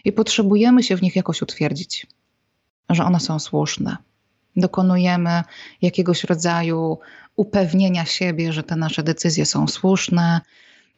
i 0.05 0.13
potrzebujemy 0.13 0.83
się 0.83 0.97
w 0.97 1.03
nich 1.03 1.17
jakoś 1.17 1.43
utwierdzić, 1.43 2.07
że 2.91 3.05
one 3.05 3.21
są 3.21 3.39
słuszne. 3.39 3.97
Dokonujemy 4.57 5.43
jakiegoś 5.83 6.25
rodzaju 6.25 6.99
upewnienia 7.37 8.05
siebie, 8.05 8.53
że 8.53 8.63
te 8.63 8.77
nasze 8.77 9.03
decyzje 9.03 9.47
są 9.47 9.69
słuszne, 9.69 10.41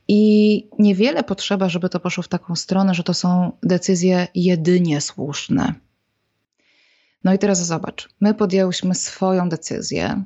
i 0.09 0.69
niewiele 0.79 1.25
potrzeba, 1.25 1.69
żeby 1.69 1.89
to 1.89 2.01
poszło 2.01 2.23
w 2.23 2.29
taką 2.29 2.57
stronę, 2.57 2.95
że 2.95 3.03
to 3.03 3.15
są 3.15 3.53
decyzje 3.63 4.29
jedynie 4.35 5.01
słuszne. 5.01 5.75
No 7.25 7.35
i 7.35 7.39
teraz 7.39 7.67
zobacz, 7.67 8.09
my 8.21 8.35
podjęłyśmy 8.35 8.95
swoją 8.95 9.49
decyzję, 9.49 10.25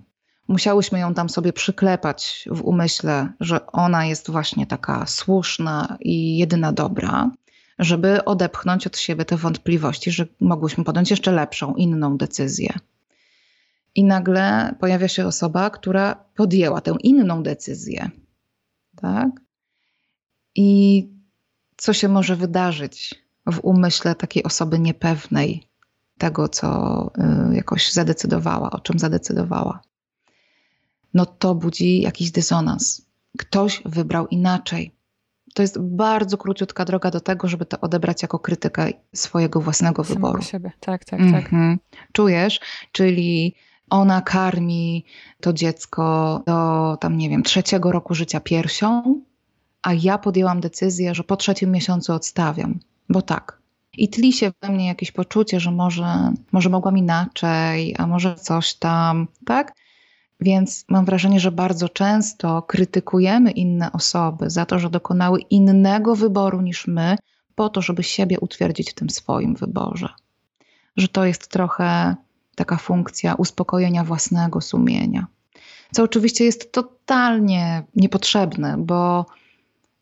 musiałyśmy 0.49 0.99
ją 0.99 1.15
tam 1.15 1.29
sobie 1.29 1.53
przyklepać 1.53 2.49
w 2.51 2.63
umyśle, 2.63 3.33
że 3.41 3.67
ona 3.67 4.07
jest 4.07 4.31
właśnie 4.31 4.67
taka 4.67 5.07
słuszna 5.07 5.97
i 6.01 6.39
jedyna 6.39 6.73
dobra, 6.73 7.31
żeby 7.79 8.25
odepchnąć 8.25 8.87
od 8.87 8.99
siebie 8.99 9.25
te 9.25 9.37
wątpliwości, 9.37 10.11
że 10.11 10.27
mogłyśmy 10.41 10.85
podjąć 10.85 11.11
jeszcze 11.11 11.33
lepszą, 11.33 11.75
inną 11.75 12.17
decyzję. 12.17 12.79
I 13.95 14.05
nagle 14.05 14.75
pojawia 14.81 15.09
się 15.09 15.27
osoba, 15.27 15.71
która 15.71 16.25
podjęła 16.35 16.81
tę 16.81 16.97
inną 17.03 17.43
decyzję. 17.43 18.11
Tak? 18.97 19.31
I 20.59 21.09
co 21.77 21.93
się 21.93 22.09
może 22.09 22.37
wydarzyć 22.37 23.15
w 23.47 23.59
umyśle 23.63 24.15
takiej 24.15 24.43
osoby 24.43 24.79
niepewnej 24.79 25.69
tego, 26.19 26.49
co 26.49 27.11
y, 27.51 27.57
jakoś 27.57 27.93
zadecydowała, 27.93 28.71
o 28.71 28.81
czym 28.81 28.99
zadecydowała. 28.99 29.81
No 31.15 31.27
to 31.27 31.55
budzi 31.55 32.01
jakiś 32.01 32.31
dysonans. 32.31 33.03
Ktoś 33.39 33.83
wybrał 33.85 34.27
inaczej. 34.27 34.93
To 35.55 35.63
jest 35.63 35.81
bardzo 35.81 36.39
króciutka 36.39 36.85
droga 36.85 37.11
do 37.11 37.21
tego, 37.21 37.49
żeby 37.49 37.67
to 37.67 37.81
odebrać 37.81 38.23
jako 38.23 38.39
krytykę 38.39 38.89
swojego 39.15 39.61
własnego 39.61 40.05
Samego 40.05 40.15
wyboru. 40.15 40.43
siebie, 40.43 40.73
tak, 40.81 41.05
tak, 41.05 41.21
tak. 41.21 41.45
Mhm. 41.45 41.79
Czujesz? 42.13 42.61
Czyli 42.93 43.55
ona 43.91 44.23
karmi 44.23 45.05
to 45.41 45.53
dziecko 45.53 46.43
do 46.47 46.97
tam, 47.01 47.19
nie 47.19 47.31
wiem, 47.31 47.43
trzeciego 47.43 47.93
roku 47.93 48.15
życia 48.15 48.41
piersią, 48.41 49.21
a 49.89 49.93
ja 49.95 50.19
podjęłam 50.19 50.61
decyzję, 50.61 51.15
że 51.15 51.25
po 51.25 51.37
trzecim 51.37 51.71
miesiącu 51.71 52.13
odstawiam, 52.13 52.79
bo 53.09 53.23
tak. 53.23 53.59
I 53.97 54.09
tli 54.09 54.33
się 54.33 54.53
we 54.63 54.69
mnie 54.69 54.87
jakieś 54.87 55.13
poczucie, 55.13 55.61
że 55.61 55.71
może, 55.71 56.33
może 56.53 56.69
mogłam 56.69 56.99
inaczej, 56.99 57.95
a 57.99 58.07
może 58.07 58.35
coś 58.35 58.75
tam, 58.75 59.29
tak? 59.47 59.73
Więc 60.41 60.85
mam 60.89 61.05
wrażenie, 61.05 61.41
że 61.41 61.53
bardzo 61.53 61.89
często 61.89 62.63
krytykujemy 62.63 63.51
inne 63.51 63.93
osoby 63.93 64.51
za 64.51 64.67
to, 64.67 64.79
że 64.79 64.91
dokonały 64.91 65.41
innego 65.41 66.17
wyboru 66.17 66.61
niż 66.61 66.87
my, 66.87 67.17
po 67.55 67.69
to, 67.69 67.83
żeby 67.83 68.03
siebie 68.03 68.41
utwierdzić 68.41 68.91
w 68.91 68.95
tym 68.95 69.11
swoim 69.11 69.55
wyborze. 69.55 70.09
Że 70.97 71.09
to 71.09 71.25
jest 71.25 71.49
trochę 71.49 72.17
taka 72.55 72.77
funkcja 72.77 73.35
uspokojenia 73.35 74.05
własnego 74.05 74.61
sumienia. 74.61 75.27
Co 75.93 76.03
oczywiście 76.03 76.45
jest 76.45 76.73
totalnie 76.73 77.83
niepotrzebne, 77.97 78.77
bo 78.79 79.27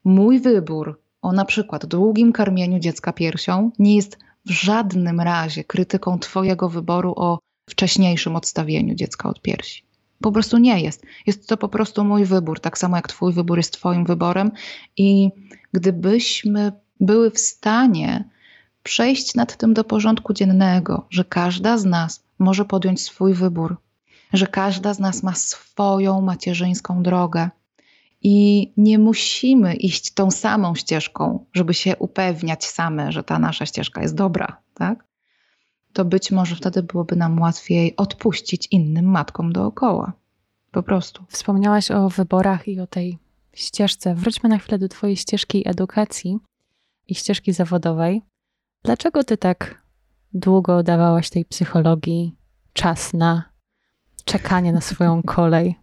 Mój 0.07 0.41
wybór 0.41 1.01
o 1.23 1.33
na 1.33 1.45
przykład 1.45 1.87
długim 1.87 2.33
karmieniu 2.33 2.79
dziecka 2.79 3.13
piersią 3.13 3.71
nie 3.79 3.97
jest 3.97 4.19
w 4.47 4.51
żadnym 4.51 5.21
razie 5.21 5.65
krytyką 5.65 6.19
Twojego 6.19 6.69
wyboru 6.69 7.13
o 7.17 7.39
wcześniejszym 7.71 8.37
odstawieniu 8.37 8.95
dziecka 8.95 9.29
od 9.29 9.43
piersi. 9.43 9.83
Po 10.21 10.33
prostu 10.33 10.59
nie 10.59 10.81
jest. 10.81 11.03
Jest 11.27 11.49
to 11.49 11.57
po 11.57 11.69
prostu 11.69 12.05
mój 12.05 12.25
wybór, 12.25 12.61
tak 12.61 12.79
samo 12.79 12.97
jak 12.97 13.09
Twój 13.09 13.33
wybór 13.33 13.57
jest 13.57 13.73
Twoim 13.73 14.05
wyborem. 14.05 14.51
I 14.97 15.31
gdybyśmy 15.73 16.73
były 17.01 17.31
w 17.31 17.39
stanie 17.39 18.29
przejść 18.83 19.35
nad 19.35 19.57
tym 19.57 19.75
do 19.75 19.85
porządku 19.85 20.33
dziennego, 20.33 21.07
że 21.11 21.25
każda 21.25 21.79
z 21.79 21.85
nas 21.85 22.25
może 22.39 22.65
podjąć 22.65 23.01
swój 23.03 23.35
wybór, 23.35 23.77
że 24.33 24.47
każda 24.47 24.95
z 24.95 24.99
nas 24.99 25.23
ma 25.23 25.35
swoją 25.35 26.21
macierzyńską 26.21 27.03
drogę, 27.03 27.51
i 28.23 28.73
nie 28.77 28.99
musimy 28.99 29.75
iść 29.75 30.15
tą 30.15 30.31
samą 30.31 30.75
ścieżką, 30.75 31.47
żeby 31.53 31.75
się 31.75 31.97
upewniać 31.97 32.65
same, 32.65 33.13
że 33.13 33.23
ta 33.23 33.39
nasza 33.39 33.67
ścieżka 33.67 34.03
jest 34.03 34.15
dobra, 34.15 34.63
tak? 34.75 35.05
To 35.93 36.05
być 36.05 36.31
może 36.31 36.57
wtedy 36.57 36.83
byłoby 36.83 37.17
nam 37.17 37.41
łatwiej 37.41 37.97
odpuścić 37.97 38.69
innym 38.71 39.05
matkom 39.05 39.53
dookoła. 39.53 40.13
Po 40.71 40.83
prostu. 40.83 41.25
Wspomniałaś 41.29 41.91
o 41.91 42.09
wyborach 42.09 42.69
i 42.69 42.81
o 42.81 42.87
tej 42.87 43.19
ścieżce. 43.53 44.15
Wróćmy 44.15 44.49
na 44.49 44.59
chwilę 44.59 44.79
do 44.79 44.89
Twojej 44.89 45.17
ścieżki 45.17 45.69
edukacji 45.69 46.39
i 47.09 47.15
ścieżki 47.15 47.53
zawodowej. 47.53 48.23
Dlaczego 48.85 49.25
Ty 49.25 49.37
tak 49.37 49.83
długo 50.33 50.83
dawałaś 50.83 51.31
tej 51.31 51.45
psychologii 51.45 52.37
czas 52.73 53.15
na 53.15 53.45
czekanie 54.25 54.73
na 54.73 54.81
swoją 54.81 55.23
kolej? 55.37 55.77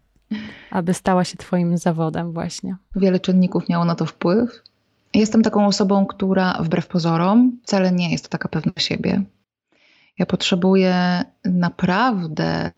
Aby 0.72 0.94
stała 0.94 1.24
się 1.24 1.38
Twoim 1.38 1.78
zawodem, 1.78 2.34
właśnie? 2.34 2.76
Wiele 2.96 3.20
czynników 3.20 3.70
miało 3.70 3.86
na 3.86 3.96
to 3.96 4.06
wpływ. 4.06 4.64
Jestem 5.14 5.42
taką 5.44 5.66
osobą, 5.66 6.06
która 6.06 6.54
wbrew 6.62 6.88
pozorom 6.88 7.58
wcale 7.64 7.92
nie 7.92 8.12
jest 8.12 8.30
taka 8.30 8.50
pewna 8.50 8.74
siebie. 8.78 9.24
Ja 10.20 10.26
potrzebuję 10.26 11.24
naprawdę 11.46 12.72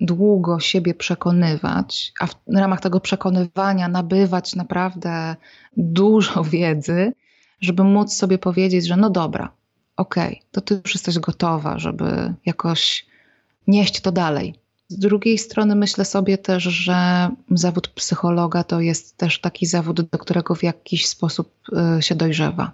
długo 0.00 0.60
siebie 0.60 0.94
przekonywać, 0.94 2.12
a 2.20 2.26
w 2.26 2.56
ramach 2.56 2.80
tego 2.80 3.00
przekonywania 3.00 3.88
nabywać 3.88 4.56
naprawdę 4.56 5.36
dużo 5.76 6.44
wiedzy, 6.44 7.12
żeby 7.60 7.84
móc 7.84 8.12
sobie 8.12 8.38
powiedzieć, 8.38 8.86
że 8.86 8.96
no 8.96 9.10
dobra, 9.10 9.52
okej, 9.96 10.28
okay, 10.28 10.48
to 10.50 10.60
ty 10.60 10.80
już 10.84 10.94
jesteś 10.94 11.18
gotowa, 11.18 11.78
żeby 11.78 12.34
jakoś 12.46 13.06
nieść 13.66 14.00
to 14.00 14.12
dalej. 14.12 14.54
Z 14.88 14.98
drugiej 14.98 15.38
strony 15.38 15.74
myślę 15.74 16.04
sobie 16.04 16.38
też, 16.38 16.62
że 16.62 17.30
zawód 17.50 17.88
psychologa 17.88 18.64
to 18.64 18.80
jest 18.80 19.16
też 19.16 19.40
taki 19.40 19.66
zawód, 19.66 20.00
do 20.00 20.18
którego 20.18 20.54
w 20.54 20.62
jakiś 20.62 21.06
sposób 21.06 21.52
y, 21.98 22.02
się 22.02 22.14
dojrzewa. 22.14 22.72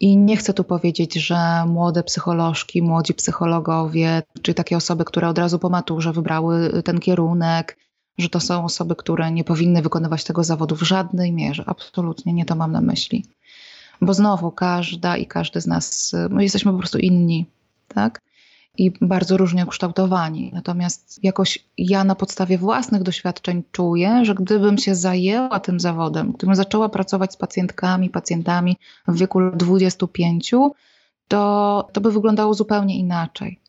I 0.00 0.16
nie 0.16 0.36
chcę 0.36 0.54
tu 0.54 0.64
powiedzieć, 0.64 1.14
że 1.14 1.64
młode 1.66 2.02
psycholożki, 2.02 2.82
młodzi 2.82 3.14
psychologowie, 3.14 4.22
czy 4.42 4.54
takie 4.54 4.76
osoby, 4.76 5.04
które 5.04 5.28
od 5.28 5.38
razu 5.38 5.58
po 5.58 5.68
maturze 5.68 6.12
wybrały 6.12 6.82
ten 6.82 7.00
kierunek, 7.00 7.78
że 8.18 8.28
to 8.28 8.40
są 8.40 8.64
osoby, 8.64 8.96
które 8.96 9.30
nie 9.30 9.44
powinny 9.44 9.82
wykonywać 9.82 10.24
tego 10.24 10.44
zawodu 10.44 10.76
w 10.76 10.82
żadnej 10.82 11.32
mierze. 11.32 11.64
Absolutnie 11.66 12.32
nie 12.32 12.44
to 12.44 12.54
mam 12.54 12.72
na 12.72 12.80
myśli. 12.80 13.24
Bo 14.00 14.14
znowu 14.14 14.50
każda 14.50 15.16
i 15.16 15.26
każdy 15.26 15.60
z 15.60 15.66
nas, 15.66 16.12
my 16.30 16.42
jesteśmy 16.42 16.72
po 16.72 16.78
prostu 16.78 16.98
inni, 16.98 17.46
tak? 17.88 18.20
I 18.78 18.92
bardzo 19.00 19.36
różnie 19.36 19.64
ukształtowani. 19.64 20.50
Natomiast 20.54 21.24
jakoś 21.24 21.58
ja 21.78 22.04
na 22.04 22.14
podstawie 22.14 22.58
własnych 22.58 23.02
doświadczeń 23.02 23.62
czuję, 23.72 24.24
że 24.24 24.34
gdybym 24.34 24.78
się 24.78 24.94
zajęła 24.94 25.60
tym 25.60 25.80
zawodem, 25.80 26.32
gdybym 26.32 26.54
zaczęła 26.54 26.88
pracować 26.88 27.32
z 27.32 27.36
pacjentkami, 27.36 28.10
pacjentami 28.10 28.76
w 29.08 29.18
wieku 29.18 29.40
25, 29.50 30.54
to, 31.28 31.88
to 31.92 32.00
by 32.00 32.12
wyglądało 32.12 32.54
zupełnie 32.54 32.98
inaczej. 32.98 33.60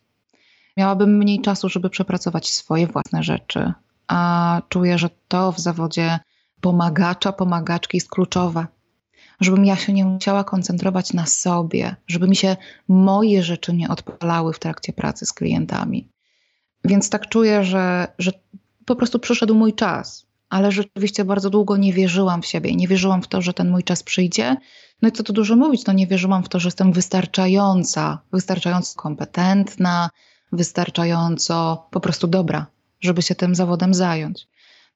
Miałabym 0.76 1.16
mniej 1.16 1.40
czasu, 1.40 1.68
żeby 1.68 1.90
przepracować 1.90 2.48
swoje 2.48 2.86
własne 2.86 3.22
rzeczy, 3.22 3.72
a 4.08 4.62
czuję, 4.68 4.98
że 4.98 5.10
to 5.28 5.52
w 5.52 5.60
zawodzie 5.60 6.18
pomagacza, 6.60 7.32
pomagaczki 7.32 7.96
jest 7.96 8.10
kluczowe. 8.10 8.66
Żebym 9.40 9.64
ja 9.64 9.76
się 9.76 9.92
nie 9.92 10.04
musiała 10.04 10.44
koncentrować 10.44 11.12
na 11.12 11.26
sobie, 11.26 11.96
żeby 12.06 12.28
mi 12.28 12.36
się 12.36 12.56
moje 12.88 13.42
rzeczy 13.42 13.72
nie 13.72 13.88
odpalały 13.88 14.52
w 14.52 14.58
trakcie 14.58 14.92
pracy 14.92 15.26
z 15.26 15.32
klientami. 15.32 16.08
Więc 16.84 17.10
tak 17.10 17.28
czuję, 17.28 17.64
że, 17.64 18.08
że 18.18 18.32
po 18.86 18.96
prostu 18.96 19.18
przyszedł 19.18 19.54
mój 19.54 19.74
czas, 19.74 20.26
ale 20.48 20.72
rzeczywiście 20.72 21.24
bardzo 21.24 21.50
długo 21.50 21.76
nie 21.76 21.92
wierzyłam 21.92 22.42
w 22.42 22.46
siebie, 22.46 22.74
nie 22.74 22.88
wierzyłam 22.88 23.22
w 23.22 23.28
to, 23.28 23.42
że 23.42 23.52
ten 23.52 23.70
mój 23.70 23.84
czas 23.84 24.02
przyjdzie. 24.02 24.56
No 25.02 25.08
i 25.08 25.12
co 25.12 25.22
tu 25.22 25.32
dużo 25.32 25.56
mówić, 25.56 25.86
no 25.86 25.92
nie 25.92 26.06
wierzyłam 26.06 26.44
w 26.44 26.48
to, 26.48 26.60
że 26.60 26.66
jestem 26.66 26.92
wystarczająca, 26.92 28.18
wystarczająco 28.32 29.00
kompetentna, 29.00 30.10
wystarczająco 30.52 31.86
po 31.90 32.00
prostu 32.00 32.26
dobra, 32.26 32.66
żeby 33.00 33.22
się 33.22 33.34
tym 33.34 33.54
zawodem 33.54 33.94
zająć. 33.94 34.48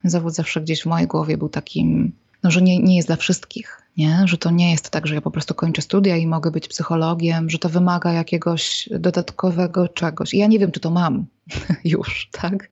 Zawód 0.04 0.34
zawsze 0.34 0.60
gdzieś 0.60 0.82
w 0.82 0.86
mojej 0.86 1.06
głowie 1.06 1.38
był 1.38 1.48
takim, 1.48 2.12
no, 2.42 2.50
że 2.50 2.62
nie, 2.62 2.78
nie 2.78 2.96
jest 2.96 3.08
dla 3.08 3.16
wszystkich, 3.16 3.82
nie? 3.96 4.22
że 4.24 4.38
to 4.38 4.50
nie 4.50 4.70
jest 4.70 4.90
tak, 4.90 5.06
że 5.06 5.14
ja 5.14 5.20
po 5.20 5.30
prostu 5.30 5.54
kończę 5.54 5.82
studia 5.82 6.16
i 6.16 6.26
mogę 6.26 6.50
być 6.50 6.68
psychologiem, 6.68 7.50
że 7.50 7.58
to 7.58 7.68
wymaga 7.68 8.12
jakiegoś 8.12 8.88
dodatkowego 8.92 9.88
czegoś. 9.88 10.34
I 10.34 10.38
ja 10.38 10.46
nie 10.46 10.58
wiem, 10.58 10.72
czy 10.72 10.80
to 10.80 10.90
mam 10.90 11.26
już, 11.84 12.28
tak? 12.32 12.70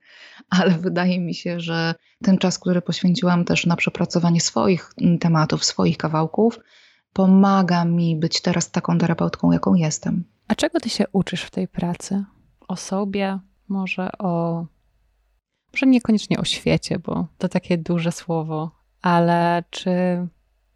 Ale 0.50 0.70
wydaje 0.70 1.20
mi 1.20 1.34
się, 1.34 1.60
że 1.60 1.94
ten 2.22 2.38
czas, 2.38 2.58
który 2.58 2.82
poświęciłam 2.82 3.44
też 3.44 3.66
na 3.66 3.76
przepracowanie 3.76 4.40
swoich 4.40 4.92
tematów, 5.20 5.64
swoich 5.64 5.96
kawałków, 5.96 6.58
pomaga 7.12 7.84
mi 7.84 8.16
być 8.16 8.40
teraz 8.40 8.70
taką 8.70 8.98
terapeutką, 8.98 9.52
jaką 9.52 9.74
jestem. 9.74 10.24
A 10.48 10.54
czego 10.54 10.80
ty 10.80 10.88
się 10.88 11.04
uczysz 11.12 11.42
w 11.42 11.50
tej 11.50 11.68
pracy? 11.68 12.24
O 12.68 12.76
sobie, 12.76 13.38
może 13.68 14.10
o. 14.18 14.66
Może 15.72 15.86
niekoniecznie 15.86 16.38
o 16.38 16.44
świecie, 16.44 16.98
bo 16.98 17.26
to 17.38 17.48
takie 17.48 17.78
duże 17.78 18.12
słowo, 18.12 18.77
ale 19.02 19.64
czy 19.70 19.90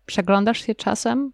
przeglądasz 0.06 0.66
się 0.66 0.74
czasem? 0.74 1.32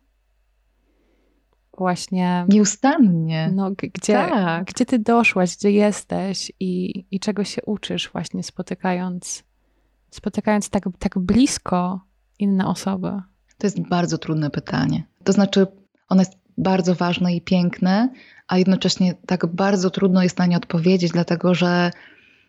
Właśnie. 1.78 2.46
Nieustannie. 2.48 3.52
No, 3.54 3.70
gdzie, 3.70 4.12
tak. 4.12 4.64
gdzie 4.64 4.86
ty 4.86 4.98
doszłaś, 4.98 5.56
gdzie 5.56 5.70
jesteś 5.70 6.52
i, 6.60 7.04
i 7.10 7.20
czego 7.20 7.44
się 7.44 7.62
uczysz, 7.66 8.10
właśnie 8.12 8.42
spotykając, 8.42 9.44
spotykając 10.10 10.70
tak, 10.70 10.84
tak 10.98 11.18
blisko 11.18 12.00
inne 12.38 12.66
osoby? 12.66 13.12
To 13.58 13.66
jest 13.66 13.80
bardzo 13.88 14.18
trudne 14.18 14.50
pytanie. 14.50 15.02
To 15.24 15.32
znaczy, 15.32 15.66
ono 16.08 16.20
jest 16.20 16.38
bardzo 16.58 16.94
ważne 16.94 17.34
i 17.34 17.40
piękne, 17.40 18.08
a 18.48 18.58
jednocześnie 18.58 19.14
tak 19.26 19.46
bardzo 19.46 19.90
trudno 19.90 20.22
jest 20.22 20.38
na 20.38 20.46
nie 20.46 20.56
odpowiedzieć, 20.56 21.12
dlatego 21.12 21.54
że 21.54 21.90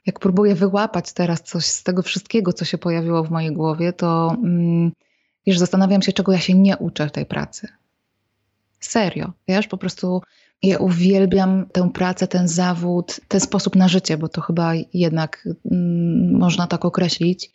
jak 0.05 0.19
próbuję 0.19 0.55
wyłapać 0.55 1.13
teraz 1.13 1.41
coś 1.41 1.65
z 1.65 1.83
tego 1.83 2.01
wszystkiego, 2.01 2.53
co 2.53 2.65
się 2.65 2.77
pojawiło 2.77 3.23
w 3.23 3.31
mojej 3.31 3.53
głowie, 3.53 3.93
to 3.93 4.35
mm, 4.43 4.91
wiesz, 5.47 5.57
zastanawiam 5.57 6.01
się, 6.01 6.13
czego 6.13 6.31
ja 6.31 6.39
się 6.39 6.53
nie 6.53 6.77
uczę 6.77 7.07
w 7.07 7.11
tej 7.11 7.25
pracy. 7.25 7.67
Serio, 8.79 9.33
wiesz, 9.47 9.67
po 9.67 9.77
prostu 9.77 10.21
ja 10.63 10.77
uwielbiam 10.77 11.65
tę 11.71 11.89
pracę, 11.93 12.27
ten 12.27 12.47
zawód, 12.47 13.19
ten 13.27 13.39
sposób 13.39 13.75
na 13.75 13.87
życie, 13.87 14.17
bo 14.17 14.29
to 14.29 14.41
chyba 14.41 14.73
jednak 14.93 15.47
mm, 15.71 16.37
można 16.37 16.67
tak 16.67 16.85
określić, 16.85 17.51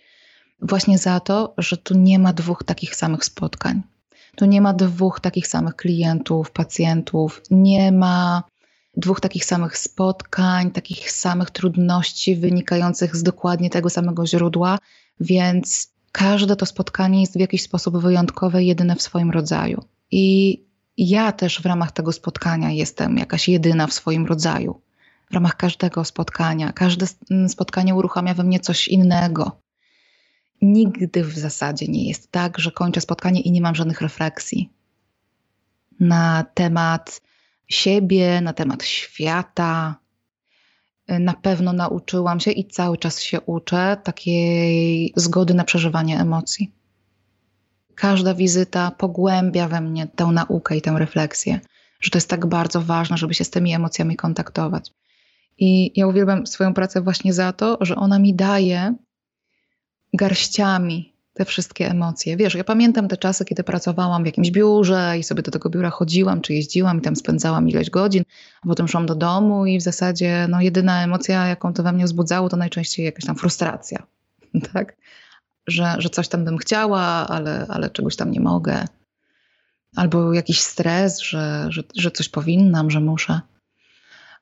właśnie 0.61 0.99
za 0.99 1.21
to, 1.21 1.55
że 1.59 1.77
tu 1.77 1.99
nie 1.99 2.19
ma 2.19 2.33
dwóch 2.33 2.65
takich 2.65 2.97
samych 2.97 3.25
spotkań. 3.25 3.83
Tu 4.37 4.45
nie 4.45 4.61
ma 4.61 4.73
dwóch 4.73 5.21
takich 5.21 5.47
samych 5.47 5.77
klientów, 5.77 6.51
pacjentów, 6.51 7.43
nie 7.51 7.93
ma 7.93 8.43
dwóch 8.97 9.21
takich 9.21 9.45
samych 9.45 9.79
spotkań, 9.79 10.71
takich 10.71 11.11
samych 11.11 11.51
trudności 11.51 12.37
wynikających 12.37 13.17
z 13.17 13.23
dokładnie 13.23 13.71
tego 13.71 13.91
samego 13.91 14.27
źródła, 14.27 14.79
więc 15.21 15.93
każde 16.13 16.57
to 16.57 16.67
spotkanie 16.67 17.21
jest 17.21 17.37
w 17.37 17.41
jakiś 17.41 17.63
sposób 17.63 17.99
wyjątkowe, 17.99 18.65
jedyne 18.65 18.97
w 18.97 19.03
swoim 19.03 19.31
rodzaju. 19.31 19.85
I 20.11 20.65
ja 20.97 21.33
też 21.33 21.63
w 21.63 21.67
ramach 21.67 21.93
tego 21.93 22.13
spotkania 22.13 22.71
jestem 22.71 23.19
jakaś 23.19 23.49
jedyna 23.49 23.87
w 23.87 23.93
swoim 23.93 24.27
rodzaju. 24.27 24.81
W 25.31 25.35
ramach 25.35 25.57
każdego 25.57 26.05
spotkania. 26.05 26.73
Każde 26.73 27.07
spotkanie 27.49 27.95
uruchamia 27.95 28.35
we 28.35 28.45
mnie 28.45 28.61
coś 28.61 28.89
innego. 28.89 29.61
Nigdy 30.63 31.25
w 31.25 31.39
zasadzie 31.39 31.87
nie 31.89 32.09
jest 32.09 32.31
tak, 32.31 32.59
że 32.59 32.71
kończę 32.71 33.01
spotkanie 33.01 33.41
i 33.41 33.51
nie 33.51 33.61
mam 33.61 33.75
żadnych 33.75 34.01
refleksji 34.01 34.71
na 36.01 36.45
temat 36.55 37.21
siebie, 37.69 38.41
na 38.41 38.53
temat 38.53 38.85
świata. 38.85 39.97
Na 41.09 41.35
pewno 41.35 41.73
nauczyłam 41.73 42.41
się 42.41 42.51
i 42.51 42.65
cały 42.65 42.99
czas 42.99 43.21
się 43.21 43.41
uczę 43.41 43.97
takiej 44.05 45.13
zgody 45.17 45.55
na 45.55 45.65
przeżywanie 45.65 46.21
emocji. 46.21 46.73
Każda 47.95 48.35
wizyta 48.35 48.91
pogłębia 48.91 49.69
we 49.69 49.81
mnie 49.81 50.07
tę 50.07 50.27
naukę 50.27 50.77
i 50.77 50.83
tę 50.83 50.95
refleksję, 50.99 51.61
że 52.01 52.11
to 52.11 52.19
jest 52.19 52.31
tak 52.31 52.47
bardzo 52.47 52.81
ważne, 52.81 53.17
żeby 53.17 53.35
się 53.35 53.45
z 53.45 53.51
tymi 53.51 53.75
emocjami 53.75 54.17
kontaktować. 54.17 54.91
I 55.59 56.01
ja 56.01 56.07
uwielbiam 56.07 56.47
swoją 56.47 56.75
pracę 56.75 57.03
właśnie 57.03 57.33
za 57.33 57.53
to, 57.53 57.79
że 57.81 57.97
ona 57.97 58.19
mi 58.19 58.35
daje 58.35 58.95
garściami 60.13 61.14
te 61.35 61.45
wszystkie 61.45 61.91
emocje. 61.91 62.37
Wiesz, 62.37 62.55
ja 62.55 62.65
pamiętam 62.65 63.09
te 63.09 63.17
czasy, 63.17 63.45
kiedy 63.45 63.65
pracowałam 63.65 64.23
w 64.23 64.27
jakimś 64.27 64.51
biurze 64.51 65.15
i 65.19 65.23
sobie 65.23 65.43
do 65.43 65.51
tego 65.51 65.71
biura 65.71 65.91
chodziłam, 65.91 66.41
czy 66.41 66.55
jeździłam 66.55 66.99
i 66.99 67.01
tam 67.01 67.17
spędzałam 67.17 67.69
ileś 67.69 67.91
godzin, 67.91 68.25
a 68.63 68.69
potem 68.69 68.89
szłam 68.89 69.07
do 69.07 69.15
domu 69.15 69.67
i 69.67 69.79
w 69.79 69.83
zasadzie 69.83 70.47
no, 70.51 70.61
jedyna 70.61 71.03
emocja, 71.03 71.47
jaką 71.47 71.73
to 71.73 71.83
we 71.83 71.93
mnie 71.93 72.05
wzbudzało, 72.05 72.49
to 72.49 72.57
najczęściej 72.57 73.07
jakaś 73.07 73.25
tam 73.25 73.37
frustracja, 73.37 74.07
tak? 74.73 74.97
Że, 75.67 75.95
że 75.99 76.11
coś 76.11 76.29
tam 76.29 76.45
bym 76.45 76.59
chciała, 76.59 77.01
ale, 77.29 77.67
ale 77.69 77.91
czegoś 77.91 78.17
tam 78.17 78.31
nie 78.31 78.41
mogę. 78.41 78.85
Albo 79.97 80.33
jakiś 80.33 80.61
stres, 80.61 81.21
że, 81.21 81.67
że, 81.69 81.83
że 81.97 82.11
coś 82.11 82.29
powinnam, 82.29 82.91
że 82.91 83.01
muszę. 83.01 83.41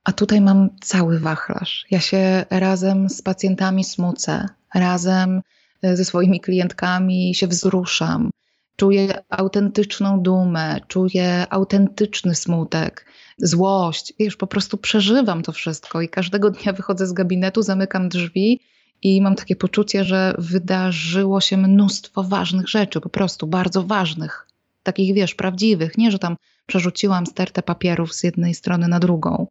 A 0.05 0.13
tutaj 0.13 0.41
mam 0.41 0.69
cały 0.81 1.19
wachlarz. 1.19 1.87
Ja 1.91 2.01
się 2.01 2.45
razem 2.51 3.11
z 3.11 3.23
pacjentami 3.23 3.85
smucę, 3.85 4.49
razem 4.75 5.43
ze 5.83 6.05
swoimi 6.05 6.41
klientkami 6.41 7.35
się 7.35 7.47
wzruszam. 7.47 8.31
Czuję 8.77 9.23
autentyczną 9.29 10.21
dumę, 10.21 10.81
czuję 10.89 11.47
autentyczny 11.51 12.35
smutek, 12.35 13.07
złość. 13.39 14.13
Wiesz, 14.19 14.37
po 14.37 14.47
prostu 14.47 14.79
przeżywam 14.79 15.43
to 15.43 15.53
wszystko 15.53 16.01
i 16.01 16.09
każdego 16.09 16.51
dnia 16.51 16.73
wychodzę 16.73 17.07
z 17.07 17.13
gabinetu, 17.13 17.63
zamykam 17.63 18.09
drzwi 18.09 18.61
i 19.03 19.23
mam 19.23 19.35
takie 19.35 19.57
poczucie, 19.57 20.05
że 20.05 20.35
wydarzyło 20.39 21.41
się 21.41 21.57
mnóstwo 21.57 22.23
ważnych 22.23 22.69
rzeczy, 22.69 23.01
po 23.01 23.09
prostu 23.09 23.47
bardzo 23.47 23.83
ważnych, 23.83 24.47
takich 24.83 25.15
wiesz, 25.15 25.35
prawdziwych. 25.35 25.99
Nie, 25.99 26.11
że 26.11 26.19
tam 26.19 26.37
przerzuciłam 26.67 27.27
stertę 27.27 27.63
papierów 27.63 28.15
z 28.15 28.25
jednej 28.25 28.55
strony 28.55 28.89
na 28.89 29.01
drugą. 29.01 29.47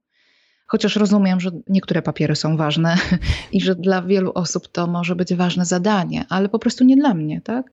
Chociaż 0.72 0.96
rozumiem, 0.96 1.40
że 1.40 1.52
niektóre 1.68 2.02
papiery 2.02 2.36
są 2.36 2.58
ważne 2.58 2.98
i 3.52 3.62
że 3.62 3.76
dla 3.76 4.02
wielu 4.02 4.32
osób 4.36 4.68
to 4.68 4.88
może 4.88 5.16
być 5.16 5.34
ważne 5.34 5.66
zadanie, 5.66 6.26
ale 6.30 6.50
po 6.50 6.60
prostu 6.60 6.84
nie 6.84 6.96
dla 6.96 7.14
mnie, 7.14 7.42
tak? 7.42 7.72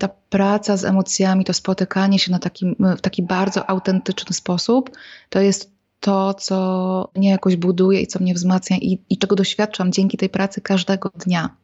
Ta 0.00 0.08
praca 0.08 0.76
z 0.76 0.84
emocjami, 0.84 1.44
to 1.44 1.52
spotykanie 1.52 2.18
się 2.18 2.32
na 2.32 2.38
taki, 2.38 2.76
w 2.98 3.00
taki 3.00 3.22
bardzo 3.22 3.70
autentyczny 3.70 4.34
sposób, 4.34 4.90
to 5.28 5.40
jest 5.40 5.72
to, 6.00 6.34
co 6.34 7.10
mnie 7.16 7.30
jakoś 7.30 7.56
buduje 7.56 8.00
i 8.00 8.06
co 8.06 8.18
mnie 8.18 8.34
wzmacnia 8.34 8.76
i, 8.76 8.98
i 9.10 9.18
czego 9.18 9.36
doświadczam 9.36 9.92
dzięki 9.92 10.16
tej 10.16 10.28
pracy 10.28 10.60
każdego 10.60 11.10
dnia 11.26 11.56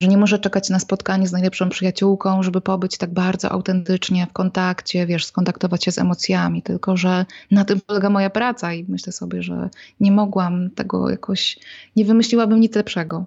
że 0.00 0.08
nie 0.08 0.16
może 0.16 0.38
czekać 0.38 0.70
na 0.70 0.78
spotkanie 0.78 1.28
z 1.28 1.32
najlepszą 1.32 1.68
przyjaciółką, 1.68 2.42
żeby 2.42 2.60
pobyć 2.60 2.98
tak 2.98 3.12
bardzo 3.12 3.52
autentycznie 3.52 4.26
w 4.26 4.32
kontakcie, 4.32 5.06
wiesz, 5.06 5.24
skontaktować 5.24 5.84
się 5.84 5.92
z 5.92 5.98
emocjami, 5.98 6.62
tylko 6.62 6.96
że 6.96 7.26
na 7.50 7.64
tym 7.64 7.80
polega 7.80 8.10
moja 8.10 8.30
praca 8.30 8.72
i 8.72 8.84
myślę 8.88 9.12
sobie, 9.12 9.42
że 9.42 9.70
nie 10.00 10.12
mogłam 10.12 10.70
tego 10.70 11.10
jakoś, 11.10 11.58
nie 11.96 12.04
wymyśliłabym 12.04 12.60
nic 12.60 12.76
lepszego 12.76 13.26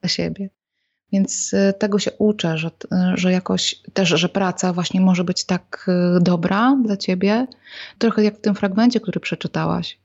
dla 0.00 0.08
siebie. 0.08 0.50
Więc 1.12 1.52
y, 1.52 1.74
tego 1.78 1.98
się 1.98 2.10
uczę, 2.18 2.58
że, 2.58 2.70
że 3.14 3.32
jakoś 3.32 3.76
też, 3.92 4.08
że 4.08 4.28
praca 4.28 4.72
właśnie 4.72 5.00
może 5.00 5.24
być 5.24 5.44
tak 5.44 5.86
y, 6.16 6.20
dobra 6.20 6.76
dla 6.84 6.96
ciebie, 6.96 7.46
trochę 7.98 8.24
jak 8.24 8.36
w 8.36 8.40
tym 8.40 8.54
fragmencie, 8.54 9.00
który 9.00 9.20
przeczytałaś, 9.20 9.98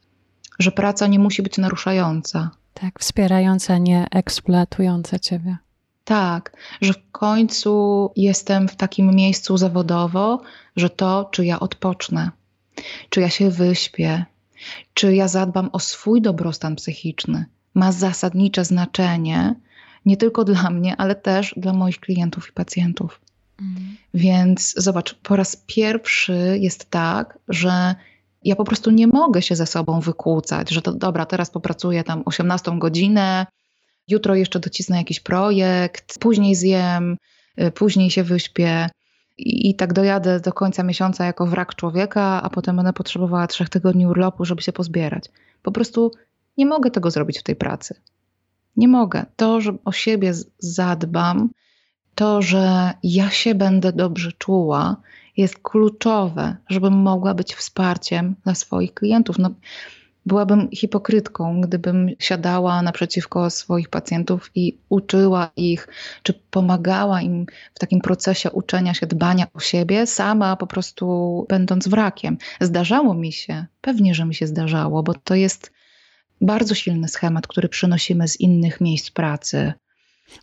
że 0.60 0.72
praca 0.72 1.08
nie 1.08 1.20
musi 1.20 1.41
być 1.41 1.58
naruszająca. 1.58 2.51
Tak, 2.74 2.99
wspierająca, 2.99 3.78
nie 3.78 4.08
eksploatująca 4.12 5.20
ciebie. 5.20 5.58
Tak, 6.08 6.58
że 6.82 6.93
w 6.93 7.12
końcu 7.12 8.12
jestem 8.16 8.68
w 8.68 8.76
takim 8.76 9.16
miejscu 9.16 9.58
zawodowo, 9.58 10.41
że 10.76 10.89
to, 10.89 11.30
czy 11.32 11.45
ja 11.45 11.60
odpocznę, 11.60 12.32
czy 13.10 13.22
ja 13.22 13.30
się 13.30 13.49
wyśpię, 13.49 14.26
czy 14.93 15.16
ja 15.16 15.28
zadbam 15.28 15.70
o 15.74 15.80
swój 15.80 16.22
dobrostan 16.22 16.76
psychiczny, 16.76 17.45
ma 17.74 17.91
zasadnicze 17.91 18.66
znaczenie 18.66 19.55
nie 20.05 20.18
tylko 20.18 20.43
dla 20.43 20.70
mnie, 20.70 20.95
ale 20.97 21.16
też 21.16 21.53
dla 21.58 21.74
moich 21.74 21.99
klientów 21.99 22.49
i 22.49 22.53
pacjentów. 22.53 23.22
Mhm. 23.62 23.97
Więc 24.14 24.74
zobacz, 24.78 25.14
po 25.14 25.36
raz 25.36 25.64
pierwszy 25.66 26.58
jest 26.62 26.89
tak, 26.89 27.39
że 27.47 27.95
ja 28.43 28.55
po 28.55 28.64
prostu 28.64 28.91
nie 28.91 29.08
mogę 29.08 29.41
się 29.41 29.55
ze 29.55 29.66
sobą 29.66 29.99
wykłócać, 29.99 30.70
że 30.70 30.82
to 30.82 30.93
dobra, 30.93 31.26
teraz 31.26 31.49
popracuję 31.49 32.03
tam 32.03 32.22
18 32.26 32.80
godzinę, 32.80 33.45
jutro 34.08 34.36
jeszcze 34.36 34.60
docisnę 34.60 34.97
jakiś 34.97 35.20
projekt, 35.20 36.20
później 36.20 36.55
zjem, 36.55 37.18
y, 37.62 37.72
później 37.72 38.12
się 38.12 38.24
wyśpię 38.24 38.89
i, 39.38 39.76
tak 39.76 39.93
dojadę 39.93 40.39
do 40.39 40.53
końca 40.53 40.84
miesiąca 40.84 41.26
jako 41.26 41.45
wrak 41.45 41.76
człowieka, 41.76 42.41
a 42.43 42.49
potem 42.49 42.76
będę 42.76 42.93
potrzebowała 42.93 43.47
trzech 43.47 43.70
tygodni 43.70 44.08
urlopu, 44.08 44.45
żeby 44.45 44.62
się 44.62 44.74
pozbierać. 44.74 45.24
Po 45.62 45.72
prostu 45.72 46.12
nie 46.58 46.66
mogę 46.66 46.91
tego 46.91 47.12
zrobić 47.12 47.39
w 47.39 47.43
tej 47.43 47.55
pracy. 47.55 47.95
Nie 48.76 48.88
mogę. 48.88 49.26
To, 49.36 49.62
że 49.62 49.78
o 49.86 49.91
siebie 49.91 50.34
zadbam, 50.60 51.49
to, 52.16 52.41
że 52.41 52.93
ja 53.03 53.30
się 53.30 53.55
będę 53.55 53.93
dobrze 53.93 54.32
czuła, 54.32 55.01
jest 55.38 55.60
kluczowe, 55.60 56.58
żebym 56.70 56.93
mogła 56.93 57.34
być 57.34 57.55
wsparciem 57.55 58.36
dla 58.43 58.55
swoich 58.55 58.93
klientów. 58.93 59.39
No, 59.39 59.49
byłabym 60.28 60.69
hipokrytką, 60.71 61.61
gdybym 61.61 62.09
siadała 62.19 62.82
naprzeciwko 62.82 63.49
swoich 63.49 63.89
pacjentów 63.89 64.51
i 64.55 64.78
uczyła 64.89 65.51
ich, 65.55 65.88
czy 66.23 66.34
pomagała 66.34 67.21
im 67.21 67.45
w 67.73 67.80
takim 67.80 68.01
procesie 68.01 68.51
uczenia 68.51 68.93
się, 68.93 69.07
dbania 69.07 69.47
o 69.53 69.59
siebie, 69.59 70.07
sama 70.07 70.55
po 70.55 70.67
prostu 70.67 71.45
będąc 71.49 71.88
wrakiem. 71.88 72.38
Zdarzało 72.61 73.13
mi 73.13 73.32
się, 73.32 73.65
pewnie, 73.82 74.15
że 74.15 74.25
mi 74.25 74.36
się 74.36 74.47
zdarzało, 74.47 75.03
bo 75.03 75.13
to 75.13 75.36
jest 75.36 75.71
bardzo 76.41 76.75
silny 76.75 77.07
schemat, 77.07 77.47
który 77.47 77.69
przynosimy 77.69 78.28
z 78.28 78.39
innych 78.39 78.82
miejsc 78.82 79.11
pracy. 79.11 79.73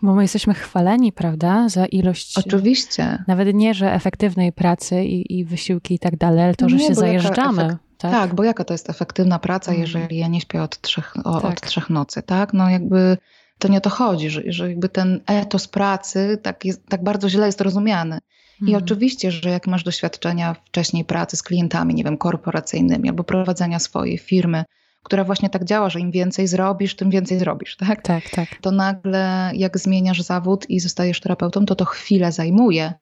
Bo 0.02 0.14
my 0.14 0.22
jesteśmy 0.22 0.54
chwaleni, 0.54 1.12
prawda, 1.12 1.68
za 1.68 1.86
ilość. 1.86 2.38
Oczywiście. 2.38 3.24
Nawet 3.26 3.54
nie, 3.54 3.74
że 3.74 3.92
efektywnej 3.92 4.52
pracy 4.52 5.04
i, 5.04 5.38
i 5.38 5.44
wysiłki 5.44 5.94
i 5.94 5.98
tak 5.98 6.16
dalej, 6.16 6.44
ale 6.44 6.54
to, 6.54 6.68
że 6.68 6.76
nie, 6.76 6.86
się 6.86 6.94
zajeżdżamy. 6.94 7.62
Efekt... 7.62 7.93
Tak? 8.10 8.12
tak? 8.12 8.34
bo 8.34 8.44
jaka 8.44 8.64
to 8.64 8.74
jest 8.74 8.90
efektywna 8.90 9.38
praca, 9.38 9.70
mhm. 9.70 9.80
jeżeli 9.80 10.18
ja 10.18 10.28
nie 10.28 10.40
śpię 10.40 10.62
od 10.62 10.80
trzech, 10.80 11.14
o, 11.24 11.40
tak. 11.40 11.50
od 11.50 11.60
trzech 11.60 11.90
nocy, 11.90 12.22
tak? 12.22 12.52
No 12.52 12.70
jakby 12.70 13.16
to 13.58 13.68
nie 13.68 13.78
o 13.78 13.80
to 13.80 13.90
chodzi, 13.90 14.30
że, 14.30 14.42
że 14.46 14.68
jakby 14.68 14.88
ten 14.88 15.20
etos 15.26 15.68
pracy 15.68 16.38
tak, 16.42 16.64
jest, 16.64 16.86
tak 16.88 17.04
bardzo 17.04 17.28
źle 17.28 17.46
jest 17.46 17.60
rozumiany. 17.60 18.18
I 18.60 18.64
mhm. 18.64 18.84
oczywiście, 18.84 19.30
że 19.30 19.50
jak 19.50 19.66
masz 19.66 19.84
doświadczenia 19.84 20.54
wcześniej 20.54 21.04
pracy 21.04 21.36
z 21.36 21.42
klientami, 21.42 21.94
nie 21.94 22.04
wiem, 22.04 22.16
korporacyjnymi 22.16 23.08
albo 23.08 23.24
prowadzenia 23.24 23.78
swojej 23.78 24.18
firmy, 24.18 24.64
która 25.02 25.24
właśnie 25.24 25.50
tak 25.50 25.64
działa, 25.64 25.90
że 25.90 26.00
im 26.00 26.10
więcej 26.10 26.46
zrobisz, 26.46 26.96
tym 26.96 27.10
więcej 27.10 27.38
zrobisz, 27.38 27.76
tak? 27.76 28.02
Tak, 28.02 28.30
tak. 28.30 28.48
To 28.60 28.70
nagle 28.70 29.50
jak 29.54 29.78
zmieniasz 29.78 30.22
zawód 30.22 30.70
i 30.70 30.80
zostajesz 30.80 31.20
terapeutą, 31.20 31.66
to 31.66 31.74
to 31.74 31.84
chwilę 31.84 32.32
zajmuje, 32.32 32.94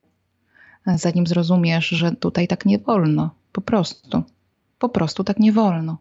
zanim 0.87 1.27
zrozumiesz, 1.27 1.89
że 1.89 2.13
tutaj 2.13 2.49
tak 2.49 2.67
nie 2.67 2.79
wolno. 2.79 3.31
Po 3.53 3.61
prostu. 3.61 4.23
Po 4.83 4.89
prostu 4.89 5.25
tak 5.25 5.39
nie 5.39 5.53
wolno. 5.53 5.99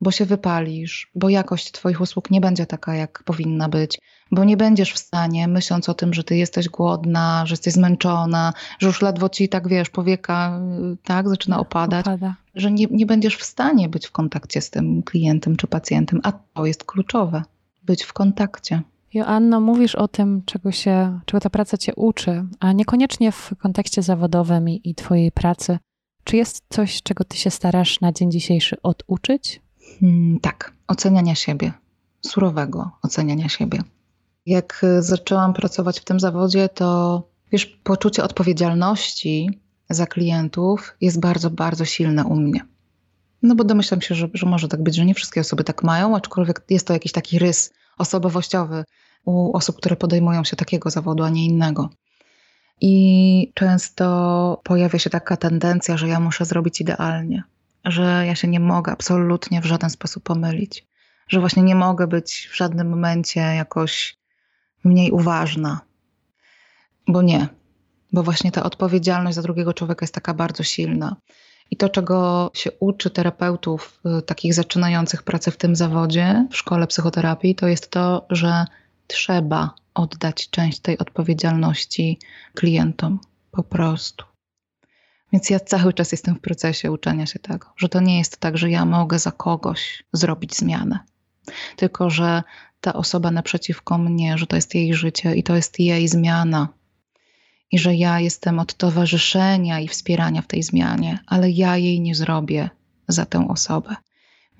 Bo 0.00 0.10
się 0.10 0.24
wypalisz, 0.24 1.10
bo 1.14 1.28
jakość 1.28 1.72
Twoich 1.72 2.00
usług 2.00 2.30
nie 2.30 2.40
będzie 2.40 2.66
taka, 2.66 2.94
jak 2.94 3.22
powinna 3.24 3.68
być, 3.68 3.98
bo 4.30 4.44
nie 4.44 4.56
będziesz 4.56 4.92
w 4.92 4.98
stanie, 4.98 5.48
myśląc 5.48 5.88
o 5.88 5.94
tym, 5.94 6.14
że 6.14 6.24
Ty 6.24 6.36
jesteś 6.36 6.68
głodna, 6.68 7.46
że 7.46 7.52
jesteś 7.52 7.74
zmęczona, 7.74 8.52
że 8.78 8.86
już 8.86 9.02
ledwo 9.02 9.28
ci 9.28 9.48
tak 9.48 9.68
wiesz, 9.68 9.90
powieka 9.90 10.60
tak 11.04 11.28
zaczyna 11.28 11.60
opadać, 11.60 12.06
Opada. 12.06 12.34
że 12.54 12.70
nie, 12.70 12.86
nie 12.90 13.06
będziesz 13.06 13.36
w 13.36 13.44
stanie 13.44 13.88
być 13.88 14.06
w 14.06 14.12
kontakcie 14.12 14.60
z 14.60 14.70
tym 14.70 15.02
klientem 15.02 15.56
czy 15.56 15.66
pacjentem, 15.66 16.20
a 16.22 16.32
to 16.32 16.66
jest 16.66 16.84
kluczowe 16.84 17.42
być 17.82 18.02
w 18.02 18.12
kontakcie. 18.12 18.82
Joanno, 19.14 19.60
mówisz 19.60 19.94
o 19.94 20.08
tym, 20.08 20.42
czego, 20.46 20.72
się, 20.72 21.20
czego 21.26 21.40
ta 21.40 21.50
praca 21.50 21.76
cię 21.76 21.94
uczy, 21.94 22.44
a 22.60 22.72
niekoniecznie 22.72 23.32
w 23.32 23.52
kontekście 23.58 24.02
zawodowym 24.02 24.68
i, 24.68 24.80
i 24.84 24.94
twojej 24.94 25.32
pracy. 25.32 25.78
Czy 26.24 26.36
jest 26.36 26.64
coś, 26.68 27.02
czego 27.02 27.24
ty 27.24 27.36
się 27.36 27.50
starasz 27.50 28.00
na 28.00 28.12
dzień 28.12 28.30
dzisiejszy 28.30 28.76
oduczyć? 28.82 29.60
Hmm, 30.00 30.40
tak, 30.40 30.72
oceniania 30.88 31.34
siebie, 31.34 31.72
surowego 32.26 32.90
oceniania 33.02 33.48
siebie. 33.48 33.82
Jak 34.46 34.80
e, 34.84 35.02
zaczęłam 35.02 35.52
pracować 35.52 36.00
w 36.00 36.04
tym 36.04 36.20
zawodzie, 36.20 36.68
to 36.68 37.22
wiesz, 37.52 37.66
poczucie 37.66 38.24
odpowiedzialności 38.24 39.60
za 39.90 40.06
klientów 40.06 40.96
jest 41.00 41.20
bardzo, 41.20 41.50
bardzo 41.50 41.84
silne 41.84 42.24
u 42.24 42.36
mnie. 42.36 42.60
No 43.42 43.54
bo 43.54 43.64
domyślam 43.64 44.00
się, 44.00 44.14
że, 44.14 44.28
że 44.34 44.46
może 44.46 44.68
tak 44.68 44.82
być, 44.82 44.96
że 44.96 45.04
nie 45.04 45.14
wszystkie 45.14 45.40
osoby 45.40 45.64
tak 45.64 45.82
mają, 45.82 46.16
aczkolwiek 46.16 46.64
jest 46.70 46.86
to 46.86 46.92
jakiś 46.92 47.12
taki 47.12 47.38
rys 47.38 47.72
osobowościowy 47.98 48.84
u 49.24 49.56
osób, 49.56 49.76
które 49.76 49.96
podejmują 49.96 50.44
się 50.44 50.56
takiego 50.56 50.90
zawodu, 50.90 51.22
a 51.22 51.30
nie 51.30 51.44
innego. 51.44 51.90
I 52.84 53.52
często 53.54 54.60
pojawia 54.64 54.98
się 54.98 55.10
taka 55.10 55.36
tendencja, 55.36 55.96
że 55.96 56.08
ja 56.08 56.20
muszę 56.20 56.44
zrobić 56.44 56.80
idealnie, 56.80 57.42
że 57.84 58.24
ja 58.26 58.34
się 58.34 58.48
nie 58.48 58.60
mogę 58.60 58.92
absolutnie 58.92 59.60
w 59.60 59.64
żaden 59.64 59.90
sposób 59.90 60.22
pomylić, 60.22 60.86
że 61.28 61.40
właśnie 61.40 61.62
nie 61.62 61.74
mogę 61.74 62.06
być 62.06 62.48
w 62.52 62.56
żadnym 62.56 62.90
momencie 62.90 63.40
jakoś 63.40 64.16
mniej 64.84 65.10
uważna. 65.10 65.80
Bo 67.08 67.22
nie, 67.22 67.48
bo 68.12 68.22
właśnie 68.22 68.52
ta 68.52 68.62
odpowiedzialność 68.62 69.34
za 69.34 69.42
drugiego 69.42 69.74
człowieka 69.74 70.04
jest 70.04 70.14
taka 70.14 70.34
bardzo 70.34 70.62
silna. 70.62 71.16
I 71.70 71.76
to, 71.76 71.88
czego 71.88 72.50
się 72.54 72.70
uczy 72.80 73.10
terapeutów, 73.10 74.00
y, 74.18 74.22
takich 74.22 74.54
zaczynających 74.54 75.22
pracę 75.22 75.50
w 75.50 75.56
tym 75.56 75.76
zawodzie, 75.76 76.46
w 76.50 76.56
szkole 76.56 76.86
psychoterapii, 76.86 77.54
to 77.54 77.66
jest 77.66 77.90
to, 77.90 78.26
że 78.30 78.64
trzeba 79.06 79.74
oddać 79.94 80.50
część 80.50 80.80
tej 80.80 80.98
odpowiedzialności 80.98 82.18
klientom. 82.54 83.18
Po 83.50 83.62
prostu. 83.62 84.24
Więc 85.32 85.50
ja 85.50 85.60
cały 85.60 85.92
czas 85.92 86.12
jestem 86.12 86.34
w 86.34 86.40
procesie 86.40 86.92
uczenia 86.92 87.26
się 87.26 87.38
tego, 87.38 87.66
że 87.76 87.88
to 87.88 88.00
nie 88.00 88.18
jest 88.18 88.36
tak, 88.36 88.58
że 88.58 88.70
ja 88.70 88.84
mogę 88.84 89.18
za 89.18 89.32
kogoś 89.32 90.02
zrobić 90.12 90.56
zmianę, 90.56 90.98
tylko 91.76 92.10
że 92.10 92.42
ta 92.80 92.92
osoba 92.92 93.30
naprzeciwko 93.30 93.98
mnie, 93.98 94.38
że 94.38 94.46
to 94.46 94.56
jest 94.56 94.74
jej 94.74 94.94
życie 94.94 95.34
i 95.34 95.42
to 95.42 95.56
jest 95.56 95.78
jej 95.78 96.08
zmiana. 96.08 96.68
I 97.70 97.78
że 97.78 97.94
ja 97.94 98.20
jestem 98.20 98.58
od 98.58 98.74
towarzyszenia 98.74 99.80
i 99.80 99.88
wspierania 99.88 100.42
w 100.42 100.46
tej 100.46 100.62
zmianie, 100.62 101.18
ale 101.26 101.50
ja 101.50 101.76
jej 101.76 102.00
nie 102.00 102.14
zrobię 102.14 102.70
za 103.08 103.26
tę 103.26 103.48
osobę. 103.48 103.96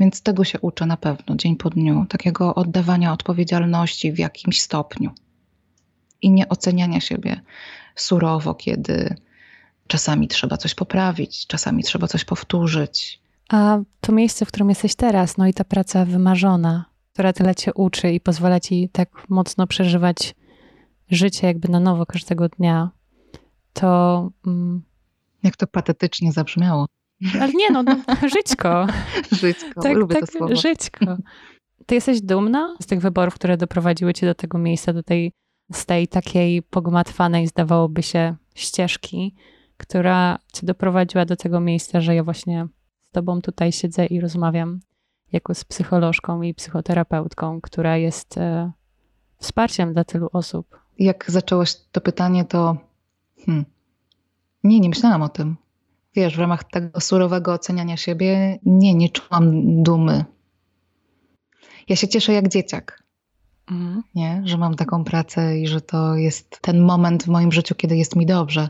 Więc 0.01 0.23
tego 0.23 0.45
się 0.45 0.61
uczę 0.61 0.87
na 0.87 0.97
pewno 0.97 1.37
dzień 1.37 1.57
po 1.57 1.71
dniu, 1.71 2.07
takiego 2.09 2.55
oddawania 2.55 3.13
odpowiedzialności 3.13 4.13
w 4.13 4.19
jakimś 4.19 4.61
stopniu 4.61 5.11
i 6.23 6.31
nie 6.31 6.49
oceniania 6.49 7.01
siebie 7.01 7.41
surowo, 7.95 8.55
kiedy 8.55 9.17
czasami 9.87 10.29
trzeba 10.29 10.57
coś 10.57 10.75
poprawić, 10.75 11.47
czasami 11.47 11.83
trzeba 11.83 12.07
coś 12.07 12.25
powtórzyć. 12.25 13.21
A 13.49 13.79
to 14.01 14.13
miejsce, 14.13 14.45
w 14.45 14.49
którym 14.49 14.69
jesteś 14.69 14.95
teraz, 14.95 15.37
no 15.37 15.47
i 15.47 15.55
ta 15.55 15.65
praca 15.65 16.05
wymarzona, 16.05 16.85
która 17.13 17.33
tyle 17.33 17.55
cię 17.55 17.75
uczy 17.75 18.13
i 18.13 18.21
pozwala 18.21 18.61
ci 18.61 18.89
tak 18.89 19.29
mocno 19.29 19.67
przeżywać 19.67 20.35
życie 21.11 21.47
jakby 21.47 21.69
na 21.69 21.81
nowo 21.81 22.07
każdego 22.07 22.49
dnia, 22.49 22.91
to. 23.73 24.31
Mm, 24.47 24.83
Jak 25.43 25.57
to 25.57 25.67
patetycznie 25.67 26.33
zabrzmiało. 26.33 26.87
Ale 27.41 27.53
nie, 27.53 27.71
no, 27.71 27.83
no 27.83 27.97
żyćko. 28.29 28.87
żyćko, 29.41 29.83
tak, 29.83 29.97
lubię 29.97 30.15
tak, 30.15 30.27
to 30.27 30.39
słowo. 30.39 30.57
Żyćko. 30.57 31.17
Ty 31.87 31.95
jesteś 31.95 32.21
dumna 32.21 32.77
z 32.81 32.87
tych 32.87 33.01
wyborów, 33.01 33.35
które 33.35 33.57
doprowadziły 33.57 34.15
cię 34.15 34.27
do 34.27 34.35
tego 34.35 34.59
miejsca, 34.59 34.93
do 34.93 35.03
tej, 35.03 35.33
z 35.73 35.87
tej 35.87 36.09
takiej 36.09 36.63
pogmatwanej, 36.63 37.47
zdawałoby 37.47 38.03
się, 38.03 38.37
ścieżki, 38.55 39.35
która 39.77 40.39
cię 40.53 40.67
doprowadziła 40.67 41.25
do 41.25 41.37
tego 41.37 41.61
miejsca, 41.61 42.01
że 42.01 42.15
ja 42.15 42.25
właśnie 42.25 42.67
z 43.03 43.11
tobą 43.11 43.41
tutaj 43.41 43.73
siedzę 43.73 44.07
i 44.07 44.21
rozmawiam 44.21 44.81
jako 45.33 45.55
z 45.55 45.65
psycholożką 45.65 46.43
i 46.43 46.55
psychoterapeutką, 46.55 47.61
która 47.61 47.97
jest 47.97 48.39
e, 48.39 48.73
wsparciem 49.39 49.93
dla 49.93 50.05
tylu 50.05 50.29
osób. 50.33 50.79
Jak 50.99 51.31
zaczęłaś 51.31 51.75
to 51.93 52.01
pytanie, 52.01 52.45
to 52.45 52.77
hmm, 53.47 53.65
nie, 54.65 54.81
nie 54.81 54.89
myślałam 54.89 55.23
o 55.23 55.29
tym. 55.29 55.57
Wiesz, 56.15 56.37
w 56.37 56.39
ramach 56.39 56.65
tego 56.65 57.01
surowego 57.01 57.53
oceniania 57.53 57.97
siebie, 57.97 58.59
nie, 58.63 58.95
nie 58.95 59.09
czułam 59.09 59.51
dumy. 59.83 60.25
Ja 61.89 61.97
się 61.97 62.09
cieszę 62.09 62.33
jak 62.33 62.49
dzieciak. 62.49 63.03
Mhm. 63.71 64.03
Nie? 64.15 64.43
Że 64.45 64.59
mam 64.59 64.75
taką 64.75 65.05
pracę 65.05 65.59
i 65.59 65.67
że 65.67 65.81
to 65.81 66.17
jest 66.17 66.59
ten 66.61 66.81
moment 66.81 67.25
w 67.25 67.29
moim 67.29 67.53
życiu, 67.53 67.75
kiedy 67.75 67.97
jest 67.97 68.17
mi 68.17 68.27
dobrze. 68.27 68.69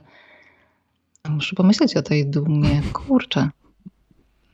Muszę 1.29 1.57
pomyśleć 1.57 1.97
o 1.97 2.03
tej 2.03 2.31
dumie. 2.31 2.83
Kurczę. 2.93 3.51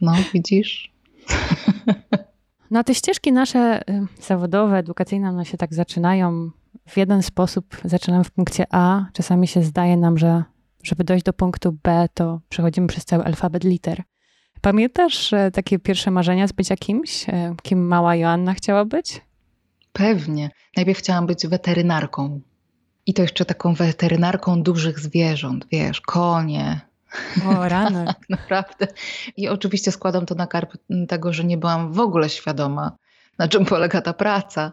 No, 0.00 0.12
widzisz? 0.34 0.92
No, 2.70 2.84
te 2.84 2.94
ścieżki 2.94 3.32
nasze 3.32 3.90
y, 3.90 4.06
zawodowe, 4.22 4.76
edukacyjne, 4.76 5.28
one 5.28 5.44
się 5.44 5.58
tak 5.58 5.74
zaczynają 5.74 6.50
w 6.88 6.96
jeden 6.96 7.22
sposób. 7.22 7.76
Zaczynamy 7.84 8.24
w 8.24 8.30
punkcie 8.30 8.64
A. 8.70 9.04
Czasami 9.12 9.46
się 9.46 9.62
zdaje 9.62 9.96
nam, 9.96 10.18
że 10.18 10.44
żeby 10.82 11.04
dojść 11.04 11.24
do 11.24 11.32
punktu 11.32 11.78
B, 11.82 12.08
to 12.14 12.40
przechodzimy 12.48 12.86
przez 12.86 13.04
cały 13.04 13.24
alfabet 13.24 13.64
liter. 13.64 14.02
Pamiętasz 14.60 15.34
takie 15.52 15.78
pierwsze 15.78 16.10
marzenia 16.10 16.46
z 16.48 16.52
bycia 16.52 16.76
kimś? 16.76 17.28
E, 17.28 17.54
kim 17.62 17.86
mała 17.86 18.16
Joanna 18.16 18.54
chciała 18.54 18.84
być? 18.84 19.20
Pewnie. 19.92 20.50
Najpierw 20.76 20.98
chciałam 20.98 21.26
być 21.26 21.46
weterynarką. 21.46 22.40
I 23.06 23.14
to 23.14 23.22
jeszcze 23.22 23.44
taką 23.44 23.74
weterynarką 23.74 24.62
dużych 24.62 25.00
zwierząt, 25.00 25.66
wiesz, 25.72 26.00
konie. 26.00 26.80
O, 27.46 27.68
rany. 27.68 28.04
tak, 28.06 28.30
naprawdę. 28.30 28.86
I 29.36 29.48
oczywiście 29.48 29.92
składam 29.92 30.26
to 30.26 30.34
na 30.34 30.46
karp 30.46 30.72
tego, 31.08 31.32
że 31.32 31.44
nie 31.44 31.58
byłam 31.58 31.92
w 31.92 32.00
ogóle 32.00 32.28
świadoma, 32.28 32.92
na 33.38 33.48
czym 33.48 33.64
polega 33.64 34.00
ta 34.00 34.12
praca. 34.12 34.72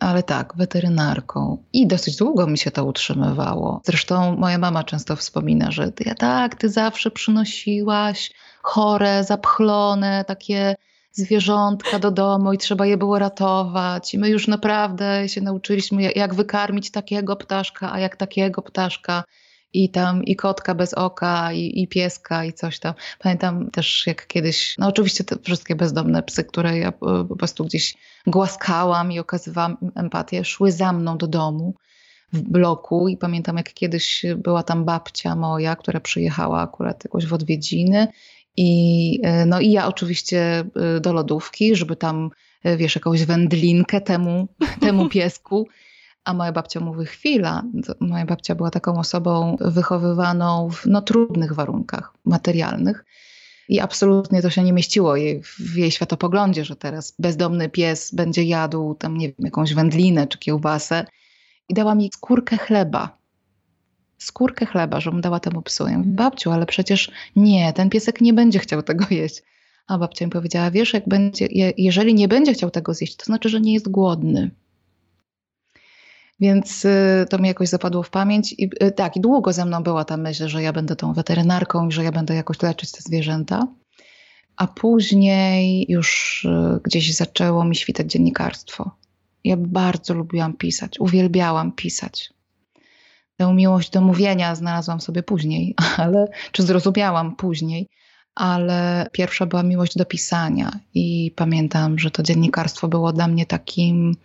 Ale 0.00 0.22
tak, 0.22 0.52
weterynarką. 0.56 1.64
I 1.72 1.86
dosyć 1.86 2.16
długo 2.16 2.46
mi 2.46 2.58
się 2.58 2.70
to 2.70 2.84
utrzymywało. 2.84 3.80
Zresztą 3.84 4.36
moja 4.36 4.58
mama 4.58 4.84
często 4.84 5.16
wspomina, 5.16 5.70
że 5.70 5.92
ja 6.00 6.14
tak, 6.14 6.54
ty 6.54 6.68
zawsze 6.68 7.10
przynosiłaś 7.10 8.30
chore, 8.62 9.24
zapchlone, 9.24 10.24
takie 10.24 10.74
zwierzątka 11.12 11.98
do 11.98 12.10
domu 12.10 12.52
i 12.52 12.58
trzeba 12.58 12.86
je 12.86 12.96
było 12.96 13.18
ratować. 13.18 14.14
I 14.14 14.18
my 14.18 14.28
już 14.28 14.48
naprawdę 14.48 15.28
się 15.28 15.40
nauczyliśmy, 15.40 16.02
jak 16.02 16.34
wykarmić 16.34 16.90
takiego 16.90 17.36
ptaszka, 17.36 17.92
a 17.92 17.98
jak 17.98 18.16
takiego 18.16 18.62
ptaszka. 18.62 19.24
I 19.72 19.90
tam 19.90 20.24
i 20.24 20.36
kotka 20.36 20.74
bez 20.74 20.94
oka, 20.94 21.52
i, 21.52 21.82
i 21.82 21.88
pieska, 21.88 22.44
i 22.44 22.52
coś 22.52 22.78
tam. 22.78 22.94
Pamiętam 23.18 23.70
też, 23.70 24.06
jak 24.06 24.26
kiedyś, 24.26 24.74
no 24.78 24.86
oczywiście 24.86 25.24
te 25.24 25.36
wszystkie 25.42 25.76
bezdomne 25.76 26.22
psy, 26.22 26.44
które 26.44 26.78
ja 26.78 26.92
po 27.28 27.36
prostu 27.36 27.64
gdzieś 27.64 27.94
głaskałam 28.26 29.12
i 29.12 29.18
okazywałam 29.18 29.76
empatię, 29.94 30.44
szły 30.44 30.72
za 30.72 30.92
mną 30.92 31.18
do 31.18 31.26
domu 31.26 31.74
w 32.32 32.42
bloku 32.42 33.08
i 33.08 33.16
pamiętam 33.16 33.56
jak 33.56 33.74
kiedyś 33.74 34.24
była 34.36 34.62
tam 34.62 34.84
babcia 34.84 35.36
moja, 35.36 35.76
która 35.76 36.00
przyjechała 36.00 36.60
akurat 36.60 37.04
jakoś 37.04 37.26
w 37.26 37.32
odwiedziny 37.32 38.08
i, 38.56 39.20
e, 39.22 39.46
no 39.46 39.60
i 39.60 39.70
ja 39.70 39.86
oczywiście 39.88 40.64
e, 40.96 41.00
do 41.00 41.12
lodówki, 41.12 41.76
żeby 41.76 41.96
tam, 41.96 42.30
e, 42.64 42.76
wiesz, 42.76 42.94
jakąś 42.94 43.24
wędlinkę 43.24 44.00
temu, 44.00 44.48
temu 44.80 45.08
piesku. 45.14 45.68
A 46.30 46.34
moja 46.34 46.52
babcia 46.52 46.80
mówi, 46.80 47.06
chwila, 47.06 47.62
moja 48.00 48.26
babcia 48.26 48.54
była 48.54 48.70
taką 48.70 48.98
osobą 48.98 49.56
wychowywaną 49.60 50.70
w 50.70 50.86
no, 50.86 51.02
trudnych 51.02 51.52
warunkach 51.52 52.12
materialnych. 52.24 53.04
I 53.68 53.80
absolutnie 53.80 54.42
to 54.42 54.50
się 54.50 54.62
nie 54.62 54.72
mieściło 54.72 55.16
jej, 55.16 55.42
w 55.42 55.76
jej 55.76 55.90
światopoglądzie, 55.90 56.64
że 56.64 56.76
teraz 56.76 57.14
bezdomny 57.18 57.68
pies 57.68 58.14
będzie 58.14 58.44
jadł 58.44 58.94
tam, 58.94 59.16
nie 59.16 59.26
wiem, 59.28 59.36
jakąś 59.38 59.74
wędlinę 59.74 60.26
czy 60.26 60.38
kiełbasę. 60.38 61.06
I 61.68 61.74
dała 61.74 61.94
mi 61.94 62.10
skórkę 62.14 62.56
chleba 62.56 63.20
skórkę 64.18 64.66
chleba, 64.66 65.00
żebym 65.00 65.20
dała 65.20 65.40
temu 65.40 65.62
psu. 65.62 65.88
Ja 65.88 65.98
mówię, 65.98 66.10
babciu, 66.10 66.50
ale 66.50 66.66
przecież 66.66 67.10
nie, 67.36 67.72
ten 67.72 67.90
piesek 67.90 68.20
nie 68.20 68.32
będzie 68.32 68.58
chciał 68.58 68.82
tego 68.82 69.04
jeść. 69.10 69.42
A 69.86 69.98
babcia 69.98 70.24
mi 70.24 70.30
powiedziała, 70.30 70.70
wiesz, 70.70 70.92
jak 70.92 71.08
będzie, 71.08 71.48
jeżeli 71.76 72.14
nie 72.14 72.28
będzie 72.28 72.52
chciał 72.52 72.70
tego 72.70 72.94
zjeść, 72.94 73.16
to 73.16 73.24
znaczy, 73.24 73.48
że 73.48 73.60
nie 73.60 73.72
jest 73.72 73.88
głodny. 73.88 74.50
Więc 76.40 76.84
y, 76.84 77.26
to 77.30 77.38
mi 77.38 77.48
jakoś 77.48 77.68
zapadło 77.68 78.02
w 78.02 78.10
pamięć. 78.10 78.54
I 78.58 78.70
y, 78.82 78.92
tak, 78.92 79.16
i 79.16 79.20
długo 79.20 79.52
ze 79.52 79.64
mną 79.64 79.82
była 79.82 80.04
ta 80.04 80.16
myśl, 80.16 80.48
że 80.48 80.62
ja 80.62 80.72
będę 80.72 80.96
tą 80.96 81.12
weterynarką 81.12 81.88
i 81.88 81.92
że 81.92 82.04
ja 82.04 82.12
będę 82.12 82.34
jakoś 82.34 82.62
leczyć 82.62 82.92
te 82.92 83.00
zwierzęta. 83.00 83.66
A 84.56 84.66
później 84.66 85.86
już 85.88 86.44
y, 86.44 86.80
gdzieś 86.84 87.14
zaczęło 87.14 87.64
mi 87.64 87.76
świtać 87.76 88.12
dziennikarstwo. 88.12 88.90
Ja 89.44 89.56
bardzo 89.56 90.14
lubiłam 90.14 90.56
pisać, 90.56 91.00
uwielbiałam 91.00 91.72
pisać. 91.72 92.30
Tę 93.36 93.54
miłość 93.54 93.90
do 93.90 94.00
mówienia 94.00 94.54
znalazłam 94.54 95.00
sobie 95.00 95.22
później, 95.22 95.74
ale, 95.96 96.26
czy 96.52 96.62
zrozumiałam 96.62 97.36
później, 97.36 97.88
ale 98.34 99.06
pierwsza 99.12 99.46
była 99.46 99.62
miłość 99.62 99.96
do 99.96 100.04
pisania 100.04 100.80
i 100.94 101.32
pamiętam, 101.36 101.98
że 101.98 102.10
to 102.10 102.22
dziennikarstwo 102.22 102.88
było 102.88 103.12
dla 103.12 103.28
mnie 103.28 103.46
takim 103.46 104.16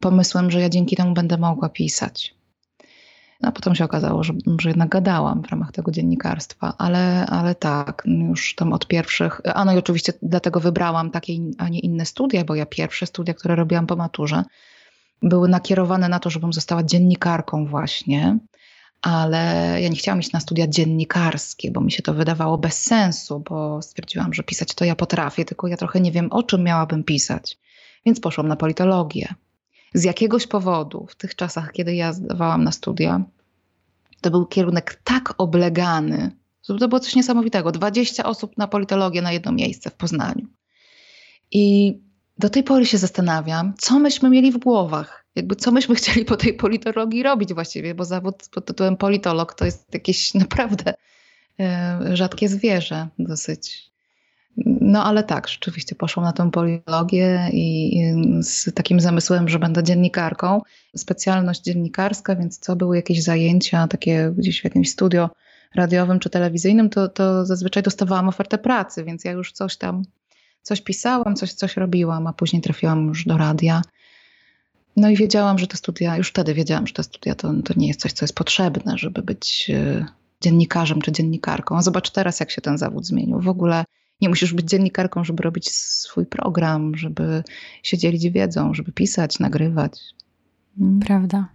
pomysłem, 0.00 0.50
że 0.50 0.60
ja 0.60 0.68
dzięki 0.68 0.96
temu 0.96 1.14
będę 1.14 1.38
mogła 1.38 1.68
pisać. 1.68 2.34
A 3.42 3.52
potem 3.52 3.74
się 3.74 3.84
okazało, 3.84 4.24
że, 4.24 4.32
że 4.60 4.68
jednak 4.68 4.88
gadałam 4.88 5.42
w 5.42 5.46
ramach 5.46 5.72
tego 5.72 5.90
dziennikarstwa, 5.90 6.74
ale, 6.78 7.26
ale 7.26 7.54
tak, 7.54 8.02
już 8.06 8.54
tam 8.54 8.72
od 8.72 8.86
pierwszych. 8.86 9.40
A 9.54 9.64
no 9.64 9.74
i 9.74 9.78
oczywiście 9.78 10.12
dlatego 10.22 10.60
wybrałam 10.60 11.10
takie, 11.10 11.32
a 11.58 11.68
nie 11.68 11.80
inne 11.80 12.06
studia, 12.06 12.44
bo 12.44 12.54
ja 12.54 12.66
pierwsze 12.66 13.06
studia, 13.06 13.34
które 13.34 13.56
robiłam 13.56 13.86
po 13.86 13.96
maturze, 13.96 14.44
były 15.22 15.48
nakierowane 15.48 16.08
na 16.08 16.18
to, 16.18 16.30
żebym 16.30 16.52
została 16.52 16.82
dziennikarką, 16.82 17.66
właśnie 17.66 18.38
ale 19.04 19.76
ja 19.80 19.88
nie 19.88 19.96
chciałam 19.96 20.20
iść 20.20 20.32
na 20.32 20.40
studia 20.40 20.66
dziennikarskie, 20.66 21.70
bo 21.70 21.80
mi 21.80 21.92
się 21.92 22.02
to 22.02 22.14
wydawało 22.14 22.58
bez 22.58 22.82
sensu, 22.82 23.40
bo 23.40 23.82
stwierdziłam, 23.82 24.34
że 24.34 24.42
pisać 24.42 24.74
to 24.74 24.84
ja 24.84 24.96
potrafię, 24.96 25.44
tylko 25.44 25.68
ja 25.68 25.76
trochę 25.76 26.00
nie 26.00 26.12
wiem, 26.12 26.32
o 26.32 26.42
czym 26.42 26.62
miałabym 26.62 27.04
pisać. 27.04 27.58
Więc 28.06 28.20
poszłam 28.20 28.48
na 28.48 28.56
politologię. 28.56 29.34
Z 29.94 30.04
jakiegoś 30.04 30.46
powodu, 30.46 31.06
w 31.10 31.14
tych 31.14 31.34
czasach, 31.34 31.72
kiedy 31.72 31.94
ja 31.94 32.12
zdawałam 32.12 32.64
na 32.64 32.72
studia, 32.72 33.24
to 34.20 34.30
był 34.30 34.46
kierunek 34.46 35.00
tak 35.04 35.34
oblegany, 35.38 36.30
że 36.68 36.78
to 36.78 36.88
było 36.88 37.00
coś 37.00 37.14
niesamowitego. 37.14 37.72
20 37.72 38.24
osób 38.24 38.58
na 38.58 38.68
politologię 38.68 39.22
na 39.22 39.32
jedno 39.32 39.52
miejsce 39.52 39.90
w 39.90 39.94
Poznaniu. 39.94 40.46
I 41.50 41.94
do 42.38 42.50
tej 42.50 42.62
pory 42.62 42.86
się 42.86 42.98
zastanawiam, 42.98 43.74
co 43.78 43.98
myśmy 43.98 44.30
mieli 44.30 44.52
w 44.52 44.58
głowach. 44.58 45.24
Jakby 45.34 45.56
co 45.56 45.72
myśmy 45.72 45.94
chcieli 46.00 46.24
po 46.24 46.36
tej 46.36 46.54
politologii 46.54 47.22
robić 47.22 47.54
właściwie, 47.54 47.94
bo 47.94 48.04
zawód 48.04 48.34
pod 48.50 48.66
tytułem 48.66 48.96
politolog 48.96 49.54
to 49.54 49.64
jest 49.64 49.94
jakieś 49.94 50.34
naprawdę 50.34 50.94
e, 51.60 52.00
rzadkie 52.16 52.48
zwierzę 52.48 53.08
dosyć. 53.18 53.93
No 54.80 55.04
ale 55.04 55.24
tak, 55.24 55.48
rzeczywiście 55.48 55.94
poszłam 55.94 56.26
na 56.26 56.32
tę 56.32 56.50
politologię 56.50 57.48
i, 57.52 57.98
i 57.98 58.14
z 58.42 58.74
takim 58.74 59.00
zamysłem, 59.00 59.48
że 59.48 59.58
będę 59.58 59.82
dziennikarką. 59.82 60.60
Specjalność 60.96 61.62
dziennikarska, 61.62 62.36
więc 62.36 62.58
co 62.58 62.76
były 62.76 62.96
jakieś 62.96 63.22
zajęcia 63.22 63.88
takie 63.88 64.32
gdzieś 64.36 64.60
w 64.60 64.64
jakimś 64.64 64.90
studio 64.90 65.30
radiowym 65.74 66.18
czy 66.18 66.30
telewizyjnym, 66.30 66.90
to, 66.90 67.08
to 67.08 67.46
zazwyczaj 67.46 67.82
dostawałam 67.82 68.28
ofertę 68.28 68.58
pracy, 68.58 69.04
więc 69.04 69.24
ja 69.24 69.32
już 69.32 69.52
coś 69.52 69.76
tam 69.76 70.04
coś 70.62 70.80
pisałam, 70.80 71.36
coś, 71.36 71.52
coś 71.52 71.76
robiłam, 71.76 72.26
a 72.26 72.32
później 72.32 72.62
trafiłam 72.62 73.06
już 73.08 73.24
do 73.24 73.38
radia. 73.38 73.82
No 74.96 75.08
i 75.08 75.16
wiedziałam, 75.16 75.58
że 75.58 75.66
te 75.66 75.76
studia, 75.76 76.16
już 76.16 76.28
wtedy 76.28 76.54
wiedziałam, 76.54 76.86
że 76.86 76.94
te 76.94 77.02
studia 77.02 77.34
to, 77.34 77.52
to 77.64 77.74
nie 77.76 77.88
jest 77.88 78.00
coś, 78.00 78.12
co 78.12 78.24
jest 78.24 78.34
potrzebne, 78.34 78.98
żeby 78.98 79.22
być 79.22 79.70
e, 79.70 80.06
dziennikarzem 80.40 81.00
czy 81.00 81.12
dziennikarką. 81.12 81.82
Zobacz 81.82 82.10
teraz, 82.10 82.40
jak 82.40 82.50
się 82.50 82.60
ten 82.60 82.78
zawód 82.78 83.06
zmienił. 83.06 83.40
W 83.40 83.48
ogóle 83.48 83.84
nie 84.20 84.28
musisz 84.28 84.54
być 84.54 84.66
dziennikarką, 84.68 85.24
żeby 85.24 85.42
robić 85.42 85.70
swój 85.72 86.26
program, 86.26 86.96
żeby 86.96 87.44
się 87.82 87.98
dzielić 87.98 88.30
wiedzą, 88.30 88.74
żeby 88.74 88.92
pisać, 88.92 89.38
nagrywać. 89.38 90.00
Mm. 90.80 91.00
Prawda. 91.00 91.48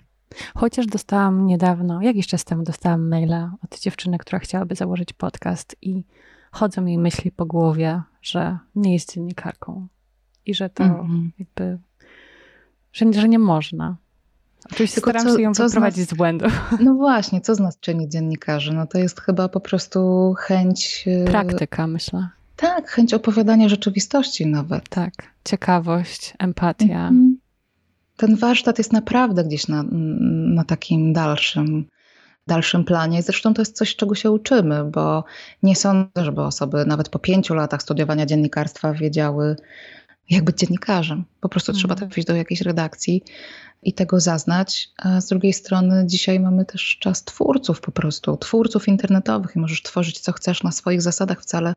Chociaż 0.56 0.86
dostałam 0.86 1.46
niedawno, 1.46 2.02
jakiś 2.02 2.28
czas 2.28 2.46
temu 2.46 2.64
dostałam 2.64 3.10
maila 3.10 3.56
od 3.64 3.80
dziewczyny, 3.80 4.18
która 4.18 4.40
chciałaby 4.40 4.76
założyć 4.76 5.14
podcast 5.14 5.76
i 5.82 6.04
chodzą 6.52 6.86
jej 6.86 6.98
myśli 6.98 7.32
po 7.32 7.46
głowie, 7.46 8.02
że 8.22 8.58
nie 8.76 8.94
jest 8.94 9.14
dziennikarką 9.14 9.88
i 10.46 10.54
że 10.54 10.70
to 10.70 10.84
mm-hmm. 10.84 11.30
jakby, 11.40 11.80
że, 12.94 13.14
że 13.14 13.30
nie 13.30 13.40
można. 13.40 13.98
Oczywiście 14.72 14.96
Tylko 14.96 15.10
staram 15.10 15.28
co, 15.28 15.38
się 15.38 15.44
ją 15.44 15.52
wyprowadzić 15.52 16.06
z, 16.06 16.08
nas, 16.08 16.10
z 16.10 16.18
błędu. 16.18 16.46
No 16.86 16.94
właśnie, 16.94 17.42
co 17.42 17.56
z 17.56 17.60
nas 17.60 17.80
czyni 17.80 18.10
dziennikarzy? 18.10 18.74
No 18.74 18.88
to 18.88 18.98
jest 18.98 19.22
chyba 19.22 19.50
po 19.50 19.60
prostu 19.60 20.34
chęć... 20.38 21.06
E, 21.08 21.26
Praktyka, 21.26 21.88
myślę. 21.88 22.30
Tak, 22.60 22.90
chęć 22.90 23.14
opowiadania 23.14 23.70
rzeczywistości 23.70 24.46
nawet. 24.46 24.90
Tak, 24.90 25.14
ciekawość, 25.46 26.34
empatia. 26.40 27.10
Mm-hmm. 27.10 27.34
Ten 28.18 28.36
warsztat 28.36 28.78
jest 28.78 28.94
naprawdę 28.94 29.44
gdzieś 29.44 29.68
na, 29.68 29.84
na 30.56 30.64
takim 30.64 31.14
dalszym 31.14 31.86
dalszym 32.48 32.86
planie. 32.86 33.22
Zresztą 33.22 33.54
to 33.54 33.62
jest 33.62 33.76
coś, 33.76 33.96
czego 33.96 34.16
się 34.16 34.32
uczymy, 34.32 34.84
bo 34.84 35.24
nie 35.64 35.76
sądzę, 35.76 36.26
żeby 36.26 36.42
osoby 36.42 36.86
nawet 36.86 37.10
po 37.10 37.20
pięciu 37.20 37.54
latach 37.54 37.82
studiowania 37.82 38.26
dziennikarstwa 38.26 38.94
wiedziały, 38.94 39.56
jak 40.30 40.44
być 40.44 40.58
dziennikarzem. 40.58 41.26
Po 41.42 41.50
prostu 41.50 41.74
trzeba 41.74 41.94
mhm. 41.94 42.10
trafić 42.10 42.26
do 42.26 42.36
jakiejś 42.36 42.62
redakcji 42.62 43.24
i 43.84 43.94
tego 43.94 44.20
zaznać. 44.20 44.90
A 44.98 45.22
z 45.22 45.28
drugiej 45.28 45.54
strony 45.54 46.04
dzisiaj 46.08 46.40
mamy 46.40 46.66
też 46.66 46.98
czas 47.00 47.24
twórców 47.24 47.82
po 47.82 47.92
prostu, 47.92 48.38
twórców 48.38 48.88
internetowych 48.88 49.56
i 49.56 49.60
możesz 49.60 49.84
tworzyć 49.84 50.20
co 50.20 50.32
chcesz 50.32 50.64
na 50.64 50.72
swoich 50.72 51.02
zasadach 51.02 51.42
wcale 51.42 51.74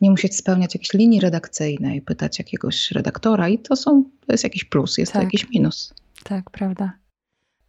nie 0.00 0.10
musieć 0.10 0.36
spełniać 0.36 0.74
jakiejś 0.74 0.92
linii 0.92 1.20
redakcyjnej, 1.20 2.02
pytać 2.02 2.38
jakiegoś 2.38 2.90
redaktora 2.90 3.48
i 3.48 3.58
to 3.58 3.76
są, 3.76 4.04
to 4.26 4.32
jest 4.32 4.44
jakiś 4.44 4.64
plus, 4.64 4.98
jest 4.98 5.12
tak. 5.12 5.22
to 5.22 5.24
jakiś 5.24 5.50
minus. 5.50 5.94
Tak, 6.24 6.50
prawda. 6.50 6.92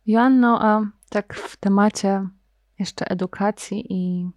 Joanno, 0.05 0.59
a 0.61 0.91
tak 1.09 1.33
w 1.33 1.57
temacie 1.57 2.27
jeszcze 2.79 3.07
edukacji 3.07 3.85
i 3.89 4.29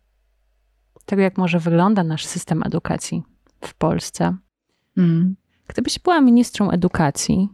tego, 1.05 1.22
jak 1.22 1.38
może 1.38 1.59
wygląda 1.59 2.05
nasz 2.05 2.26
system 2.26 2.62
edukacji 2.62 3.22
w 3.64 3.74
Polsce. 3.74 4.36
Mm. 4.96 5.36
Gdybyś 5.70 5.98
była 5.98 6.20
ministrą 6.20 6.70
edukacji, 6.70 7.48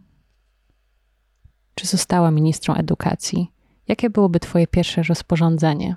czy 1.74 1.86
została 1.86 2.30
ministrą 2.30 2.74
edukacji, 2.74 3.52
jakie 3.88 4.10
byłoby 4.10 4.40
Twoje 4.40 4.66
pierwsze 4.66 5.02
rozporządzenie? 5.02 5.96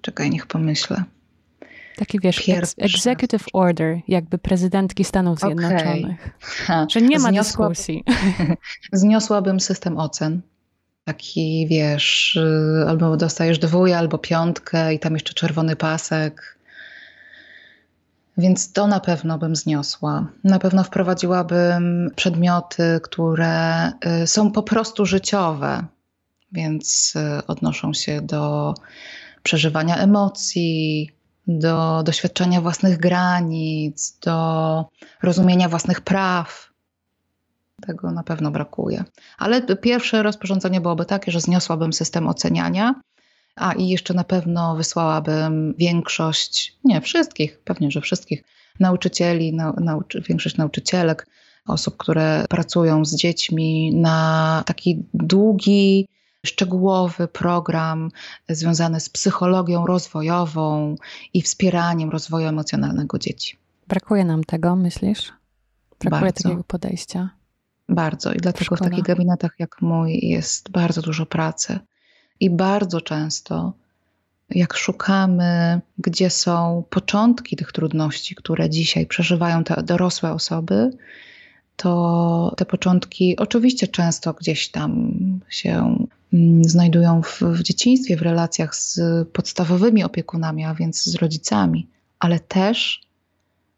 Czekaj, 0.00 0.30
niech 0.30 0.46
pomyślę. 0.46 1.04
Taki 1.96 2.20
wiesz, 2.20 2.46
Pierwsze. 2.46 2.74
executive 2.78 3.44
order, 3.52 4.00
jakby 4.08 4.38
prezydentki 4.38 5.04
Stanów 5.04 5.38
Zjednoczonych. 5.38 6.36
Okay. 6.64 6.86
Że 6.90 7.00
nie 7.00 7.18
ma 7.18 7.28
Zniosła... 7.28 7.68
dyskusji. 7.68 8.04
Zniosłabym 8.92 9.60
system 9.60 9.98
ocen 9.98 10.42
taki, 11.04 11.66
wiesz, 11.70 12.36
y, 12.36 12.84
albo 12.88 13.16
dostajesz 13.16 13.58
dwój, 13.58 13.92
albo 13.92 14.18
piątkę 14.18 14.94
i 14.94 14.98
tam 14.98 15.12
jeszcze 15.12 15.34
czerwony 15.34 15.76
pasek. 15.76 16.53
Więc 18.38 18.72
to 18.72 18.86
na 18.86 19.00
pewno 19.00 19.38
bym 19.38 19.56
zniosła. 19.56 20.26
Na 20.44 20.58
pewno 20.58 20.84
wprowadziłabym 20.84 22.10
przedmioty, 22.16 23.00
które 23.02 23.88
y, 24.22 24.26
są 24.26 24.52
po 24.52 24.62
prostu 24.62 25.06
życiowe, 25.06 25.84
więc 26.52 27.14
y, 27.16 27.46
odnoszą 27.46 27.92
się 27.92 28.20
do 28.22 28.74
przeżywania 29.42 29.96
emocji, 29.96 31.10
do 31.46 32.02
doświadczenia 32.02 32.60
własnych 32.60 32.98
granic, 32.98 34.18
do 34.18 34.84
rozumienia 35.22 35.68
własnych 35.68 36.00
praw. 36.00 36.70
Tego 37.86 38.10
na 38.10 38.22
pewno 38.22 38.50
brakuje. 38.50 39.04
Ale 39.38 39.62
pierwsze 39.62 40.22
rozporządzenie 40.22 40.80
byłoby 40.80 41.04
takie, 41.04 41.32
że 41.32 41.40
zniosłabym 41.40 41.92
system 41.92 42.28
oceniania, 42.28 42.94
a 43.56 43.72
i 43.72 43.88
jeszcze 43.88 44.14
na 44.14 44.24
pewno 44.24 44.76
wysłałabym 44.76 45.74
większość, 45.78 46.78
nie 46.84 47.00
wszystkich, 47.00 47.60
pewnie, 47.64 47.90
że 47.90 48.00
wszystkich 48.00 48.44
nauczycieli, 48.80 49.52
nauczy, 49.80 50.22
większość 50.28 50.56
nauczycielek, 50.56 51.26
osób, 51.66 51.96
które 51.96 52.44
pracują 52.48 53.04
z 53.04 53.14
dziećmi 53.14 53.94
na 53.94 54.62
taki 54.66 55.04
długi, 55.14 56.08
szczegółowy 56.46 57.28
program 57.28 58.10
związany 58.48 59.00
z 59.00 59.08
psychologią 59.08 59.86
rozwojową 59.86 60.96
i 61.34 61.42
wspieraniem 61.42 62.10
rozwoju 62.10 62.46
emocjonalnego 62.46 63.18
dzieci. 63.18 63.56
Brakuje 63.88 64.24
nam 64.24 64.44
tego, 64.44 64.76
myślisz? 64.76 65.32
Brakuje 66.00 66.20
bardzo. 66.20 66.42
takiego 66.42 66.64
podejścia. 66.64 67.30
Bardzo. 67.88 68.32
I 68.32 68.36
dlatego 68.36 68.76
w 68.76 68.80
takich 68.80 69.04
gabinetach 69.04 69.54
jak 69.58 69.82
mój 69.82 70.18
jest 70.22 70.70
bardzo 70.70 71.02
dużo 71.02 71.26
pracy. 71.26 71.78
I 72.40 72.50
bardzo 72.50 73.00
często, 73.00 73.72
jak 74.50 74.74
szukamy, 74.74 75.80
gdzie 75.98 76.30
są 76.30 76.84
początki 76.90 77.56
tych 77.56 77.72
trudności, 77.72 78.34
które 78.34 78.70
dzisiaj 78.70 79.06
przeżywają 79.06 79.64
te 79.64 79.82
dorosłe 79.82 80.32
osoby, 80.32 80.90
to 81.76 82.54
te 82.56 82.64
początki 82.64 83.36
oczywiście 83.36 83.88
często 83.88 84.32
gdzieś 84.32 84.68
tam 84.68 85.12
się 85.48 86.06
mm, 86.32 86.64
znajdują 86.64 87.22
w, 87.22 87.40
w, 87.40 87.62
dzieciństwie, 87.62 88.16
w 88.16 88.22
relacjach 88.22 88.76
z 88.76 89.00
podstawowymi 89.28 90.04
opiekunami, 90.04 90.64
a 90.64 90.74
więc 90.74 91.04
z 91.04 91.14
rodzicami, 91.14 91.88
ale 92.18 92.40
też 92.40 93.00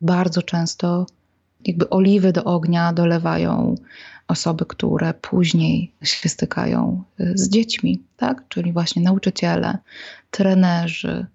bardzo 0.01 0.43
często 0.43 1.07
jakby 1.65 1.91
oliwy 1.91 2.33
do 2.33 2.45
ognia 2.45 2.93
dolewają 2.93 3.75
osoby, 4.29 4.67
które 4.67 5.15
później 5.15 5.93
się 6.03 6.29
stykają 6.29 7.03
y, 7.21 7.33
z 7.35 7.49
dziećmi, 7.49 8.03
tak? 8.17 8.49
czyli 8.49 8.73
właśnie 8.73 9.03
nauczyciele, 9.03 9.79
trenerzy 10.31 11.27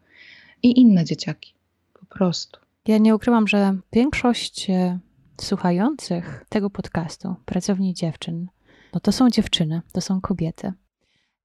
i 0.64 0.80
inne 0.80 1.06
dzieciaki. 1.06 1.54
Po 1.94 2.06
prostu. 2.06 2.60
Ja 2.88 2.98
nie 2.98 3.16
ukrywam, 3.16 3.48
że 3.48 3.78
większość 3.94 4.70
e, 4.70 5.00
słuchających 5.42 6.46
tego 6.50 6.70
podcastu, 6.70 7.36
pracowni 7.46 7.94
dziewczyn, 7.94 8.48
no 8.94 9.00
to 9.00 9.12
są 9.12 9.30
dziewczyny, 9.30 9.82
to 9.94 10.02
są 10.02 10.22
kobiety. 10.22 10.74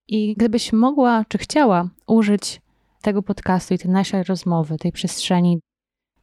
I 0.07 0.35
gdybyś 0.35 0.73
mogła, 0.73 1.25
czy 1.27 1.37
chciała 1.37 1.89
użyć 2.07 2.61
tego 3.01 3.23
podcastu 3.23 3.73
i 3.73 3.77
tej 3.77 3.91
naszej 3.91 4.23
rozmowy, 4.23 4.77
tej 4.77 4.91
przestrzeni 4.91 5.59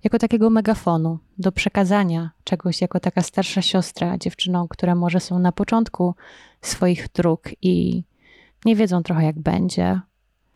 jako 0.04 0.18
takiego 0.18 0.50
megafonu 0.50 1.18
do 1.38 1.52
przekazania 1.52 2.30
czegoś 2.44 2.80
jako 2.80 3.00
taka 3.00 3.22
starsza 3.22 3.62
siostra 3.62 4.18
dziewczynom, 4.18 4.68
które 4.68 4.94
może 4.94 5.20
są 5.20 5.38
na 5.38 5.52
początku 5.52 6.14
swoich 6.62 7.08
dróg 7.14 7.50
i 7.62 8.04
nie 8.64 8.76
wiedzą 8.76 9.02
trochę 9.02 9.24
jak 9.24 9.38
będzie. 9.38 10.00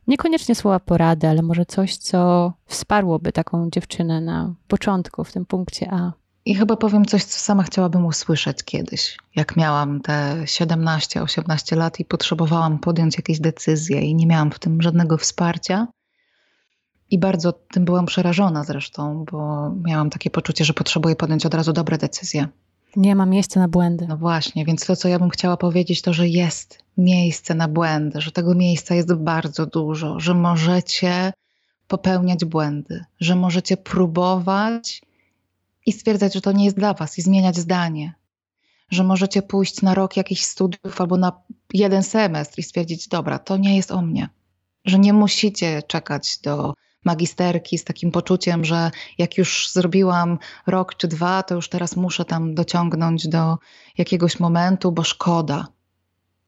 Niekoniecznie 0.07 0.55
słowa 0.55 0.81
porady, 0.81 1.29
ale 1.29 1.43
może 1.43 1.67
coś, 1.67 1.97
co 1.97 2.53
wsparłoby 2.67 3.33
taką 3.33 3.71
dziewczynę 3.71 4.21
na 4.21 4.55
początku, 4.69 5.25
w 5.25 5.33
tym 5.33 5.47
punkcie 5.47 5.89
A. 5.93 6.13
I 6.45 6.55
chyba 6.55 6.77
powiem 6.77 7.05
coś, 7.05 7.25
co 7.25 7.41
sama 7.41 7.63
chciałabym 7.63 8.07
usłyszeć 8.07 8.63
kiedyś, 8.63 9.17
jak 9.37 9.57
miałam 9.57 10.01
te 10.01 10.43
17-18 10.45 11.77
lat 11.77 12.01
i 12.01 12.05
potrzebowałam 12.05 12.79
podjąć 12.79 13.17
jakieś 13.17 13.41
decyzje 13.41 14.01
i 14.01 14.15
nie 14.15 14.27
miałam 14.27 14.51
w 14.51 14.59
tym 14.59 14.83
żadnego 14.83 15.19
wsparcia. 15.19 15.87
I 17.11 17.19
bardzo 17.19 17.53
tym 17.53 17.85
byłam 17.85 18.07
przerażona 18.07 18.65
zresztą, 18.65 19.25
bo 19.33 19.71
miałam 19.71 20.11
takie 20.11 20.31
poczucie, 20.31 20.65
że 20.65 20.75
potrzebuję 20.75 21.17
podjąć 21.17 21.47
od 21.47 21.55
razu 21.55 21.73
dobre 21.73 21.99
decyzje. 21.99 22.49
Nie 22.97 23.17
ma 23.17 23.27
miejsca 23.27 23.61
na 23.61 23.69
błędy. 23.69 24.07
No 24.09 24.17
właśnie, 24.17 24.65
więc 24.65 24.87
to, 24.87 24.97
co 24.97 25.09
ja 25.09 25.19
bym 25.19 25.31
chciała 25.31 25.57
powiedzieć, 25.57 26.03
to, 26.03 26.13
że 26.13 26.29
jest 26.29 26.79
miejsce 26.97 27.55
na 27.55 27.69
błędy, 27.69 28.21
że 28.21 28.33
tego 28.33 28.55
miejsca 28.55 28.95
jest 28.95 29.15
bardzo 29.15 29.67
dużo, 29.67 30.21
że 30.21 30.35
możecie 30.35 31.33
popełniać 31.89 32.45
błędy, 32.45 33.05
że 33.21 33.35
możecie 33.37 33.77
próbować 33.77 35.03
i 35.87 35.93
stwierdzać, 35.93 36.35
że 36.35 36.41
to 36.41 36.53
nie 36.53 36.65
jest 36.65 36.77
dla 36.77 36.95
was 36.95 37.19
i 37.19 37.23
zmieniać 37.23 37.57
zdanie, 37.57 38.15
że 38.91 39.05
możecie 39.05 39.43
pójść 39.43 39.83
na 39.83 39.95
rok 39.95 40.17
jakichś 40.17 40.43
studiów 40.43 41.01
albo 41.01 41.17
na 41.17 41.33
jeden 41.73 42.03
semestr 42.03 42.59
i 42.59 42.63
stwierdzić, 42.63 43.09
dobra, 43.09 43.39
to 43.39 43.57
nie 43.57 43.77
jest 43.77 43.93
o 43.93 44.03
mnie, 44.03 44.29
że 44.85 44.99
nie 44.99 45.13
musicie 45.13 45.83
czekać 45.83 46.39
do 46.39 46.75
magisterki 47.05 47.79
z 47.79 47.85
takim 47.85 48.11
poczuciem, 48.11 48.65
że 48.65 48.91
jak 49.19 49.39
już 49.39 49.71
zrobiłam 49.73 50.39
rok 50.67 50.95
czy 50.95 51.09
dwa, 51.09 51.43
to 51.43 51.55
już 51.55 51.69
teraz 51.69 51.97
muszę 51.97 52.25
tam 52.25 52.55
dociągnąć 52.55 53.29
do 53.29 53.59
jakiegoś 53.99 54.41
momentu, 54.41 54.93
bo 54.93 55.05
szkoda. 55.05 55.69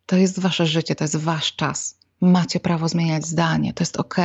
To 0.06 0.16
jest 0.16 0.40
wasze 0.40 0.66
życie, 0.66 0.94
to 0.94 1.04
jest 1.04 1.16
wasz 1.16 1.56
czas. 1.56 1.98
Macie 2.20 2.60
prawo 2.60 2.88
zmieniać 2.88 3.26
zdanie, 3.26 3.74
to 3.74 3.82
jest 3.82 3.96
ok. 3.96 4.16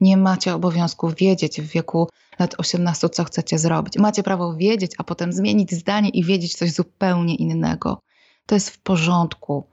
Nie 0.00 0.16
macie 0.16 0.54
obowiązku 0.54 1.10
wiedzieć 1.10 1.60
w 1.60 1.66
wieku 1.66 2.08
lat 2.38 2.54
18, 2.58 3.08
co 3.08 3.24
chcecie 3.24 3.58
zrobić. 3.58 3.98
Macie 3.98 4.22
prawo 4.22 4.54
wiedzieć, 4.54 4.92
a 4.98 5.04
potem 5.04 5.32
zmienić 5.32 5.72
zdanie 5.72 6.08
i 6.08 6.24
wiedzieć 6.24 6.54
coś 6.54 6.72
zupełnie 6.72 7.34
innego. 7.34 8.00
To 8.46 8.54
jest 8.54 8.70
w 8.70 8.78
porządku. 8.78 9.64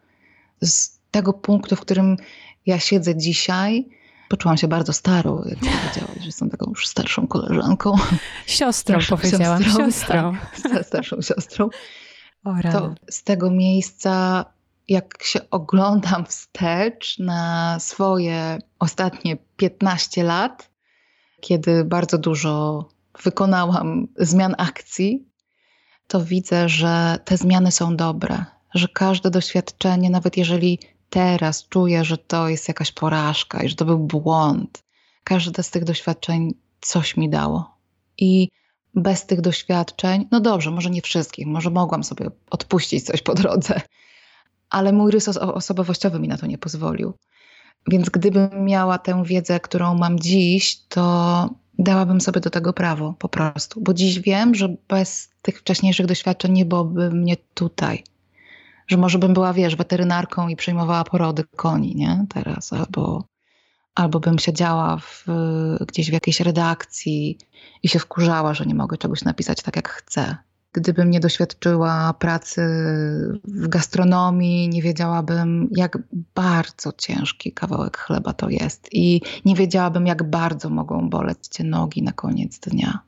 Z 0.62 1.00
tego 1.12 1.34
punktu, 1.34 1.76
w 1.76 1.82
którym 1.82 2.18
ja 2.66 2.80
siedzę 2.80 3.18
dzisiaj, 3.18 3.90
Poczułam 4.30 4.58
się 4.58 4.68
bardzo 4.68 4.94
starą, 4.94 5.44
jak 5.46 5.60
powiedziałaś, 5.82 6.20
że 6.20 6.26
jestem 6.26 6.50
taką 6.50 6.70
już 6.70 6.88
starszą 6.88 7.28
koleżanką. 7.28 7.96
Siostrą 8.46 9.02
starszą 9.02 9.18
powiedziałam, 9.18 9.64
siostrą. 9.64 9.86
siostrą. 9.86 10.36
Tak, 10.74 10.86
starszą 10.86 11.22
siostrą. 11.22 11.70
O, 12.44 12.54
to 12.72 12.96
z 13.10 13.24
tego 13.24 13.52
miejsca, 13.52 14.46
jak 14.88 15.24
się 15.24 15.40
oglądam 15.50 16.26
wstecz 16.26 17.20
na 17.20 17.78
swoje 17.80 18.58
ostatnie 18.80 19.38
15 19.58 20.24
lat, 20.24 20.70
kiedy 21.42 21.84
bardzo 21.84 22.18
dużo 22.18 22.86
wykonałam 23.24 24.08
zmian 24.18 24.56
akcji, 24.58 25.26
to 26.08 26.26
widzę, 26.26 26.70
że 26.70 27.20
te 27.26 27.38
zmiany 27.38 27.72
są 27.72 27.96
dobre, 27.96 28.46
że 28.76 28.88
każde 28.88 29.32
doświadczenie, 29.32 30.10
nawet 30.10 30.38
jeżeli 30.38 30.80
teraz 31.16 31.68
czuję, 31.70 32.06
że 32.06 32.18
to 32.18 32.50
jest 32.50 32.68
jakaś 32.68 32.92
porażka 32.92 33.64
i 33.64 33.70
że 33.70 33.76
to 33.76 33.86
był 33.86 34.00
błąd. 34.00 34.84
Każde 35.24 35.64
z 35.64 35.72
tych 35.72 35.84
doświadczeń 35.84 36.54
coś 36.82 37.18
mi 37.18 37.30
dało. 37.30 37.78
I 38.18 38.50
bez 38.96 39.26
tych 39.26 39.42
doświadczeń, 39.42 40.28
no 40.32 40.40
dobrze, 40.40 40.72
może 40.72 40.90
nie 40.90 41.02
wszystkich, 41.02 41.48
może 41.48 41.70
mogłam 41.70 42.04
sobie 42.04 42.30
odpuścić 42.50 43.06
coś 43.06 43.22
po 43.22 43.34
drodze, 43.34 43.82
ale 44.70 44.94
mój 44.94 45.12
rys 45.12 45.28
osobowościowy 45.38 46.20
mi 46.20 46.28
na 46.28 46.38
to 46.38 46.48
nie 46.48 46.58
pozwolił. 46.58 47.14
Więc 47.88 48.10
gdybym 48.10 48.66
miała 48.66 48.98
tę 48.98 49.24
wiedzę, 49.24 49.60
którą 49.60 49.96
mam 49.96 50.20
dziś, 50.20 50.78
to 50.90 51.50
dałabym 51.80 52.22
sobie 52.22 52.42
do 52.42 52.50
tego 52.50 52.74
prawo 52.74 53.14
po 53.20 53.30
prostu. 53.30 53.82
Bo 53.82 53.94
dziś 53.94 54.20
wiem, 54.20 54.56
że 54.56 54.76
bez 54.88 55.30
tych 55.42 55.60
wcześniejszych 55.60 56.06
doświadczeń 56.06 56.52
nie 56.52 56.66
byłoby 56.66 57.12
mnie 57.12 57.38
tutaj 57.54 58.04
że 58.88 58.98
może 58.98 59.20
bym 59.20 59.34
była, 59.34 59.54
wiesz, 59.54 59.76
weterynarką 59.76 60.48
i 60.48 60.56
przyjmowała 60.56 61.04
porody 61.04 61.44
koni, 61.56 61.96
nie? 61.96 62.26
Teraz, 62.30 62.74
albo, 62.74 63.24
albo 63.96 64.20
bym 64.20 64.40
siedziała 64.40 64.98
w, 64.98 65.26
gdzieś 65.88 66.10
w 66.10 66.14
jakiejś 66.14 66.40
redakcji 66.40 67.38
i 67.84 67.88
się 67.88 68.00
wkurzała, 68.00 68.54
że 68.54 68.66
nie 68.66 68.76
mogę 68.76 68.98
czegoś 68.98 69.22
napisać 69.22 69.62
tak, 69.62 69.76
jak 69.76 69.90
chcę. 69.90 70.38
Gdybym 70.74 71.10
nie 71.10 71.20
doświadczyła 71.20 72.14
pracy 72.14 72.62
w 73.44 73.68
gastronomii, 73.68 74.70
nie 74.70 74.82
wiedziałabym, 74.82 75.70
jak 75.72 75.98
bardzo 76.36 76.92
ciężki 76.98 77.52
kawałek 77.52 77.98
chleba 77.98 78.34
to 78.34 78.50
jest, 78.50 78.90
i 78.92 79.22
nie 79.46 79.56
wiedziałabym, 79.56 80.08
jak 80.08 80.30
bardzo 80.30 80.70
mogą 80.70 81.10
boleć 81.10 81.48
cię 81.48 81.64
nogi 81.64 82.04
na 82.04 82.12
koniec 82.12 82.60
dnia 82.60 83.00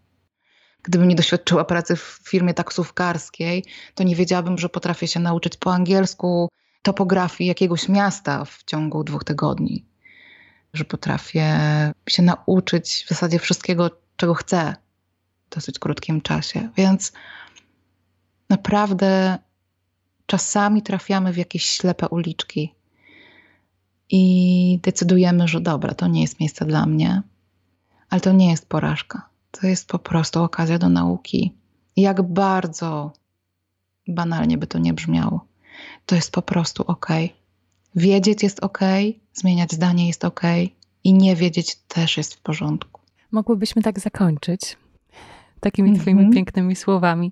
gdybym 0.88 1.08
nie 1.08 1.16
doświadczyła 1.16 1.66
pracy 1.66 1.96
w 1.96 2.20
firmie 2.24 2.54
taksówkarskiej, 2.54 3.66
to 3.96 4.04
nie 4.04 4.16
wiedziałabym, 4.16 4.58
że 4.58 4.70
potrafię 4.70 5.08
się 5.08 5.20
nauczyć 5.20 5.58
po 5.58 5.74
angielsku 5.74 6.50
topografii 6.82 7.48
jakiegoś 7.48 7.90
miasta 7.90 8.46
w 8.46 8.64
ciągu 8.64 9.04
dwóch 9.04 9.24
tygodni. 9.24 9.86
Że 10.74 10.86
potrafię 10.86 11.60
się 12.10 12.24
nauczyć 12.24 13.04
w 13.06 13.10
zasadzie 13.10 13.40
wszystkiego, 13.40 13.92
czego 14.18 14.34
chcę 14.34 14.76
w 15.48 15.56
dosyć 15.56 15.80
krótkim 15.80 16.22
czasie. 16.22 16.70
Więc 16.78 17.14
naprawdę 18.50 19.38
czasami 20.26 20.82
trafiamy 20.82 21.34
w 21.34 21.38
jakieś 21.38 21.66
ślepe 21.66 22.08
uliczki 22.08 22.74
i 24.10 24.80
decydujemy, 24.84 25.48
że 25.48 25.62
dobra, 25.62 25.94
to 25.94 26.08
nie 26.08 26.22
jest 26.22 26.40
miejsce 26.40 26.66
dla 26.66 26.86
mnie, 26.86 27.22
ale 28.10 28.22
to 28.22 28.32
nie 28.32 28.52
jest 28.52 28.70
porażka 28.70 29.37
to 29.62 29.68
jest 29.68 29.88
po 29.88 30.00
prostu 30.00 30.44
okazja 30.44 30.78
do 30.78 30.90
nauki. 30.90 31.54
Jak 31.96 32.22
bardzo 32.22 33.14
banalnie 34.08 34.58
by 34.58 34.68
to 34.68 34.80
nie 34.80 34.94
brzmiało, 34.94 35.46
to 36.06 36.16
jest 36.16 36.32
po 36.32 36.42
prostu 36.42 36.84
ok. 36.88 37.08
Wiedzieć 37.96 38.44
jest 38.44 38.64
ok, 38.64 38.80
zmieniać 39.34 39.72
zdanie 39.72 40.08
jest 40.08 40.26
ok 40.26 40.42
i 41.04 41.14
nie 41.14 41.36
wiedzieć 41.36 41.76
też 41.76 42.18
jest 42.18 42.34
w 42.34 42.42
porządku. 42.42 43.02
Mogłybyśmy 43.32 43.82
tak 43.82 44.00
zakończyć 44.00 44.78
takimi 45.60 45.90
mm 45.90 46.00
-hmm. 46.00 46.02
Twoimi 46.02 46.34
pięknymi 46.34 46.76
słowami. 46.76 47.32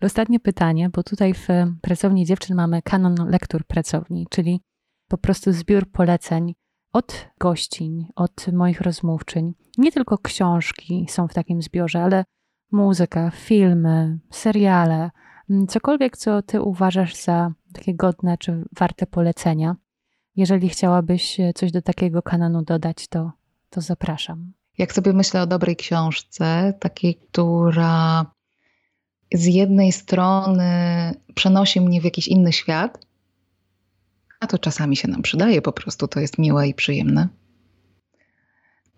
Ostatnie 0.00 0.40
pytanie, 0.40 0.90
bo 0.90 1.02
tutaj 1.02 1.34
w 1.34 1.48
pracowni 1.80 2.26
dziewczyn 2.26 2.56
mamy 2.56 2.82
kanon 2.82 3.14
lektur 3.28 3.64
pracowni, 3.66 4.26
czyli 4.30 4.60
po 5.08 5.18
prostu 5.18 5.52
zbiór 5.52 5.90
poleceń 5.90 6.54
od 6.94 7.28
gościń, 7.40 8.06
od 8.16 8.46
moich 8.52 8.80
rozmówczyń. 8.80 9.54
Nie 9.78 9.92
tylko 9.92 10.18
książki 10.18 11.06
są 11.10 11.28
w 11.28 11.34
takim 11.34 11.62
zbiorze, 11.62 12.02
ale 12.02 12.24
muzyka, 12.72 13.30
filmy, 13.30 14.18
seriale, 14.30 15.10
cokolwiek, 15.68 16.16
co 16.16 16.42
ty 16.42 16.62
uważasz 16.62 17.16
za 17.16 17.52
takie 17.72 17.94
godne 17.94 18.38
czy 18.38 18.64
warte 18.78 19.06
polecenia. 19.06 19.76
Jeżeli 20.36 20.68
chciałabyś 20.68 21.38
coś 21.54 21.72
do 21.72 21.82
takiego 21.82 22.22
kanonu 22.22 22.62
dodać, 22.62 23.08
to, 23.08 23.32
to 23.70 23.80
zapraszam. 23.80 24.52
Jak 24.78 24.92
sobie 24.92 25.12
myślę 25.12 25.42
o 25.42 25.46
dobrej 25.46 25.76
książce, 25.76 26.74
takiej, 26.80 27.14
która 27.14 28.26
z 29.34 29.46
jednej 29.46 29.92
strony 29.92 30.70
przenosi 31.34 31.80
mnie 31.80 32.00
w 32.00 32.04
jakiś 32.04 32.28
inny 32.28 32.52
świat, 32.52 33.03
a 34.44 34.46
to 34.46 34.58
czasami 34.58 34.96
się 34.96 35.08
nam 35.08 35.22
przydaje, 35.22 35.62
po 35.62 35.72
prostu 35.72 36.08
to 36.08 36.20
jest 36.20 36.38
miłe 36.38 36.68
i 36.68 36.74
przyjemne, 36.74 37.28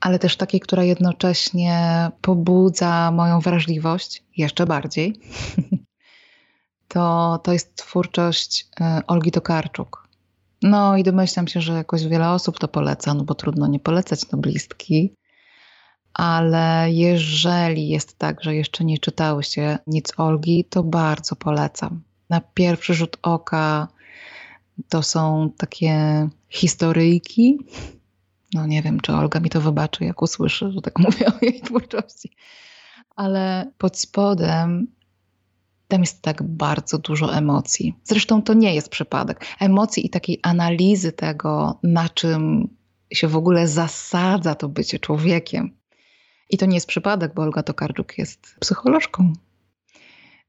ale 0.00 0.18
też 0.18 0.36
takiej, 0.36 0.60
która 0.60 0.84
jednocześnie 0.84 2.10
pobudza 2.20 3.10
moją 3.10 3.40
wrażliwość 3.40 4.24
jeszcze 4.36 4.66
bardziej. 4.66 5.20
to, 6.88 7.38
to 7.44 7.52
jest 7.52 7.76
twórczość 7.76 8.66
e, 8.80 9.00
Olgi 9.06 9.30
Tokarczuk. 9.30 10.08
No 10.62 10.96
i 10.96 11.02
domyślam 11.02 11.48
się, 11.48 11.60
że 11.60 11.72
jakoś 11.72 12.06
wiele 12.06 12.30
osób 12.30 12.58
to 12.58 12.68
poleca, 12.68 13.14
no 13.14 13.24
bo 13.24 13.34
trudno 13.34 13.66
nie 13.66 13.80
polecać 13.80 14.30
noblistki 14.30 15.14
ale 16.16 16.86
jeżeli 16.90 17.88
jest 17.88 18.18
tak, 18.18 18.42
że 18.42 18.54
jeszcze 18.54 18.84
nie 18.84 18.98
czytałyście 18.98 19.78
nic 19.86 20.12
Olgi, 20.16 20.64
to 20.64 20.82
bardzo 20.82 21.36
polecam. 21.36 22.02
Na 22.30 22.40
pierwszy 22.40 22.94
rzut 22.94 23.16
oka 23.22 23.88
to 24.88 25.02
są 25.02 25.50
takie 25.56 26.28
historyjki. 26.48 27.58
No 28.54 28.66
nie 28.66 28.82
wiem, 28.82 29.00
czy 29.00 29.12
Olga 29.12 29.40
mi 29.40 29.50
to 29.50 29.60
wybaczy, 29.60 30.04
jak 30.04 30.22
usłyszy, 30.22 30.72
że 30.72 30.80
tak 30.80 30.98
mówię 31.04 31.26
o 31.26 31.32
jej 31.42 31.60
twórczości. 31.60 32.36
Ale 33.16 33.72
pod 33.78 33.98
spodem 33.98 34.86
tam 35.88 36.00
jest 36.00 36.22
tak 36.22 36.42
bardzo 36.42 36.98
dużo 36.98 37.34
emocji. 37.34 37.94
Zresztą 38.04 38.42
to 38.42 38.54
nie 38.54 38.74
jest 38.74 38.88
przypadek. 38.88 39.46
Emocji 39.60 40.06
i 40.06 40.10
takiej 40.10 40.40
analizy 40.42 41.12
tego, 41.12 41.78
na 41.82 42.08
czym 42.08 42.68
się 43.12 43.28
w 43.28 43.36
ogóle 43.36 43.68
zasadza 43.68 44.54
to 44.54 44.68
bycie 44.68 44.98
człowiekiem. 44.98 45.70
I 46.50 46.58
to 46.58 46.66
nie 46.66 46.74
jest 46.74 46.86
przypadek, 46.86 47.34
bo 47.34 47.42
Olga 47.42 47.62
Tokarczuk 47.62 48.18
jest 48.18 48.56
psycholożką. 48.60 49.32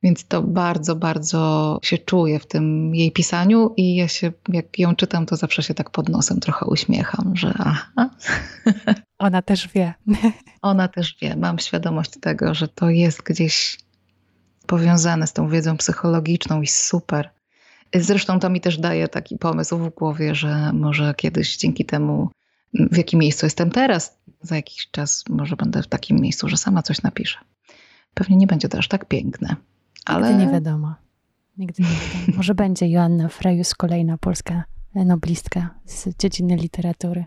Więc 0.04 0.28
to 0.28 0.42
bardzo, 0.44 0.96
bardzo 0.96 1.80
się 1.84 1.98
czuję 1.98 2.40
w 2.40 2.48
tym 2.48 2.96
jej 2.96 3.12
pisaniu 3.12 3.74
i 3.78 3.96
ja 3.96 4.08
się, 4.08 4.32
jak 4.50 4.80
ją 4.80 4.96
czytam, 4.96 5.26
to 5.26 5.36
zawsze 5.36 5.64
się 5.64 5.74
tak 5.74 5.90
pod 5.90 6.10
nosem 6.10 6.40
trochę 6.40 6.66
uśmiecham, 6.66 7.36
że 7.36 7.54
aha. 7.60 8.10
Ona 9.20 9.42
też 9.42 9.68
wie. 9.68 9.94
Ona 10.62 10.88
też 10.88 11.18
wie. 11.22 11.36
Mam 11.36 11.60
świadomość 11.60 12.12
tego, 12.22 12.54
że 12.54 12.68
to 12.68 12.90
jest 12.90 13.24
gdzieś 13.24 13.78
powiązane 14.68 15.28
z 15.28 15.34
tą 15.34 15.50
wiedzą 15.50 15.78
psychologiczną 15.78 16.62
i 16.62 16.68
super. 16.68 17.30
Zresztą 17.96 18.40
to 18.40 18.50
mi 18.50 18.62
też 18.62 18.78
daje 18.78 19.08
taki 19.08 19.38
pomysł 19.38 19.78
w 19.78 19.90
głowie, 19.90 20.36
że 20.36 20.74
może 20.74 21.14
kiedyś 21.18 21.58
dzięki 21.58 21.86
temu 21.86 22.30
w 22.74 22.98
jakim 22.98 23.20
miejscu 23.20 23.46
jestem 23.46 23.72
teraz. 23.72 24.20
Za 24.42 24.56
jakiś 24.56 24.88
czas 24.92 25.24
może 25.30 25.56
będę 25.56 25.84
w 25.84 25.88
takim 25.88 26.18
miejscu, 26.18 26.50
że 26.50 26.58
sama 26.58 26.82
coś 26.82 27.02
napiszę. 27.02 27.40
Pewnie 28.14 28.36
nie 28.36 28.48
będzie 28.48 28.70
to 28.70 28.78
aż 28.78 28.88
tak 28.88 29.06
piękne, 29.06 29.56
ale... 30.08 30.30
Nigdy 30.30 30.46
nie 30.46 30.52
wiadomo. 30.52 30.96
Nigdy 31.58 31.84
nie 31.84 31.90
wiadomo. 31.90 32.34
Może 32.38 32.56
będzie 32.56 32.88
Joanna 32.90 33.30
Frejus, 33.30 33.76
kolejna 33.76 34.18
polska 34.18 34.64
noblistka 34.96 35.70
z 35.86 36.18
dziedziny 36.18 36.56
literatury. 36.56 37.26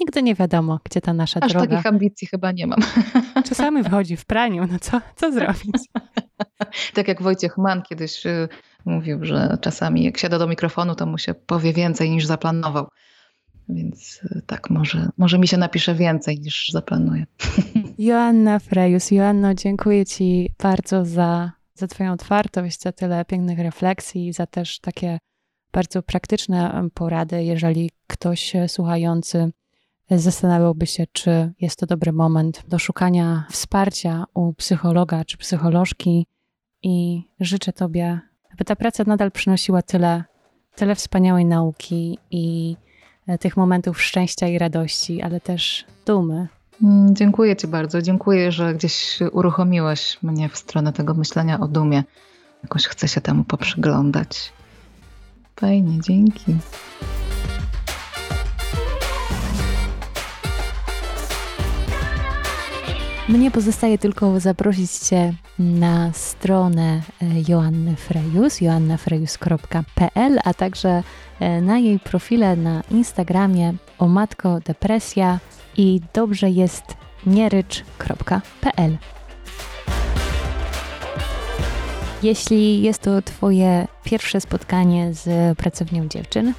Nigdy 0.00 0.22
nie 0.22 0.34
wiadomo, 0.34 0.80
gdzie 0.84 1.00
ta 1.00 1.12
nasza 1.12 1.40
Aż 1.40 1.52
droga. 1.52 1.66
takich 1.66 1.86
ambicji 1.86 2.26
chyba 2.26 2.52
nie 2.52 2.66
mam. 2.66 2.78
Czasami 3.48 3.82
wychodzi 3.82 4.16
w 4.16 4.24
praniu, 4.24 4.66
no 4.72 4.78
co, 4.78 5.00
co 5.16 5.32
zrobić? 5.32 5.74
tak 6.94 7.08
jak 7.08 7.22
Wojciech 7.22 7.58
Mann 7.58 7.82
kiedyś 7.82 8.26
y, 8.26 8.48
mówił, 8.84 9.24
że 9.24 9.58
czasami 9.60 10.04
jak 10.04 10.18
siada 10.18 10.38
do 10.38 10.46
mikrofonu, 10.46 10.94
to 10.94 11.06
mu 11.06 11.18
się 11.18 11.34
powie 11.34 11.72
więcej 11.72 12.10
niż 12.10 12.26
zaplanował. 12.26 12.88
Więc 13.68 14.20
e, 14.30 14.42
tak, 14.46 14.70
może, 14.70 15.08
może 15.18 15.38
mi 15.38 15.48
się 15.48 15.56
napisze 15.56 15.94
więcej 15.94 16.40
niż 16.40 16.68
zaplanuję. 16.68 17.26
Joanna 17.98 18.58
Frejus, 18.58 19.10
Joanno, 19.10 19.54
dziękuję 19.54 20.06
Ci 20.06 20.50
bardzo 20.62 21.04
za, 21.04 21.52
za 21.78 21.86
Twoją 21.86 22.12
otwartość, 22.12 22.80
za 22.80 22.92
tyle 22.92 23.24
pięknych 23.24 23.58
refleksji, 23.58 24.32
za 24.32 24.46
też 24.46 24.80
takie 24.80 25.18
bardzo 25.72 26.02
praktyczne 26.02 26.88
porady, 26.94 27.44
jeżeli 27.44 27.90
ktoś 28.06 28.52
słuchający 28.66 29.50
zastanawiałby 30.10 30.86
się, 30.86 31.04
czy 31.12 31.52
jest 31.60 31.78
to 31.78 31.86
dobry 31.86 32.12
moment 32.12 32.62
do 32.68 32.78
szukania 32.78 33.46
wsparcia 33.50 34.24
u 34.34 34.52
psychologa 34.52 35.24
czy 35.24 35.36
psycholożki 35.36 36.26
i 36.82 37.22
życzę 37.40 37.72
Tobie, 37.72 38.20
aby 38.52 38.64
ta 38.64 38.76
praca 38.76 39.04
nadal 39.06 39.30
przynosiła 39.30 39.82
tyle, 39.82 40.24
tyle 40.74 40.94
wspaniałej 40.94 41.44
nauki 41.44 42.18
i 42.30 42.76
E, 43.28 43.38
tych 43.38 43.56
momentów 43.56 44.02
szczęścia 44.02 44.48
i 44.48 44.58
radości, 44.58 45.22
ale 45.22 45.40
też 45.40 45.84
dumy. 46.06 46.48
Mm, 46.82 47.16
dziękuję 47.16 47.56
Ci 47.56 47.66
bardzo. 47.66 48.02
Dziękuję, 48.02 48.52
że 48.52 48.74
gdzieś 48.74 49.18
uruchomiłeś 49.32 50.18
mnie 50.22 50.48
w 50.48 50.58
stronę 50.58 50.92
tego 50.92 51.14
myślenia 51.14 51.60
o 51.60 51.68
dumie. 51.68 52.04
Jakoś 52.62 52.86
chcę 52.86 53.08
się 53.08 53.20
temu 53.20 53.44
poprzyglądać. 53.44 54.52
Fajnie, 55.56 56.00
dzięki. 56.00 56.56
Mnie 63.28 63.50
pozostaje 63.50 63.98
tylko 63.98 64.40
zaprosić 64.40 64.90
Cię 64.92 65.34
na 65.58 66.12
stronę 66.12 67.02
e, 67.22 67.26
Joanny 67.48 67.96
Frejus, 67.96 68.60
joannafrejus.pl, 68.60 70.38
a 70.44 70.54
także 70.54 71.02
e, 71.40 71.60
na 71.60 71.78
jej 71.78 71.98
profile 71.98 72.56
na 72.56 72.82
Instagramie 72.90 73.74
o 73.98 74.08
matko 74.08 74.60
depresja 74.60 75.38
i 75.78 76.00
dobrze 76.14 76.50
jest 76.50 76.84
nierycz.pl. 77.26 78.98
Jeśli 82.22 82.82
jest 82.82 83.02
to 83.02 83.22
Twoje 83.22 83.86
pierwsze 84.04 84.40
spotkanie 84.40 85.14
z 85.14 85.58
pracownią 85.58 86.08
dziewczyn, 86.08 86.54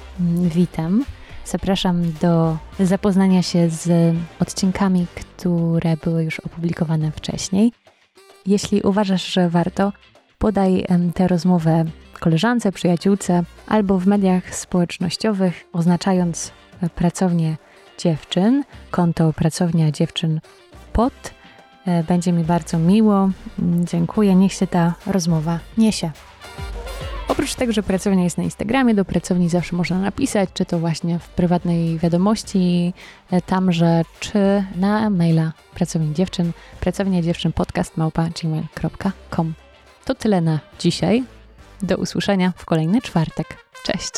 witam. 0.54 1.04
Zapraszam 1.44 2.12
do 2.20 2.56
zapoznania 2.80 3.42
się 3.42 3.70
z 3.70 4.16
odcinkami, 4.40 5.06
które 5.14 5.96
były 5.96 6.24
już 6.24 6.40
opublikowane 6.40 7.12
wcześniej. 7.12 7.72
Jeśli 8.46 8.82
uważasz, 8.82 9.32
że 9.32 9.48
warto, 9.48 9.92
podaj 10.38 10.86
tę 11.14 11.28
rozmowę 11.28 11.84
koleżance, 12.20 12.72
przyjaciółce 12.72 13.42
albo 13.66 13.98
w 13.98 14.06
mediach 14.06 14.54
społecznościowych, 14.54 15.64
oznaczając 15.72 16.52
pracownię 16.94 17.56
dziewczyn, 18.02 18.64
konto 18.90 19.32
pracownia 19.32 19.90
dziewczyn 19.90 20.40
pod. 20.92 21.12
E, 21.86 22.04
będzie 22.04 22.32
mi 22.32 22.44
bardzo 22.44 22.78
miło. 22.78 23.30
Dziękuję. 23.84 24.34
Niech 24.34 24.52
się 24.52 24.66
ta 24.66 24.94
rozmowa 25.06 25.58
niesie. 25.78 26.10
Oprócz 27.28 27.54
tego, 27.54 27.72
że 27.72 27.82
pracownia 27.82 28.24
jest 28.24 28.38
na 28.38 28.44
Instagramie, 28.44 28.94
do 28.94 29.04
pracowni 29.04 29.48
zawsze 29.48 29.76
można 29.76 29.98
napisać, 29.98 30.50
czy 30.54 30.64
to 30.64 30.78
właśnie 30.78 31.18
w 31.18 31.28
prywatnej 31.28 31.98
wiadomości 31.98 32.92
e, 33.30 33.42
tamże, 33.42 34.02
czy 34.20 34.64
na 34.76 35.10
maila 35.10 35.52
pracowni 35.74 36.14
dziewczyn, 36.14 36.52
pracownia 36.80 37.22
dziewczyn 37.22 37.52
podcast 37.52 37.96
małpa 37.96 38.28
gmail.com. 38.42 39.54
To 40.04 40.14
tyle 40.14 40.40
na 40.40 40.60
dzisiaj. 40.78 41.24
Do 41.82 41.96
usłyszenia 41.96 42.52
w 42.56 42.64
kolejny 42.64 43.02
czwartek. 43.02 43.64
Cześć! 43.84 44.12